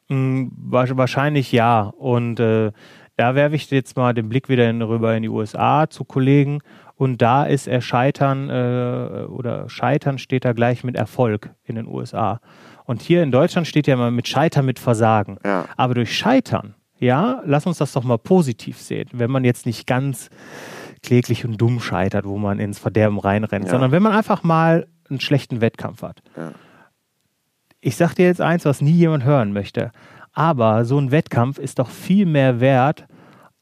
Mm, 0.08 0.48
wahrscheinlich 0.58 1.52
ja. 1.52 1.92
Und 1.96 2.38
äh, 2.38 2.72
da 3.16 3.34
werfe 3.34 3.56
ich 3.56 3.70
jetzt 3.70 3.96
mal 3.96 4.12
den 4.12 4.28
Blick 4.28 4.48
wieder 4.48 4.68
in, 4.68 4.82
rüber 4.82 5.16
in 5.16 5.22
die 5.22 5.28
USA 5.28 5.88
zu 5.88 6.04
Kollegen 6.04 6.60
und 6.96 7.20
da 7.20 7.44
ist 7.44 7.68
er 7.68 7.82
Scheitern 7.82 8.48
äh, 8.48 9.26
oder 9.28 9.68
Scheitern 9.68 10.18
steht 10.18 10.44
da 10.44 10.52
gleich 10.52 10.82
mit 10.82 10.96
Erfolg 10.96 11.50
in 11.64 11.74
den 11.74 11.86
USA. 11.86 12.40
Und 12.84 13.02
hier 13.02 13.22
in 13.22 13.30
Deutschland 13.30 13.66
steht 13.66 13.86
ja 13.86 13.94
immer 13.94 14.10
mit 14.10 14.26
Scheitern 14.26 14.64
mit 14.64 14.78
Versagen. 14.78 15.38
Ja. 15.44 15.66
Aber 15.76 15.94
durch 15.94 16.16
Scheitern, 16.16 16.74
ja, 16.98 17.42
lass 17.44 17.66
uns 17.66 17.78
das 17.78 17.92
doch 17.92 18.04
mal 18.04 18.16
positiv 18.16 18.78
sehen. 18.80 19.08
Wenn 19.12 19.30
man 19.30 19.44
jetzt 19.44 19.66
nicht 19.66 19.86
ganz 19.86 20.30
kläglich 21.02 21.44
und 21.44 21.60
dumm 21.60 21.80
scheitert, 21.80 22.24
wo 22.24 22.38
man 22.38 22.58
ins 22.58 22.78
Verderben 22.78 23.18
reinrennt, 23.18 23.66
ja. 23.66 23.70
sondern 23.70 23.92
wenn 23.92 24.02
man 24.02 24.12
einfach 24.12 24.42
mal 24.42 24.86
einen 25.10 25.20
schlechten 25.20 25.60
Wettkampf 25.60 26.02
hat. 26.02 26.22
Ja. 26.36 26.52
Ich 27.80 27.96
sag 27.96 28.14
dir 28.14 28.26
jetzt 28.26 28.40
eins, 28.40 28.64
was 28.64 28.80
nie 28.80 28.92
jemand 28.92 29.24
hören 29.24 29.52
möchte. 29.52 29.92
Aber 30.32 30.84
so 30.84 30.98
ein 30.98 31.10
Wettkampf 31.10 31.58
ist 31.58 31.78
doch 31.78 31.90
viel 31.90 32.26
mehr 32.26 32.60
wert 32.60 33.06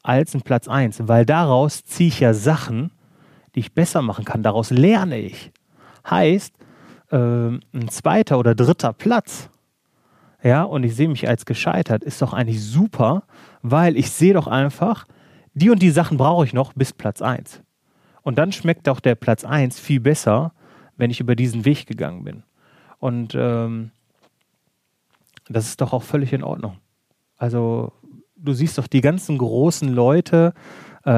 als 0.03 0.33
ein 0.35 0.41
Platz 0.41 0.67
1, 0.67 1.07
weil 1.07 1.25
daraus 1.25 1.83
ziehe 1.83 2.09
ich 2.09 2.19
ja 2.19 2.33
Sachen, 2.33 2.91
die 3.55 3.61
ich 3.61 3.73
besser 3.73 4.01
machen 4.01 4.25
kann. 4.25 4.43
Daraus 4.43 4.69
lerne 4.69 5.17
ich. 5.17 5.51
Heißt, 6.09 6.53
äh, 7.11 7.17
ein 7.17 7.87
zweiter 7.89 8.37
oder 8.37 8.53
dritter 8.53 8.93
Platz, 8.93 9.49
ja, 10.43 10.61
und 10.61 10.83
ich 10.83 10.95
sehe 10.95 11.07
mich 11.07 11.27
als 11.27 11.45
gescheitert, 11.45 12.03
ist 12.03 12.21
doch 12.21 12.33
eigentlich 12.33 12.63
super, 12.63 13.23
weil 13.63 13.97
ich 13.97 14.11
sehe 14.11 14.33
doch 14.33 14.45
einfach, 14.45 15.07
die 15.55 15.71
und 15.71 15.81
die 15.81 15.89
Sachen 15.89 16.17
brauche 16.17 16.45
ich 16.45 16.53
noch 16.53 16.73
bis 16.73 16.93
Platz 16.93 17.21
1. 17.21 17.63
Und 18.21 18.37
dann 18.37 18.51
schmeckt 18.51 18.87
auch 18.89 18.99
der 18.99 19.15
Platz 19.15 19.43
1 19.43 19.79
viel 19.79 19.99
besser, 19.99 20.53
wenn 20.97 21.09
ich 21.09 21.19
über 21.19 21.35
diesen 21.35 21.65
Weg 21.65 21.87
gegangen 21.87 22.23
bin. 22.23 22.43
Und 22.99 23.33
ähm, 23.35 23.91
das 25.47 25.67
ist 25.67 25.81
doch 25.81 25.93
auch 25.93 26.03
völlig 26.03 26.33
in 26.33 26.43
Ordnung. 26.43 26.77
Also 27.37 27.91
du 28.35 28.53
siehst 28.53 28.77
doch 28.77 28.87
die 28.87 29.01
ganzen 29.01 29.37
großen 29.37 29.89
Leute, 29.89 30.53
äh, 31.05 31.11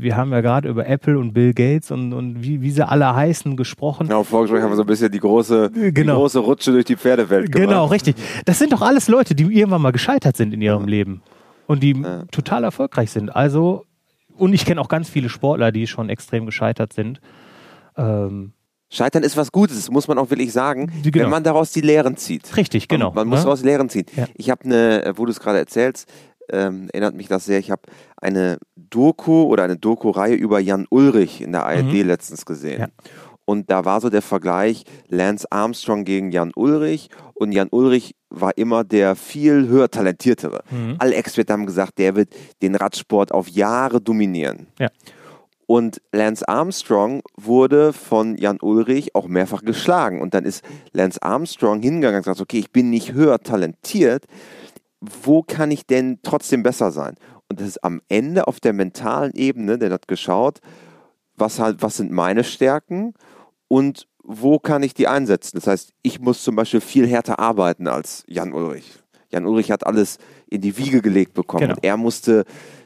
wir 0.00 0.16
haben 0.16 0.32
ja 0.32 0.40
gerade 0.40 0.68
über 0.68 0.86
Apple 0.86 1.18
und 1.18 1.34
Bill 1.34 1.52
Gates 1.52 1.90
und, 1.90 2.14
und 2.14 2.42
wie, 2.42 2.62
wie 2.62 2.70
sie 2.70 2.86
alle 2.86 3.14
heißen 3.14 3.56
gesprochen. 3.56 4.06
Genau, 4.06 4.24
vorgesprochen 4.24 4.62
haben 4.62 4.72
wir 4.72 4.76
so 4.76 4.82
ein 4.82 4.86
bisschen 4.86 5.12
die 5.12 5.20
große, 5.20 5.70
genau. 5.70 5.92
die 5.92 6.04
große 6.04 6.38
Rutsche 6.38 6.72
durch 6.72 6.86
die 6.86 6.96
Pferdewelt 6.96 7.52
gemacht. 7.52 7.68
Genau, 7.68 7.86
richtig. 7.86 8.16
Das 8.46 8.58
sind 8.58 8.72
doch 8.72 8.80
alles 8.80 9.08
Leute, 9.08 9.34
die 9.34 9.44
irgendwann 9.44 9.82
mal 9.82 9.92
gescheitert 9.92 10.36
sind 10.36 10.54
in 10.54 10.62
ihrem 10.62 10.84
ja. 10.84 10.88
Leben 10.88 11.22
und 11.66 11.82
die 11.82 11.92
ja. 11.92 12.24
total 12.30 12.64
erfolgreich 12.64 13.10
sind. 13.10 13.28
Also, 13.28 13.84
und 14.38 14.54
ich 14.54 14.64
kenne 14.64 14.80
auch 14.80 14.88
ganz 14.88 15.10
viele 15.10 15.28
Sportler, 15.28 15.72
die 15.72 15.86
schon 15.86 16.08
extrem 16.08 16.46
gescheitert 16.46 16.94
sind. 16.94 17.20
Ähm, 17.98 18.52
Scheitern 18.90 19.22
ist 19.22 19.36
was 19.36 19.52
Gutes, 19.52 19.90
muss 19.90 20.08
man 20.08 20.16
auch 20.16 20.30
wirklich 20.30 20.50
sagen, 20.50 20.90
genau. 21.02 21.24
wenn 21.24 21.30
man 21.30 21.44
daraus 21.44 21.72
die 21.72 21.82
Lehren 21.82 22.16
zieht. 22.16 22.56
Richtig, 22.56 22.88
genau. 22.88 23.08
Man, 23.08 23.16
man 23.16 23.28
muss 23.28 23.42
daraus 23.42 23.62
Lehren 23.62 23.90
ziehen. 23.90 24.06
Ja. 24.16 24.24
Ich 24.34 24.48
habe 24.48 24.64
eine, 24.64 25.12
wo 25.16 25.26
du 25.26 25.30
es 25.30 25.40
gerade 25.40 25.58
erzählst, 25.58 26.08
ähm, 26.52 26.88
erinnert 26.92 27.14
mich 27.14 27.28
das 27.28 27.44
sehr. 27.44 27.58
Ich 27.58 27.70
habe 27.70 27.82
eine 28.16 28.58
Doku 28.76 29.44
oder 29.44 29.64
eine 29.64 29.76
Doku-Reihe 29.76 30.34
über 30.34 30.58
Jan 30.58 30.86
Ulrich 30.90 31.40
in 31.40 31.52
der 31.52 31.66
ARD 31.66 31.92
mhm. 31.92 32.06
letztens 32.06 32.46
gesehen. 32.46 32.80
Ja. 32.80 32.88
Und 33.44 33.70
da 33.70 33.86
war 33.86 34.00
so 34.02 34.10
der 34.10 34.20
Vergleich 34.20 34.84
Lance 35.08 35.46
Armstrong 35.50 36.04
gegen 36.04 36.30
Jan 36.30 36.52
Ulrich. 36.54 37.08
Und 37.32 37.52
Jan 37.52 37.68
Ulrich 37.70 38.14
war 38.28 38.58
immer 38.58 38.84
der 38.84 39.16
viel 39.16 39.68
höher 39.68 39.90
talentiertere. 39.90 40.62
Mhm. 40.70 40.96
Alle 40.98 41.14
Experten 41.14 41.52
haben 41.52 41.66
gesagt, 41.66 41.98
der 41.98 42.14
wird 42.14 42.28
den 42.60 42.74
Radsport 42.74 43.32
auf 43.32 43.48
Jahre 43.48 44.02
dominieren. 44.02 44.66
Ja. 44.78 44.88
Und 45.70 46.00
Lance 46.12 46.48
Armstrong 46.48 47.20
wurde 47.36 47.92
von 47.92 48.38
Jan 48.38 48.58
Ulrich 48.62 49.14
auch 49.14 49.28
mehrfach 49.28 49.62
geschlagen. 49.62 50.22
Und 50.22 50.32
dann 50.32 50.44
ist 50.44 50.64
Lance 50.92 51.22
Armstrong 51.22 51.82
hingegangen 51.82 52.16
und 52.16 52.24
gesagt, 52.24 52.40
okay, 52.40 52.58
ich 52.58 52.70
bin 52.70 52.88
nicht 52.88 53.12
höher 53.12 53.38
talentiert, 53.38 54.24
wo 55.00 55.42
kann 55.42 55.70
ich 55.70 55.86
denn 55.86 56.20
trotzdem 56.22 56.62
besser 56.62 56.90
sein? 56.90 57.14
Und 57.48 57.60
das 57.60 57.68
ist 57.68 57.84
am 57.84 58.02
Ende 58.08 58.46
auf 58.46 58.60
der 58.60 58.72
mentalen 58.72 59.32
Ebene, 59.34 59.78
der 59.78 59.90
hat 59.90 60.08
geschaut, 60.08 60.60
was 61.36 61.58
halt, 61.58 61.82
was 61.82 61.96
sind 61.96 62.10
meine 62.10 62.44
Stärken 62.44 63.14
und 63.68 64.06
wo 64.22 64.58
kann 64.58 64.82
ich 64.82 64.92
die 64.92 65.08
einsetzen? 65.08 65.56
Das 65.56 65.66
heißt, 65.66 65.94
ich 66.02 66.20
muss 66.20 66.42
zum 66.42 66.56
Beispiel 66.56 66.80
viel 66.80 67.06
härter 67.06 67.38
arbeiten 67.38 67.88
als 67.88 68.24
Jan 68.26 68.52
Ulrich. 68.52 68.98
Jan 69.30 69.46
Ulrich 69.46 69.70
hat 69.70 69.86
alles 69.86 70.18
in 70.48 70.60
die 70.60 70.76
Wiege 70.76 71.00
gelegt 71.00 71.34
bekommen 71.34 71.68
genau. 71.68 71.78
er 71.82 71.96
musste 71.96 72.44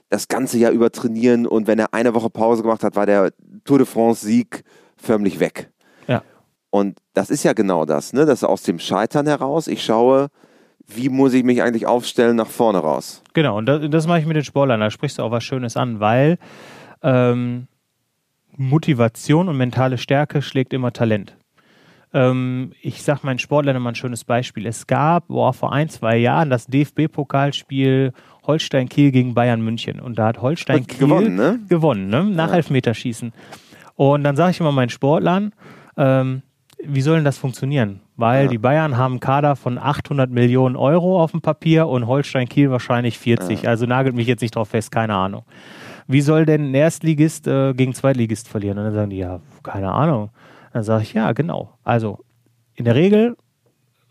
das 0.09 0.29
ganze 0.29 0.59
Jahr 0.59 0.73
über 0.73 0.93
trainieren 0.93 1.47
und 1.47 1.67
wenn 1.67 1.79
er 1.79 1.95
eine 1.95 2.15
Woche 2.15 2.31
Pause 2.31 2.63
gemacht 2.63 2.85
hat, 2.85 2.97
war 2.97 3.07
der 3.07 3.33
Tour 3.65 3.79
de 3.79 3.87
France 3.87 4.27
Sieg 4.27 4.63
förmlich 4.97 5.41
weg. 5.41 5.71
Ja. 6.07 6.23
Und 6.71 6.99
das 7.15 7.31
ist 7.31 7.45
ja 7.45 7.55
genau 7.55 7.87
das, 7.87 8.13
ne? 8.13 8.27
Das 8.27 8.45
aus 8.45 8.63
dem 8.63 8.79
Scheitern 8.79 9.27
heraus. 9.27 9.67
Ich 9.67 9.83
schaue, 9.83 10.29
wie 10.97 11.09
muss 11.09 11.33
ich 11.35 11.45
mich 11.45 11.63
eigentlich 11.63 11.87
aufstellen 11.87 12.37
nach 12.37 12.49
vorne 12.49 12.79
raus? 12.79 13.23
Genau, 13.35 13.59
und 13.59 13.67
das, 13.67 13.89
das 13.91 14.07
mache 14.07 14.21
ich 14.21 14.27
mit 14.27 14.37
den 14.37 14.45
Sportlern. 14.45 14.81
Da 14.81 14.91
sprichst 14.91 15.19
du 15.19 15.23
auch 15.23 15.31
was 15.31 15.45
Schönes 15.45 15.77
an, 15.77 16.01
weil 16.01 16.39
ähm, 17.03 17.67
Motivation 18.57 19.49
und 19.49 19.57
mentale 19.57 19.99
Stärke 19.99 20.43
schlägt 20.43 20.73
immer 20.73 20.93
Talent. 20.93 21.37
Ähm, 22.15 22.73
ich 22.83 23.03
sage 23.03 23.21
meinen 23.23 23.39
Sportlern 23.39 23.77
immer 23.77 23.91
ein 23.91 23.95
schönes 23.95 24.25
Beispiel. 24.25 24.67
Es 24.67 24.87
gab 24.87 25.29
boah, 25.29 25.53
vor 25.53 25.73
ein, 25.73 25.89
zwei 25.89 26.17
Jahren 26.17 26.51
das 26.51 26.67
DFB-Pokalspiel 26.67 28.13
Holstein 28.47 28.89
Kiel 28.89 29.13
gegen 29.13 29.35
Bayern 29.35 29.63
München. 29.63 30.01
Und 30.01 30.19
da 30.19 30.27
hat 30.27 30.43
Holstein 30.43 30.87
Kiel 30.87 31.07
gewonnen, 31.07 31.37
ne? 31.37 31.61
gewonnen 31.69 32.09
ne? 32.09 32.25
nach 32.25 32.51
ja. 32.51 32.57
Elfmeterschießen. 32.57 33.33
Und 33.95 34.25
dann 34.25 34.37
sage 34.37 34.51
ich 34.51 34.61
immer 34.61 34.73
meinen 34.73 34.91
Sportlern, 34.91 35.53
ähm, 35.97 36.43
wie 36.85 37.01
soll 37.01 37.17
denn 37.17 37.25
das 37.25 37.39
funktionieren? 37.39 38.01
Weil 38.23 38.45
ja. 38.45 38.51
die 38.53 38.59
Bayern 38.59 38.97
haben 38.97 39.15
einen 39.15 39.21
Kader 39.21 39.57
von 39.57 39.79
800 39.79 40.31
Millionen 40.31 40.77
Euro 40.77 41.21
auf 41.21 41.33
dem 41.33 41.41
Papier 41.41 41.89
und 41.89 42.07
Holstein 42.07 42.49
Kiel 42.49 42.71
wahrscheinlich 42.71 43.19
40. 43.19 43.63
Ja. 43.63 43.71
Also 43.71 43.85
nagelt 43.85 44.15
mich 44.15 44.29
jetzt 44.29 44.43
nicht 44.43 44.55
drauf 44.55 44.69
fest, 44.69 44.93
keine 44.93 45.17
Ahnung. 45.17 45.43
Wie 46.07 46.21
soll 46.21 46.47
denn 46.47 46.71
ein 46.71 46.75
Erstligist 46.75 47.49
äh, 47.49 47.75
gegen 47.75 47.95
Zweitligist 47.95 48.47
verlieren? 48.47 48.79
Und 48.79 48.85
dann 48.85 48.95
sagen 48.95 49.11
die, 49.11 49.17
ja, 49.17 49.41
keine 49.65 49.91
Ahnung. 49.91 50.31
Dann 50.73 50.85
sage 50.85 51.03
ich, 51.03 51.15
ja, 51.15 51.33
genau. 51.33 51.77
Also 51.83 52.21
in 52.77 52.85
der 52.85 52.95
Regel 52.95 53.37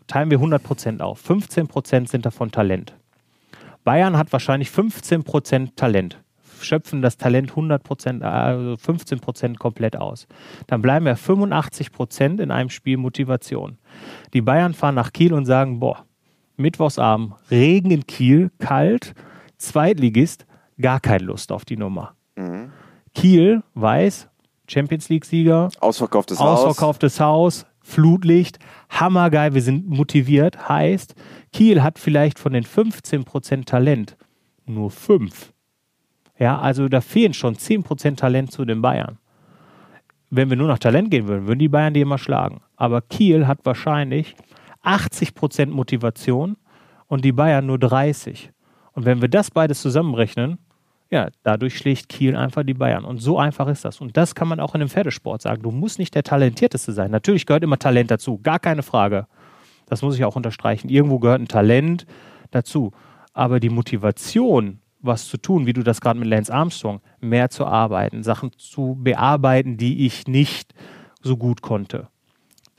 teilen 0.08 0.28
wir 0.28 0.36
100 0.36 0.62
Prozent 0.62 1.00
auf. 1.00 1.18
15 1.18 1.66
Prozent 1.66 2.10
sind 2.10 2.26
davon 2.26 2.50
Talent. 2.50 2.94
Bayern 3.82 4.18
hat 4.18 4.30
wahrscheinlich 4.30 4.70
15 4.70 5.24
Prozent 5.24 5.74
Talent 5.78 6.22
schöpfen 6.64 7.02
das 7.02 7.16
Talent 7.16 7.50
100 7.50 7.82
Prozent, 7.82 8.22
also 8.22 8.76
15 8.76 9.20
Prozent 9.20 9.58
komplett 9.58 9.96
aus. 9.96 10.26
Dann 10.66 10.82
bleiben 10.82 11.06
ja 11.06 11.16
85 11.16 11.92
Prozent 11.92 12.40
in 12.40 12.50
einem 12.50 12.70
Spiel 12.70 12.96
Motivation. 12.96 13.78
Die 14.32 14.42
Bayern 14.42 14.74
fahren 14.74 14.94
nach 14.94 15.12
Kiel 15.12 15.32
und 15.32 15.44
sagen, 15.44 15.80
boah, 15.80 16.04
Mittwochsabend, 16.56 17.34
Regen 17.50 17.90
in 17.90 18.06
Kiel, 18.06 18.50
kalt, 18.58 19.14
Zweitligist, 19.58 20.46
gar 20.80 21.00
keine 21.00 21.24
Lust 21.24 21.52
auf 21.52 21.64
die 21.64 21.76
Nummer. 21.76 22.14
Mhm. 22.36 22.72
Kiel 23.14 23.62
weiß, 23.74 24.28
Champions 24.68 25.08
League-Sieger, 25.08 25.70
ausverkauftes, 25.80 26.38
ausverkauftes 26.38 27.20
Haus. 27.20 27.64
Haus, 27.64 27.66
Flutlicht, 27.80 28.58
hammergeil, 28.88 29.54
wir 29.54 29.62
sind 29.62 29.88
motiviert. 29.88 30.68
Heißt, 30.68 31.14
Kiel 31.52 31.82
hat 31.82 31.98
vielleicht 31.98 32.38
von 32.38 32.52
den 32.52 32.64
15% 32.64 33.64
Talent 33.64 34.16
nur 34.66 34.90
5. 34.90 35.52
Ja, 36.38 36.58
also 36.58 36.88
da 36.88 37.00
fehlen 37.00 37.34
schon 37.34 37.56
10% 37.56 38.16
Talent 38.16 38.52
zu 38.52 38.64
den 38.64 38.82
Bayern. 38.82 39.18
Wenn 40.30 40.48
wir 40.48 40.56
nur 40.56 40.68
nach 40.68 40.78
Talent 40.78 41.10
gehen 41.10 41.28
würden, 41.28 41.46
würden 41.46 41.58
die 41.58 41.68
Bayern 41.68 41.92
die 41.92 42.00
immer 42.00 42.18
schlagen. 42.18 42.62
Aber 42.82 43.00
Kiel 43.00 43.46
hat 43.46 43.60
wahrscheinlich 43.62 44.34
80% 44.82 45.66
Motivation 45.66 46.56
und 47.06 47.24
die 47.24 47.30
Bayern 47.30 47.64
nur 47.64 47.78
30. 47.78 48.50
Und 48.90 49.04
wenn 49.04 49.20
wir 49.20 49.28
das 49.28 49.52
beides 49.52 49.80
zusammenrechnen, 49.80 50.58
ja, 51.08 51.28
dadurch 51.44 51.78
schlägt 51.78 52.08
Kiel 52.08 52.34
einfach 52.34 52.64
die 52.64 52.74
Bayern. 52.74 53.04
Und 53.04 53.18
so 53.18 53.38
einfach 53.38 53.68
ist 53.68 53.84
das. 53.84 54.00
Und 54.00 54.16
das 54.16 54.34
kann 54.34 54.48
man 54.48 54.58
auch 54.58 54.74
in 54.74 54.80
dem 54.80 54.88
Pferdesport 54.88 55.42
sagen. 55.42 55.62
Du 55.62 55.70
musst 55.70 56.00
nicht 56.00 56.12
der 56.16 56.24
Talentierteste 56.24 56.90
sein. 56.90 57.12
Natürlich 57.12 57.46
gehört 57.46 57.62
immer 57.62 57.78
Talent 57.78 58.10
dazu, 58.10 58.40
gar 58.42 58.58
keine 58.58 58.82
Frage. 58.82 59.28
Das 59.86 60.02
muss 60.02 60.16
ich 60.16 60.24
auch 60.24 60.34
unterstreichen. 60.34 60.88
Irgendwo 60.88 61.20
gehört 61.20 61.40
ein 61.40 61.46
Talent 61.46 62.04
dazu. 62.50 62.90
Aber 63.32 63.60
die 63.60 63.70
Motivation, 63.70 64.80
was 64.98 65.28
zu 65.28 65.36
tun, 65.36 65.66
wie 65.66 65.72
du 65.72 65.84
das 65.84 66.00
gerade 66.00 66.18
mit 66.18 66.26
Lance 66.26 66.52
Armstrong, 66.52 67.00
mehr 67.20 67.48
zu 67.48 67.64
arbeiten, 67.64 68.24
Sachen 68.24 68.50
zu 68.58 68.98
bearbeiten, 69.00 69.76
die 69.76 70.04
ich 70.04 70.26
nicht 70.26 70.74
so 71.20 71.36
gut 71.36 71.62
konnte. 71.62 72.08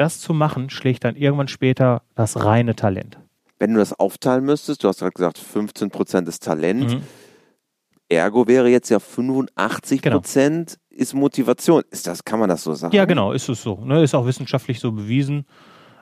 Das 0.04 0.20
zu 0.20 0.34
machen, 0.34 0.70
schlägt 0.70 1.06
dann 1.06 1.16
irgendwann 1.16 1.48
später 1.48 2.02
das 2.14 2.44
reine 2.44 2.76
Talent. 2.76 3.20
Wenn 3.58 3.74
du 3.74 3.80
das 3.80 3.98
aufteilen 3.98 4.44
müsstest, 4.44 4.84
du 4.84 4.90
hast 4.90 5.00
gerade 5.00 5.14
gesagt, 5.14 5.40
15% 5.40 6.28
ist 6.28 6.44
Talent. 6.44 6.96
Mhm 6.96 7.04
Ergo 8.10 8.48
wäre 8.48 8.68
jetzt 8.68 8.90
ja 8.90 9.00
85 9.00 10.02
genau. 10.02 10.18
Prozent 10.18 10.78
ist 10.90 11.14
Motivation. 11.14 11.84
Ist 11.90 12.06
das, 12.06 12.26
kann 12.26 12.38
man 12.38 12.50
das 12.50 12.64
so 12.64 12.74
sagen? 12.74 12.94
Ja, 12.94 13.06
genau, 13.06 13.32
ist 13.32 13.48
es 13.48 13.64
so. 13.64 13.80
Ne? 13.84 14.04
Ist 14.04 14.14
auch 14.14 14.26
wissenschaftlich 14.26 14.82
so 14.82 14.92
bewiesen, 14.92 15.46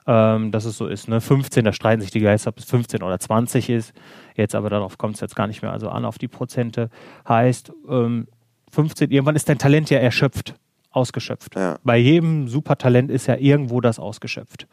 ähm, 0.07 0.51
dass 0.51 0.65
es 0.65 0.77
so 0.77 0.87
ist. 0.87 1.07
Ne? 1.07 1.21
15, 1.21 1.63
da 1.63 1.71
streiten 1.71 2.01
sich 2.01 2.09
die 2.09 2.19
Geister, 2.19 2.49
ob 2.49 2.57
es 2.57 2.65
15 2.65 3.03
oder 3.03 3.19
20 3.19 3.69
ist. 3.69 3.93
Jetzt 4.35 4.55
aber 4.55 4.71
darauf 4.71 4.97
kommt 4.97 5.15
es 5.15 5.21
jetzt 5.21 5.35
gar 5.35 5.45
nicht 5.45 5.61
mehr 5.61 5.71
also 5.71 5.89
an, 5.89 6.03
auf 6.03 6.17
die 6.17 6.27
Prozente. 6.27 6.89
Heißt, 7.27 7.71
ähm, 7.87 8.27
15, 8.71 9.11
irgendwann 9.11 9.35
ist 9.35 9.47
dein 9.47 9.59
Talent 9.59 9.89
ja 9.89 9.99
erschöpft, 9.99 10.55
ausgeschöpft. 10.91 11.55
Ja. 11.55 11.77
Bei 11.83 11.97
jedem 11.97 12.47
Supertalent 12.47 13.09
ist 13.09 13.27
ja 13.27 13.37
irgendwo 13.37 13.81
das 13.81 13.99
ausgeschöpft. 13.99 14.67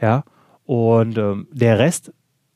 Ja, 0.00 0.24
und 0.64 1.16
ähm, 1.18 1.46
der 1.52 1.78
Rest 1.78 2.12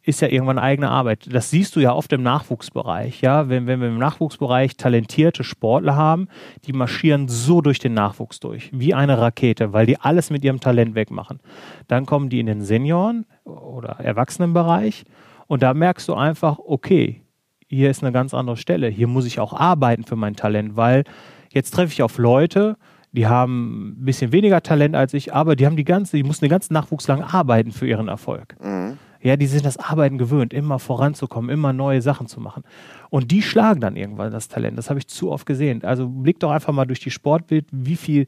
ist 0.08 0.22
ja 0.22 0.28
irgendwann 0.28 0.58
eigene 0.58 0.88
Arbeit. 0.88 1.28
Das 1.30 1.50
siehst 1.50 1.76
du 1.76 1.80
ja 1.80 1.92
oft 1.92 2.10
im 2.14 2.22
Nachwuchsbereich. 2.22 3.20
Ja? 3.20 3.50
Wenn, 3.50 3.66
wenn 3.66 3.80
wir 3.80 3.88
im 3.88 3.98
Nachwuchsbereich 3.98 4.78
talentierte 4.78 5.44
Sportler 5.44 5.96
haben, 5.96 6.28
die 6.64 6.72
marschieren 6.72 7.28
so 7.28 7.60
durch 7.60 7.78
den 7.78 7.92
Nachwuchs 7.92 8.40
durch, 8.40 8.70
wie 8.72 8.94
eine 8.94 9.18
Rakete, 9.18 9.74
weil 9.74 9.84
die 9.84 10.00
alles 10.00 10.30
mit 10.30 10.44
ihrem 10.44 10.60
Talent 10.60 10.94
wegmachen. 10.94 11.40
Dann 11.88 12.06
kommen 12.06 12.30
die 12.30 12.40
in 12.40 12.46
den 12.46 12.62
Senioren- 12.62 13.26
oder 13.44 14.00
Erwachsenenbereich 14.00 15.04
und 15.46 15.62
da 15.62 15.74
merkst 15.74 16.08
du 16.08 16.14
einfach, 16.14 16.58
okay, 16.58 17.22
hier 17.66 17.90
ist 17.90 18.02
eine 18.02 18.12
ganz 18.12 18.32
andere 18.32 18.56
Stelle. 18.56 18.88
Hier 18.88 19.08
muss 19.08 19.26
ich 19.26 19.40
auch 19.40 19.52
arbeiten 19.52 20.04
für 20.04 20.16
mein 20.16 20.36
Talent, 20.36 20.74
weil 20.74 21.04
jetzt 21.50 21.72
treffe 21.72 21.92
ich 21.92 22.02
auf 22.02 22.18
Leute, 22.18 22.76
die 23.12 23.26
haben 23.26 23.96
ein 24.00 24.04
bisschen 24.04 24.32
weniger 24.32 24.62
Talent 24.62 24.94
als 24.94 25.14
ich, 25.14 25.32
aber 25.32 25.56
die 25.56 25.66
haben 25.66 25.76
die 25.76 25.84
ganze, 25.84 26.16
die 26.16 26.22
mussten 26.22 26.44
den 26.44 26.50
ganzen 26.50 26.74
Nachwuchs 26.74 27.08
lang 27.08 27.22
arbeiten 27.22 27.72
für 27.72 27.86
ihren 27.86 28.08
Erfolg. 28.08 28.56
Mhm. 28.62 28.98
Ja, 29.20 29.36
die 29.36 29.46
sind 29.46 29.64
das 29.64 29.78
Arbeiten 29.78 30.18
gewöhnt, 30.18 30.52
immer 30.52 30.78
voranzukommen, 30.78 31.50
immer 31.50 31.72
neue 31.72 32.02
Sachen 32.02 32.28
zu 32.28 32.40
machen. 32.40 32.62
Und 33.10 33.32
die 33.32 33.42
schlagen 33.42 33.80
dann 33.80 33.96
irgendwann 33.96 34.30
das 34.30 34.48
Talent. 34.48 34.78
Das 34.78 34.90
habe 34.90 35.00
ich 35.00 35.08
zu 35.08 35.32
oft 35.32 35.44
gesehen. 35.44 35.82
Also 35.82 36.08
blick 36.08 36.38
doch 36.38 36.50
einfach 36.50 36.72
mal 36.72 36.84
durch 36.84 37.00
die 37.00 37.10
Sportbild, 37.10 37.66
wie 37.72 37.96
viel 37.96 38.26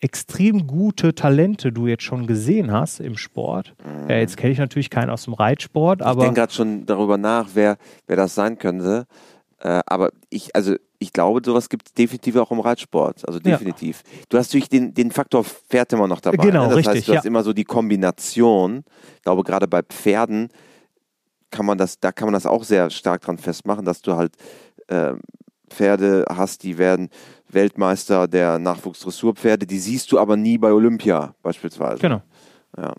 extrem 0.00 0.66
gute 0.66 1.14
Talente 1.14 1.72
du 1.72 1.86
jetzt 1.86 2.02
schon 2.02 2.26
gesehen 2.26 2.72
hast 2.72 3.00
im 3.00 3.16
Sport. 3.16 3.74
Mhm. 3.84 4.10
Ja, 4.10 4.16
jetzt 4.16 4.36
kenne 4.36 4.52
ich 4.52 4.58
natürlich 4.58 4.90
keinen 4.90 5.10
aus 5.10 5.24
dem 5.24 5.34
Reitsport, 5.34 6.02
aber. 6.02 6.22
Ich 6.22 6.24
denke 6.24 6.40
gerade 6.40 6.52
schon 6.52 6.86
darüber 6.86 7.18
nach, 7.18 7.50
wer, 7.54 7.76
wer 8.06 8.16
das 8.16 8.34
sein 8.34 8.58
könnte. 8.58 9.06
Äh, 9.60 9.80
aber 9.86 10.10
ich, 10.28 10.54
also 10.54 10.74
ich 10.98 11.12
glaube, 11.12 11.40
sowas 11.44 11.68
gibt 11.68 11.88
es 11.88 11.94
definitiv 11.94 12.36
auch 12.36 12.50
im 12.50 12.60
Reitsport. 12.60 13.26
Also 13.26 13.38
definitiv. 13.38 14.02
Ja. 14.04 14.24
Du 14.28 14.38
hast 14.38 14.48
natürlich 14.48 14.68
den, 14.68 14.94
den 14.94 15.10
Faktor 15.10 15.44
Pferd 15.44 15.92
immer 15.92 16.08
noch 16.08 16.20
dabei. 16.20 16.38
Genau, 16.38 16.62
ne? 16.62 16.68
Das 16.68 16.76
richtig, 16.78 16.94
heißt, 16.94 17.08
du 17.08 17.12
ja. 17.12 17.18
hast 17.18 17.24
immer 17.26 17.42
so 17.42 17.52
die 17.52 17.64
Kombination. 17.64 18.84
Ich 19.16 19.22
glaube, 19.22 19.42
gerade 19.42 19.68
bei 19.68 19.82
Pferden 19.82 20.48
kann 21.50 21.66
man 21.66 21.78
das, 21.78 22.00
da 22.00 22.12
kann 22.12 22.26
man 22.26 22.34
das 22.34 22.46
auch 22.46 22.64
sehr 22.64 22.90
stark 22.90 23.22
dran 23.22 23.38
festmachen, 23.38 23.84
dass 23.84 24.02
du 24.02 24.16
halt 24.16 24.34
äh, 24.88 25.14
Pferde 25.68 26.24
hast, 26.28 26.62
die 26.62 26.78
werden 26.78 27.08
Weltmeister 27.48 28.28
der 28.28 28.58
Nachwuchsdressurpferde, 28.58 29.66
die 29.66 29.78
siehst 29.78 30.12
du 30.12 30.18
aber 30.18 30.36
nie 30.36 30.58
bei 30.58 30.72
Olympia 30.72 31.34
beispielsweise. 31.42 32.00
Genau. 32.00 32.22
Ja. 32.76 32.92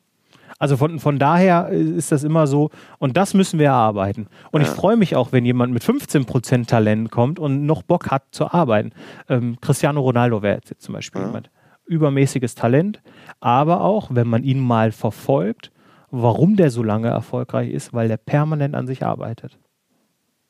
Also 0.59 0.77
von, 0.77 0.99
von 0.99 1.19
daher 1.19 1.69
ist 1.69 2.11
das 2.11 2.23
immer 2.23 2.47
so, 2.47 2.71
und 2.97 3.15
das 3.15 3.33
müssen 3.33 3.59
wir 3.59 3.67
erarbeiten. 3.67 4.27
Und 4.51 4.61
ja. 4.61 4.67
ich 4.67 4.73
freue 4.73 4.97
mich 4.97 5.15
auch, 5.15 5.31
wenn 5.31 5.45
jemand 5.45 5.71
mit 5.73 5.83
15% 5.83 6.67
Talent 6.67 7.11
kommt 7.11 7.37
und 7.37 7.65
noch 7.65 7.83
Bock 7.83 8.09
hat 8.09 8.23
zu 8.31 8.51
arbeiten. 8.51 8.91
Ähm, 9.29 9.57
Cristiano 9.61 10.01
Ronaldo 10.01 10.41
wäre 10.41 10.55
jetzt 10.55 10.81
zum 10.81 10.93
Beispiel 10.93 11.21
ja. 11.21 11.27
jemand. 11.27 11.51
Übermäßiges 11.85 12.55
Talent, 12.55 13.01
aber 13.39 13.81
auch, 13.81 14.09
wenn 14.11 14.27
man 14.27 14.43
ihn 14.43 14.59
mal 14.59 14.91
verfolgt, 14.91 15.71
warum 16.09 16.55
der 16.55 16.71
so 16.71 16.83
lange 16.83 17.07
erfolgreich 17.07 17.69
ist, 17.69 17.93
weil 17.93 18.07
der 18.07 18.17
permanent 18.17 18.75
an 18.75 18.87
sich 18.87 19.05
arbeitet. 19.05 19.57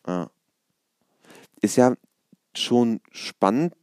Ja. 0.07 0.29
Ist 1.61 1.75
ja 1.75 1.93
schon 2.55 3.01
spannend. 3.11 3.73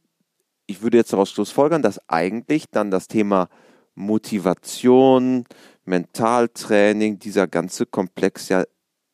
Ich 0.65 0.81
würde 0.81 0.97
jetzt 0.97 1.13
daraus 1.13 1.31
schlussfolgern, 1.31 1.81
dass 1.81 2.09
eigentlich 2.09 2.65
dann 2.71 2.91
das 2.91 3.07
Thema 3.07 3.47
Motivation, 3.93 5.45
Mentaltraining, 5.85 7.19
dieser 7.19 7.47
ganze 7.47 7.85
Komplex 7.85 8.49
ja 8.49 8.63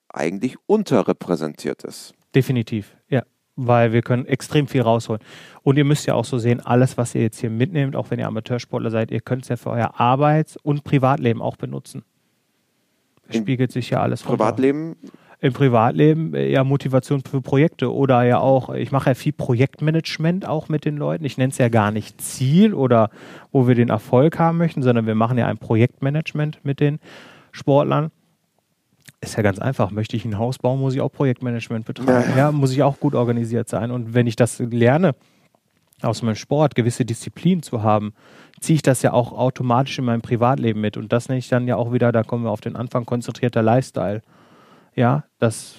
eigentlich 0.09 0.57
unterrepräsentiert 0.65 1.83
ist. 1.83 2.13
Definitiv, 2.35 2.95
ja. 3.09 3.23
Weil 3.55 3.91
wir 3.91 4.01
können 4.01 4.25
extrem 4.25 4.67
viel 4.67 4.81
rausholen. 4.81 5.21
Und 5.61 5.77
ihr 5.77 5.83
müsst 5.85 6.05
ja 6.07 6.13
auch 6.13 6.25
so 6.25 6.37
sehen, 6.37 6.61
alles, 6.61 6.97
was 6.97 7.13
ihr 7.13 7.21
jetzt 7.21 7.39
hier 7.39 7.49
mitnehmt, 7.49 7.95
auch 7.95 8.09
wenn 8.09 8.19
ihr 8.19 8.27
Amateursportler 8.27 8.89
seid, 8.89 9.11
ihr 9.11 9.21
könnt 9.21 9.43
es 9.43 9.49
ja 9.49 9.57
für 9.57 9.69
euer 9.71 9.99
Arbeits- 9.99 10.57
und 10.57 10.83
Privatleben 10.83 11.41
auch 11.41 11.57
benutzen. 11.57 12.03
Es 13.27 13.37
spiegelt 13.37 13.71
sich 13.71 13.89
ja 13.89 14.01
alles 14.01 14.23
Privatleben? 14.23 14.95
Runter 15.01 15.30
im 15.41 15.53
Privatleben 15.53 16.35
äh, 16.35 16.49
ja 16.49 16.63
Motivation 16.63 17.21
für 17.21 17.41
Projekte 17.41 17.93
oder 17.93 18.23
ja 18.23 18.39
auch, 18.39 18.69
ich 18.69 18.91
mache 18.91 19.09
ja 19.09 19.13
viel 19.15 19.33
Projektmanagement 19.33 20.47
auch 20.47 20.69
mit 20.69 20.85
den 20.85 20.97
Leuten. 20.97 21.25
Ich 21.25 21.37
nenne 21.37 21.51
es 21.51 21.57
ja 21.57 21.67
gar 21.67 21.91
nicht 21.91 22.21
Ziel 22.21 22.73
oder 22.73 23.09
wo 23.51 23.67
wir 23.67 23.75
den 23.75 23.89
Erfolg 23.89 24.37
haben 24.37 24.59
möchten, 24.59 24.83
sondern 24.83 25.07
wir 25.07 25.15
machen 25.15 25.37
ja 25.37 25.47
ein 25.47 25.57
Projektmanagement 25.57 26.63
mit 26.63 26.79
den 26.79 26.99
Sportlern. 27.51 28.11
Ist 29.19 29.35
ja 29.35 29.41
ganz 29.41 29.59
einfach. 29.59 29.91
Möchte 29.91 30.15
ich 30.15 30.25
ein 30.25 30.37
Haus 30.37 30.59
bauen, 30.59 30.79
muss 30.79 30.93
ich 30.93 31.01
auch 31.01 31.11
Projektmanagement 31.11 31.85
betreiben. 31.85 32.33
Ja, 32.37 32.51
muss 32.51 32.71
ich 32.71 32.83
auch 32.83 32.99
gut 32.99 33.15
organisiert 33.15 33.67
sein. 33.67 33.89
Und 33.91 34.13
wenn 34.13 34.27
ich 34.27 34.35
das 34.35 34.59
lerne, 34.59 35.15
aus 36.03 36.23
meinem 36.23 36.35
Sport 36.35 36.73
gewisse 36.73 37.05
Disziplin 37.05 37.61
zu 37.61 37.83
haben, 37.83 38.13
ziehe 38.59 38.75
ich 38.75 38.81
das 38.81 39.03
ja 39.03 39.13
auch 39.13 39.31
automatisch 39.31 39.99
in 39.99 40.05
meinem 40.05 40.21
Privatleben 40.21 40.81
mit. 40.81 40.97
Und 40.97 41.13
das 41.13 41.29
nenne 41.29 41.39
ich 41.39 41.49
dann 41.49 41.67
ja 41.67 41.75
auch 41.75 41.93
wieder, 41.93 42.11
da 42.11 42.23
kommen 42.23 42.43
wir 42.43 42.51
auf 42.51 42.61
den 42.61 42.75
Anfang, 42.75 43.05
konzentrierter 43.05 43.61
Lifestyle 43.61 44.21
ja, 44.95 45.25
dass 45.39 45.75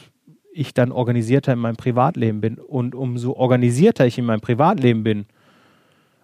ich 0.52 0.74
dann 0.74 0.92
organisierter 0.92 1.52
in 1.52 1.58
meinem 1.58 1.76
Privatleben 1.76 2.40
bin. 2.40 2.58
Und 2.58 2.94
umso 2.94 3.32
organisierter 3.32 4.06
ich 4.06 4.18
in 4.18 4.24
meinem 4.24 4.40
Privatleben 4.40 5.02
bin, 5.02 5.26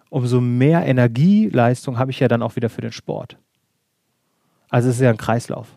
umso 0.09 0.39
mehr 0.41 0.85
Energieleistung 0.85 1.97
habe 1.97 2.11
ich 2.11 2.19
ja 2.19 2.27
dann 2.27 2.41
auch 2.41 2.55
wieder 2.55 2.69
für 2.69 2.81
den 2.81 2.91
Sport. 2.91 3.37
Also 4.69 4.89
es 4.89 4.95
ist 4.95 5.01
ja 5.01 5.09
ein 5.09 5.17
Kreislauf. 5.17 5.75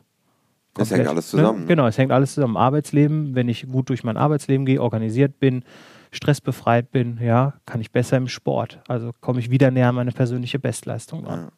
Das 0.75 0.91
hängt 0.91 1.07
alles 1.07 1.29
zusammen. 1.29 1.61
Ne? 1.61 1.67
Genau, 1.67 1.87
es 1.87 1.99
hängt 1.99 2.13
alles 2.13 2.35
zusammen. 2.35 2.57
Arbeitsleben, 2.57 3.35
wenn 3.35 3.49
ich 3.49 3.67
gut 3.71 3.91
durch 3.91 4.05
mein 4.05 4.17
Arbeitsleben 4.17 4.65
gehe, 4.65 4.81
organisiert 4.81 5.39
bin, 5.39 5.65
stressbefreit 6.13 6.91
bin, 6.91 7.19
ja, 7.23 7.55
kann 7.67 7.81
ich 7.81 7.91
besser 7.91 8.17
im 8.17 8.29
Sport. 8.29 8.81
Also 8.89 9.13
komme 9.21 9.41
ich 9.41 9.51
wieder 9.51 9.71
näher 9.71 9.89
an 9.89 9.95
meine 9.95 10.13
persönliche 10.13 10.59
Bestleistung 10.59 11.27
ran. 11.27 11.41
Ja. 11.41 11.53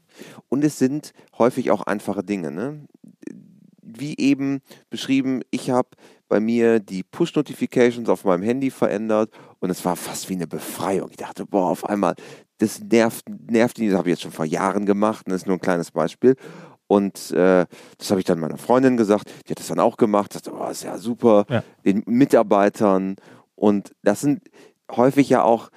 Und 0.48 0.64
es 0.64 0.78
sind 0.78 1.12
häufig 1.38 1.70
auch 1.70 1.82
einfache 1.82 2.24
Dinge. 2.24 2.50
Ne? 2.50 2.86
Wie 3.99 4.16
eben 4.18 4.61
beschrieben, 4.90 5.42
ich 5.51 5.70
habe 5.70 5.88
bei 6.28 6.40
mir 6.40 6.80
die 6.80 7.03
Push-Notifications 7.03 8.09
auf 8.09 8.24
meinem 8.24 8.42
Handy 8.42 8.70
verändert 8.70 9.30
und 9.61 9.70
es 9.70 9.84
war 9.84 9.97
fast 9.97 10.28
wie 10.28 10.34
eine 10.34 10.47
Befreiung. 10.47 11.11
Ich 11.11 11.16
dachte, 11.16 11.47
boah, 11.47 11.70
auf 11.70 11.84
einmal, 11.84 12.14
das 12.59 12.80
nervt, 12.80 13.24
nervt 13.28 13.78
ihn, 13.78 13.90
das 13.90 13.99
habe 13.99 14.09
ich 14.09 14.14
jetzt 14.14 14.22
schon 14.22 14.32
vor 14.32 14.45
Jahren 14.45 14.86
gemacht, 14.86 15.26
das 15.26 15.42
ist 15.42 15.47
nur 15.47 15.57
ein 15.57 15.61
kleines 15.61 15.90
Beispiel. 15.90 16.36
Und 16.86 17.30
äh, 17.30 17.66
das 17.99 18.11
habe 18.11 18.20
ich 18.20 18.26
dann 18.26 18.40
meiner 18.40 18.59
Freundin 18.59 18.97
gesagt, 18.97 19.30
die 19.47 19.51
hat 19.51 19.59
das 19.59 19.68
dann 19.68 19.80
auch 19.80 19.97
gemacht, 19.97 20.34
das 20.34 20.53
oh, 20.53 20.68
ist 20.68 20.84
ja 20.84 20.99
super, 20.99 21.47
ja. 21.49 21.62
den 21.84 22.03
Mitarbeitern. 22.07 23.16
Und 23.55 23.95
das 24.03 24.20
sind 24.20 24.42
häufig 24.90 25.28
ja 25.28 25.42
auch 25.42 25.70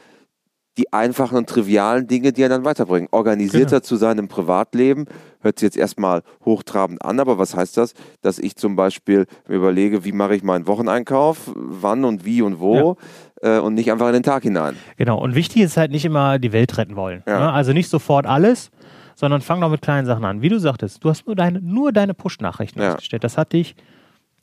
die 0.77 0.93
einfachen 0.93 1.37
und 1.37 1.49
trivialen 1.49 2.07
Dinge, 2.07 2.31
die 2.31 2.43
er 2.43 2.49
dann 2.49 2.63
weiterbringen. 2.63 3.09
Organisierter 3.11 3.77
genau. 3.77 3.79
zu 3.81 3.95
sein 3.95 4.17
im 4.17 4.27
Privatleben 4.27 5.05
hört 5.41 5.59
sich 5.59 5.67
jetzt 5.67 5.77
erstmal 5.77 6.21
hochtrabend 6.45 7.03
an, 7.03 7.19
aber 7.19 7.37
was 7.37 7.55
heißt 7.55 7.77
das? 7.77 7.93
Dass 8.21 8.39
ich 8.39 8.55
zum 8.55 8.75
Beispiel 8.75 9.25
mir 9.47 9.55
überlege, 9.55 10.05
wie 10.05 10.11
mache 10.11 10.35
ich 10.35 10.43
meinen 10.43 10.67
Wocheneinkauf, 10.67 11.51
wann 11.55 12.05
und 12.05 12.25
wie 12.25 12.41
und 12.41 12.59
wo 12.59 12.97
ja. 13.41 13.57
äh, 13.57 13.59
und 13.59 13.73
nicht 13.73 13.91
einfach 13.91 14.07
in 14.07 14.13
den 14.13 14.23
Tag 14.23 14.43
hinein. 14.43 14.75
Genau, 14.97 15.19
und 15.19 15.35
wichtig 15.35 15.63
ist 15.63 15.77
halt 15.77 15.91
nicht 15.91 16.05
immer 16.05 16.39
die 16.39 16.53
Welt 16.53 16.77
retten 16.77 16.95
wollen. 16.95 17.23
Ja. 17.27 17.39
Ne? 17.39 17.51
Also 17.51 17.73
nicht 17.73 17.89
sofort 17.89 18.25
alles, 18.25 18.71
sondern 19.15 19.41
fang 19.41 19.61
doch 19.61 19.69
mit 19.69 19.81
kleinen 19.81 20.05
Sachen 20.05 20.25
an. 20.25 20.41
Wie 20.41 20.49
du 20.49 20.59
sagtest, 20.59 21.03
du 21.03 21.09
hast 21.09 21.25
nur 21.25 21.35
deine, 21.35 21.59
nur 21.61 21.91
deine 21.91 22.13
Push-Nachrichten 22.13 22.81
ja. 22.81 22.89
ausgestellt. 22.89 23.23
Das 23.23 23.37
hat 23.37 23.53
dich 23.53 23.75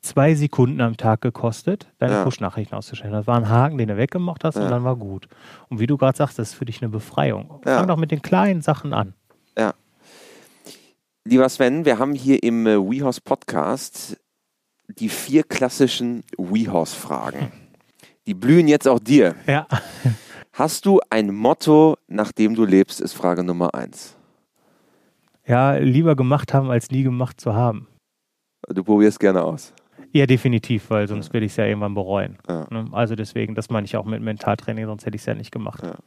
zwei 0.05 0.35
Sekunden 0.35 0.81
am 0.81 0.97
Tag 0.97 1.21
gekostet, 1.21 1.91
deine 1.97 2.13
ja. 2.13 2.23
Push-Nachrichten 2.23 2.75
auszustellen. 2.75 3.13
Das 3.13 3.27
war 3.27 3.37
ein 3.37 3.49
Haken, 3.49 3.77
den 3.77 3.89
du 3.89 3.97
weggemacht 3.97 4.43
hast 4.43 4.55
ja. 4.55 4.63
und 4.63 4.69
dann 4.69 4.83
war 4.83 4.95
gut. 4.95 5.27
Und 5.69 5.79
wie 5.79 5.87
du 5.87 5.97
gerade 5.97 6.17
sagst, 6.17 6.39
das 6.39 6.49
ist 6.49 6.53
für 6.55 6.65
dich 6.65 6.81
eine 6.81 6.89
Befreiung. 6.89 7.61
Ja. 7.65 7.79
Fang 7.79 7.87
doch 7.87 7.97
mit 7.97 8.11
den 8.11 8.21
kleinen 8.21 8.61
Sachen 8.61 8.93
an. 8.93 9.13
Ja. 9.57 9.73
Lieber 11.25 11.49
Sven, 11.49 11.85
wir 11.85 11.97
haben 11.97 12.13
hier 12.13 12.43
im 12.43 12.67
äh, 12.67 12.77
WeHorse 12.77 13.21
Podcast 13.21 14.17
die 14.87 15.09
vier 15.09 15.43
klassischen 15.43 16.23
WeHorse-Fragen. 16.37 17.51
Die 18.27 18.33
blühen 18.33 18.67
jetzt 18.67 18.87
auch 18.87 18.99
dir. 18.99 19.35
Ja. 19.47 19.67
Hast 20.53 20.85
du 20.85 21.01
ein 21.09 21.33
Motto, 21.33 21.97
nach 22.07 22.31
dem 22.31 22.55
du 22.55 22.63
lebst, 22.63 23.01
ist 23.01 23.13
Frage 23.13 23.43
Nummer 23.43 23.73
eins. 23.73 24.15
Ja, 25.45 25.73
lieber 25.73 26.15
gemacht 26.15 26.53
haben, 26.53 26.71
als 26.71 26.89
nie 26.91 27.03
gemacht 27.03 27.41
zu 27.41 27.53
haben. 27.53 27.87
Du 28.67 28.83
probierst 28.83 29.19
gerne 29.19 29.43
aus. 29.43 29.73
Ja, 30.15 30.25
definitiv, 30.25 30.91
weil 30.91 31.09
sonst 31.09 31.33
will 31.33 31.43
ich 31.43 31.51
es 31.51 31.57
ja 31.57 31.65
irgendwann 31.65 31.93
bereuen. 31.93 32.37
Ja. 32.47 32.65
Ne? 32.69 32.87
Also 32.93 33.15
deswegen, 33.15 33.53
das 33.53 33.69
meine 33.69 33.83
ich 33.83 33.97
auch 33.97 34.05
mit 34.05 34.21
Mentaltraining, 34.21 34.85
sonst 34.85 35.05
hätte 35.05 35.17
ich 35.17 35.23
es 35.23 35.25
ja 35.25 35.33
nicht 35.33 35.51
gemacht. 35.51 35.83
Ja. 35.83 35.97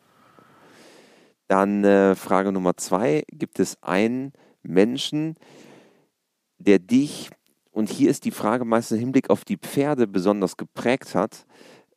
Dann 1.47 1.85
äh, 1.85 2.15
Frage 2.15 2.51
Nummer 2.51 2.75
zwei. 2.79 3.25
Gibt 3.31 3.61
es 3.61 3.77
einen 3.83 4.33
Menschen, 4.63 5.37
der 6.57 6.79
dich, 6.79 7.29
und 7.71 7.91
hier 7.91 8.09
ist 8.09 8.25
die 8.25 8.31
Frage 8.31 8.65
meistens 8.65 8.97
im 8.97 9.01
Hinblick 9.01 9.29
auf 9.29 9.45
die 9.45 9.59
Pferde 9.59 10.07
besonders 10.07 10.57
geprägt 10.57 11.15
hat, 11.15 11.45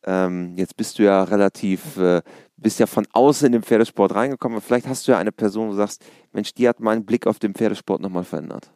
ähm, 0.04 0.54
jetzt 0.58 0.76
bist 0.76 0.98
du 0.98 1.04
ja 1.04 1.24
relativ, 1.24 1.96
äh, 1.96 2.20
bist 2.58 2.78
ja 2.78 2.86
von 2.86 3.06
außen 3.10 3.46
in 3.46 3.52
den 3.52 3.62
Pferdesport 3.62 4.14
reingekommen, 4.14 4.60
vielleicht 4.60 4.86
hast 4.86 5.08
du 5.08 5.12
ja 5.12 5.18
eine 5.18 5.32
Person, 5.32 5.68
wo 5.68 5.70
du 5.70 5.76
sagst, 5.78 6.04
Mensch, 6.32 6.52
die 6.52 6.68
hat 6.68 6.78
meinen 6.78 7.06
Blick 7.06 7.26
auf 7.26 7.38
den 7.38 7.54
Pferdesport 7.54 8.02
nochmal 8.02 8.24
verändert. 8.24 8.70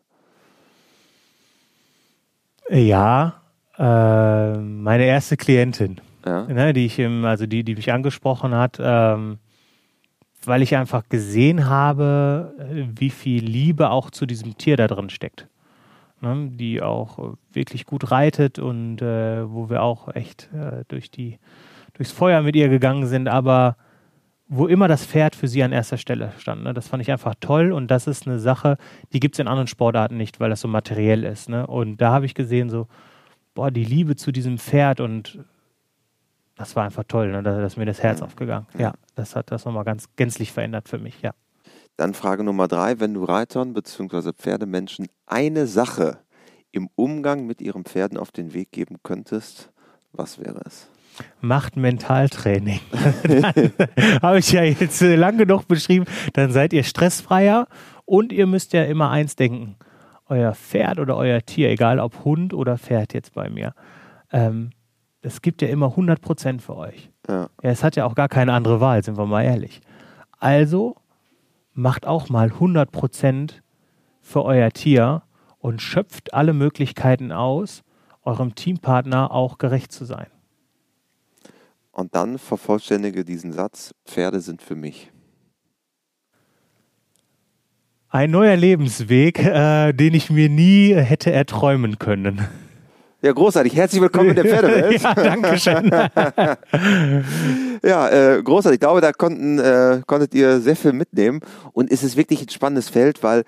Ja, 2.69 3.43
äh, 3.79 4.59
meine 4.59 5.05
erste 5.05 5.37
Klientin, 5.37 6.01
ja. 6.25 6.45
ne, 6.47 6.73
die 6.73 6.87
ich 6.87 6.99
im, 6.99 7.25
also 7.25 7.47
die, 7.47 7.63
die 7.63 7.77
mich 7.77 7.93
angesprochen 7.93 8.55
hat, 8.55 8.79
ähm, 8.81 9.39
weil 10.45 10.63
ich 10.63 10.77
einfach 10.77 11.09
gesehen 11.09 11.69
habe, 11.69 12.55
wie 12.95 13.11
viel 13.11 13.45
Liebe 13.45 13.91
auch 13.91 14.11
zu 14.11 14.27
diesem 14.27 14.57
Tier 14.57 14.77
da 14.77 14.87
drin 14.87 15.11
steckt. 15.11 15.49
Ne, 16.23 16.49
die 16.53 16.81
auch 16.81 17.35
wirklich 17.53 17.85
gut 17.85 18.11
reitet 18.11 18.59
und 18.59 19.03
äh, 19.03 19.51
wo 19.51 19.69
wir 19.69 19.83
auch 19.83 20.15
echt 20.15 20.49
äh, 20.55 20.85
durch 20.89 21.11
die, 21.11 21.39
durchs 21.93 22.11
Feuer 22.11 22.41
mit 22.41 22.57
ihr 22.57 22.71
gegangen 22.71 23.07
sind, 23.07 23.29
aber 23.29 23.77
wo 24.49 24.67
immer 24.67 24.87
das 24.89 25.05
Pferd 25.05 25.35
für 25.35 25.49
sie 25.49 25.63
an 25.63 25.73
erster 25.73 25.99
Stelle 25.99 26.33
stand. 26.39 26.63
Ne? 26.63 26.73
Das 26.73 26.89
fand 26.89 27.03
ich 27.03 27.11
einfach 27.11 27.35
toll 27.41 27.73
und 27.73 27.91
das 27.91 28.07
ist 28.07 28.27
eine 28.27 28.39
Sache, 28.39 28.79
die 29.13 29.21
gibt 29.21 29.35
es 29.35 29.39
in 29.41 29.49
anderen 29.49 29.67
Sportarten 29.67 30.17
nicht, 30.17 30.39
weil 30.39 30.51
das 30.51 30.61
so 30.61 30.69
materiell 30.69 31.25
ist. 31.25 31.49
Ne? 31.49 31.67
Und 31.67 32.01
da 32.01 32.13
habe 32.13 32.27
ich 32.27 32.35
gesehen, 32.35 32.71
so, 32.71 32.87
boah, 33.55 33.71
die 33.71 33.85
Liebe 33.85 34.15
zu 34.15 34.31
diesem 34.31 34.59
Pferd 34.59 35.01
und 35.01 35.41
das 36.57 36.77
war 36.77 36.85
einfach 36.85 37.05
toll, 37.05 37.33
ne? 37.33 37.43
da, 37.43 37.59
da 37.59 37.67
ist 37.67 37.77
mir 37.77 37.87
das 37.87 38.03
Herz 38.03 38.23
aufgegangen. 38.23 38.67
Ja, 38.79 38.95
das 39.15 39.35
hat 39.35 39.51
das 39.51 39.65
nochmal 39.65 39.85
ganz 39.85 40.09
gänzlich 40.17 40.53
verändert 40.53 40.89
für 40.89 40.99
mich, 40.99 41.21
ja. 41.23 41.33
Dann 41.97 42.15
Frage 42.15 42.45
Nummer 42.45 42.69
drei, 42.69 43.01
wenn 43.01 43.15
du 43.15 43.25
Reitern 43.25 43.73
bzw. 43.73 44.33
Pferdemenschen 44.33 45.09
eine 45.27 45.67
Sache 45.67 46.19
im 46.71 46.89
Umgang 46.95 47.47
mit 47.47 47.61
ihren 47.61 47.85
Pferden 47.85 48.19
auf 48.19 48.33
den 48.33 48.53
Weg 48.53 48.71
geben 48.71 48.97
könntest, 49.03 49.73
was 50.13 50.39
wäre 50.39 50.61
es? 50.67 50.89
Macht 51.41 51.77
Mentaltraining. 51.77 52.81
Habe 54.23 54.39
ich 54.39 54.53
ja 54.53 54.63
jetzt 54.63 55.01
lang 55.01 55.39
genug 55.39 55.69
beschrieben. 55.69 56.07
Dann 56.33 56.53
seid 56.53 56.73
ihr 56.73 56.85
stressfreier 56.85 57.67
und 58.05 58.33
ihr 58.33 58.47
müsst 58.47 58.73
ja 58.73 58.85
immer 58.85 59.11
eins 59.11 59.37
denken. 59.37 59.77
Euer 60.29 60.55
Pferd 60.55 60.99
oder 60.99 61.17
euer 61.17 61.41
Tier, 61.43 61.71
egal 61.71 62.01
ob 62.01 62.25
Hund 62.25 62.53
oder 62.53 62.79
Pferd 62.79 63.15
jetzt 63.15 63.35
bei 63.35 63.49
mir, 63.49 63.75
ähm, 64.33 64.71
es 65.23 65.43
gibt 65.43 65.63
ja 65.63 65.69
immer 65.69 65.87
100 65.87 66.21
Prozent 66.21 66.63
für 66.63 66.77
euch. 66.77 67.11
Ja. 67.29 67.49
ja, 67.63 67.71
es 67.71 67.83
hat 67.83 67.97
ja 67.97 68.05
auch 68.05 68.15
gar 68.15 68.29
keine 68.29 68.53
andere 68.53 68.81
Wahl, 68.81 69.03
sind 69.03 69.19
wir 69.19 69.27
mal 69.27 69.43
ehrlich. 69.43 69.81
Also 70.39 70.97
macht 71.73 72.07
auch 72.07 72.29
mal 72.29 72.51
100 72.53 72.91
Prozent 72.91 73.63
für 74.21 74.45
euer 74.45 74.71
Tier 74.71 75.23
und 75.59 75.83
schöpft 75.83 76.35
alle 76.35 76.53
Möglichkeiten 76.53 77.33
aus, 77.33 77.83
eurem 78.23 78.55
Teampartner 78.55 79.31
auch 79.31 79.59
gerecht 79.59 79.93
zu 79.93 80.05
sein. 80.05 80.27
Und 81.97 82.15
dann 82.15 82.39
vervollständige 82.39 83.25
diesen 83.25 83.55
Satz, 83.55 83.95
Pferde 84.05 84.41
sind 84.41 84.61
für 84.61 84.75
mich. 84.75 85.11
Ein 88.11 88.33
neuer 88.33 88.55
Lebensweg, 88.55 89.43
äh, 89.43 89.95
den 89.95 90.13
ich 90.13 90.29
mir 90.29 90.51
nie 90.51 90.95
hätte 90.95 91.33
erträumen 91.33 91.99
können. 91.99 92.47
Ja, 93.23 93.33
großartig. 93.33 93.75
Herzlich 93.75 94.03
willkommen 94.03 94.29
in 94.29 94.37
der 94.37 94.45
Pferdewelt. 94.45 95.03
ja, 95.03 95.15
danke 95.15 95.59
schön. 95.59 95.91
ja, 97.83 98.09
äh, 98.11 98.43
großartig. 98.43 98.75
Ich 98.75 98.81
glaube, 98.81 99.01
da 99.01 99.13
konnten, 99.13 99.59
äh, 99.59 100.03
konntet 100.07 100.35
ihr 100.35 100.61
sehr 100.61 100.77
viel 100.77 100.93
mitnehmen. 100.93 101.41
Und 101.73 101.91
es 101.91 102.03
ist 102.03 102.19
wirklich 102.19 102.43
ein 102.43 102.51
spannendes 102.51 102.91
Feld, 102.91 103.23
weil 103.23 103.45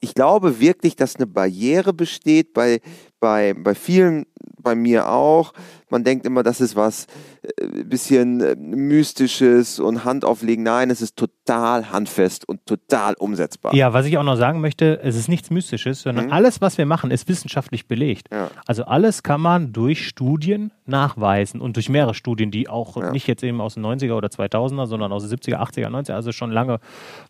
ich 0.00 0.14
glaube 0.14 0.60
wirklich, 0.60 0.96
dass 0.96 1.16
eine 1.16 1.26
Barriere 1.26 1.94
besteht 1.94 2.52
bei, 2.52 2.80
bei, 3.20 3.54
bei 3.54 3.74
vielen 3.74 4.26
bei 4.66 4.74
mir 4.74 5.08
auch. 5.08 5.52
Man 5.90 6.02
denkt 6.02 6.26
immer, 6.26 6.42
das 6.42 6.60
ist 6.60 6.74
was 6.74 7.06
äh, 7.42 7.84
bisschen 7.84 8.40
äh, 8.40 8.56
mystisches 8.56 9.78
und 9.78 10.04
Handauflegen. 10.04 10.64
Nein, 10.64 10.90
es 10.90 11.00
ist 11.00 11.14
total 11.16 11.92
handfest 11.92 12.48
und 12.48 12.66
total 12.66 13.14
umsetzbar. 13.14 13.72
Ja, 13.76 13.92
was 13.92 14.06
ich 14.06 14.18
auch 14.18 14.24
noch 14.24 14.34
sagen 14.34 14.60
möchte, 14.60 14.98
es 15.04 15.14
ist 15.14 15.28
nichts 15.28 15.50
Mystisches, 15.50 16.02
sondern 16.02 16.26
mhm. 16.26 16.32
alles, 16.32 16.60
was 16.60 16.78
wir 16.78 16.84
machen, 16.84 17.12
ist 17.12 17.28
wissenschaftlich 17.28 17.86
belegt. 17.86 18.26
Ja. 18.32 18.50
Also 18.66 18.84
alles 18.86 19.22
kann 19.22 19.40
man 19.40 19.72
durch 19.72 20.04
Studien 20.08 20.72
nachweisen 20.84 21.60
und 21.60 21.76
durch 21.76 21.88
mehrere 21.88 22.14
Studien, 22.14 22.50
die 22.50 22.68
auch 22.68 22.96
ja. 22.96 23.12
nicht 23.12 23.28
jetzt 23.28 23.44
eben 23.44 23.60
aus 23.60 23.74
den 23.74 23.86
90er 23.86 24.14
oder 24.14 24.26
2000er, 24.26 24.86
sondern 24.86 25.12
aus 25.12 25.28
den 25.28 25.38
70er, 25.38 25.58
80er, 25.58 25.90
90er, 25.90 26.14
also 26.14 26.32
schon 26.32 26.50
lange 26.50 26.80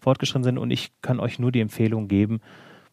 fortgeschritten 0.01 0.45
sind. 0.45 0.57
Und 0.57 0.71
ich 0.71 0.93
kann 1.03 1.21
euch 1.21 1.39
nur 1.39 1.53
die 1.53 1.61
Empfehlung 1.61 2.09
geben, 2.09 2.41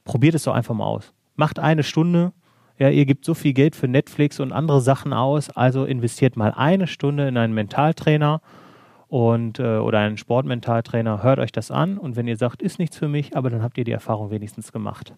probiert 0.04 0.36
es 0.36 0.44
doch 0.44 0.54
einfach 0.54 0.76
mal 0.76 0.88
aus. 0.88 1.14
Macht 1.38 1.60
eine 1.60 1.84
Stunde, 1.84 2.34
ja, 2.78 2.90
ihr 2.90 3.06
gebt 3.06 3.26
so 3.26 3.34
viel 3.34 3.54
Geld 3.54 3.76
für 3.76 3.88
Netflix 3.88 4.40
und 4.40 4.52
andere 4.52 4.82
Sachen 4.82 5.14
aus, 5.14 5.50
also 5.50 5.86
investiert 5.86 6.38
mal 6.38 6.52
eine 6.52 6.88
Stunde 6.88 7.28
in 7.28 7.38
einen 7.38 7.54
Mentaltrainer 7.54 8.42
und 9.08 9.60
äh, 9.60 9.78
oder 9.78 10.00
einen 10.00 10.18
Sportmentaltrainer, 10.18 11.22
hört 11.22 11.40
euch 11.40 11.52
das 11.52 11.72
an 11.72 11.98
und 11.98 12.16
wenn 12.16 12.28
ihr 12.28 12.38
sagt, 12.38 12.62
ist 12.62 12.80
nichts 12.80 12.98
für 12.98 13.08
mich, 13.08 13.38
aber 13.38 13.50
dann 13.50 13.62
habt 13.62 13.78
ihr 13.78 13.84
die 13.84 13.92
Erfahrung 13.92 14.32
wenigstens 14.32 14.72
gemacht. 14.72 15.14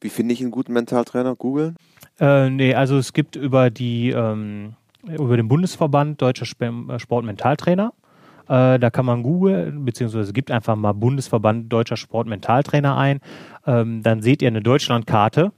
Wie 0.00 0.08
finde 0.08 0.34
ich 0.34 0.40
einen 0.40 0.50
guten 0.50 0.72
Mentaltrainer? 0.72 1.34
Google? 1.34 1.74
Äh, 2.20 2.48
nee, 2.50 2.74
also 2.74 2.96
es 2.96 3.12
gibt 3.12 3.36
über 3.36 3.70
die 3.70 4.10
ähm, 4.10 4.74
über 5.06 5.36
den 5.36 5.48
Bundesverband 5.48 6.20
Deutscher 6.20 6.46
äh, 6.60 6.98
Sportmentaltrainer. 6.98 7.92
Äh, 8.48 8.78
da 8.78 8.90
kann 8.90 9.06
man 9.06 9.22
Google, 9.22 9.72
beziehungsweise 9.72 10.32
gibt 10.32 10.50
einfach 10.50 10.76
mal 10.76 10.92
Bundesverband 10.92 11.72
Deutscher 11.72 11.96
Sportmentaltrainer 11.96 12.96
ein. 12.96 13.20
Ähm, 13.66 14.02
dann 14.02 14.22
seht 14.22 14.42
ihr 14.42 14.48
eine 14.48 14.62
Deutschlandkarte 14.62 15.52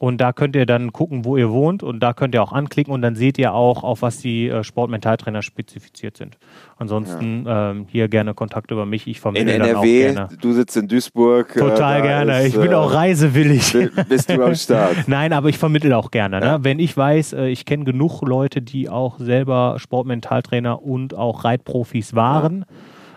Und 0.00 0.18
da 0.18 0.32
könnt 0.32 0.56
ihr 0.56 0.64
dann 0.64 0.94
gucken, 0.94 1.26
wo 1.26 1.36
ihr 1.36 1.50
wohnt 1.50 1.82
und 1.82 2.00
da 2.00 2.14
könnt 2.14 2.34
ihr 2.34 2.42
auch 2.42 2.52
anklicken 2.52 2.90
und 2.90 3.02
dann 3.02 3.16
seht 3.16 3.36
ihr 3.36 3.52
auch, 3.52 3.84
auf 3.84 4.00
was 4.00 4.16
die 4.16 4.48
äh, 4.48 4.64
Sportmentaltrainer 4.64 5.42
spezifiziert 5.42 6.16
sind. 6.16 6.38
Ansonsten 6.78 7.44
ja. 7.44 7.72
ähm, 7.72 7.84
hier 7.86 8.08
gerne 8.08 8.32
Kontakt 8.32 8.70
über 8.70 8.86
mich. 8.86 9.06
Ich 9.06 9.20
vermittle 9.20 9.54
in 9.54 9.60
NRW, 9.60 10.06
dann 10.06 10.24
auch 10.24 10.28
gerne. 10.28 10.40
du 10.40 10.52
sitzt 10.54 10.74
in 10.78 10.88
Duisburg. 10.88 11.54
Äh, 11.54 11.58
Total 11.58 11.98
äh, 11.98 12.02
gerne. 12.02 12.40
Ist, 12.40 12.54
ich 12.54 12.60
bin 12.62 12.72
äh, 12.72 12.76
auch 12.76 12.94
reisewillig. 12.94 13.76
Bist 14.08 14.30
du 14.30 14.42
am 14.42 14.54
Start? 14.54 14.96
Nein, 15.06 15.34
aber 15.34 15.50
ich 15.50 15.58
vermittle 15.58 15.94
auch 15.94 16.10
gerne. 16.10 16.40
Ne? 16.40 16.46
Ja. 16.46 16.64
Wenn 16.64 16.78
ich 16.78 16.96
weiß, 16.96 17.34
äh, 17.34 17.48
ich 17.48 17.66
kenne 17.66 17.84
genug 17.84 18.22
Leute, 18.22 18.62
die 18.62 18.88
auch 18.88 19.18
selber 19.18 19.74
Sportmentaltrainer 19.76 20.82
und 20.82 21.14
auch 21.14 21.44
Reitprofis 21.44 22.14
waren. 22.14 22.64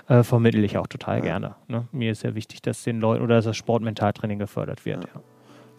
Ja. 0.09 0.19
Äh, 0.19 0.23
vermittle 0.23 0.61
ich 0.63 0.77
auch 0.77 0.87
total 0.87 1.21
gerne. 1.21 1.55
Ne? 1.69 1.87
Mir 1.93 2.11
ist 2.11 2.19
sehr 2.19 2.35
wichtig, 2.35 2.61
dass 2.61 2.83
den 2.83 2.99
Leuten 2.99 3.23
oder 3.23 3.35
dass 3.35 3.45
das 3.45 3.55
Sportmentaltraining 3.55 4.37
gefördert 4.37 4.85
wird. 4.85 5.05
Ja. 5.05 5.21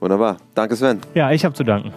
Wunderbar. 0.05 0.37
Danke, 0.55 0.77
Sven. 0.77 1.01
Ja, 1.15 1.33
ich 1.33 1.47
habe 1.47 1.55
zu 1.55 1.65
danken. 1.65 1.91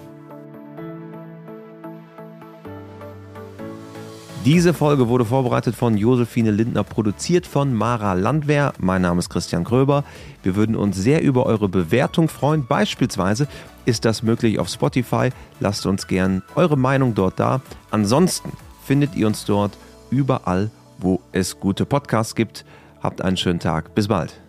Diese 4.45 4.73
Folge 4.73 5.09
wurde 5.09 5.25
vorbereitet 5.25 5.75
von 5.75 5.97
Josephine 5.97 6.51
Lindner, 6.51 6.85
produziert 6.85 7.45
von 7.45 7.73
Mara 7.73 8.13
Landwehr. 8.13 8.71
Mein 8.79 9.01
Name 9.01 9.19
ist 9.19 9.29
Christian 9.29 9.65
Gröber. 9.65 10.05
Wir 10.41 10.55
würden 10.55 10.77
uns 10.77 10.95
sehr 10.95 11.21
über 11.21 11.45
eure 11.45 11.67
Bewertung 11.67 12.29
freuen. 12.29 12.65
Beispielsweise 12.65 13.45
ist 13.83 14.05
das 14.05 14.23
möglich 14.23 14.57
auf 14.57 14.69
Spotify. 14.69 15.31
Lasst 15.59 15.85
uns 15.85 16.07
gern 16.07 16.43
eure 16.55 16.77
Meinung 16.77 17.13
dort 17.13 17.37
da. 17.41 17.59
Ansonsten 17.91 18.53
findet 18.85 19.17
ihr 19.17 19.27
uns 19.27 19.43
dort 19.43 19.77
überall, 20.11 20.71
wo 20.97 21.19
es 21.33 21.59
gute 21.59 21.85
Podcasts 21.85 22.35
gibt. 22.35 22.63
Habt 23.03 23.21
einen 23.21 23.35
schönen 23.35 23.59
Tag. 23.59 23.93
Bis 23.95 24.07
bald. 24.07 24.39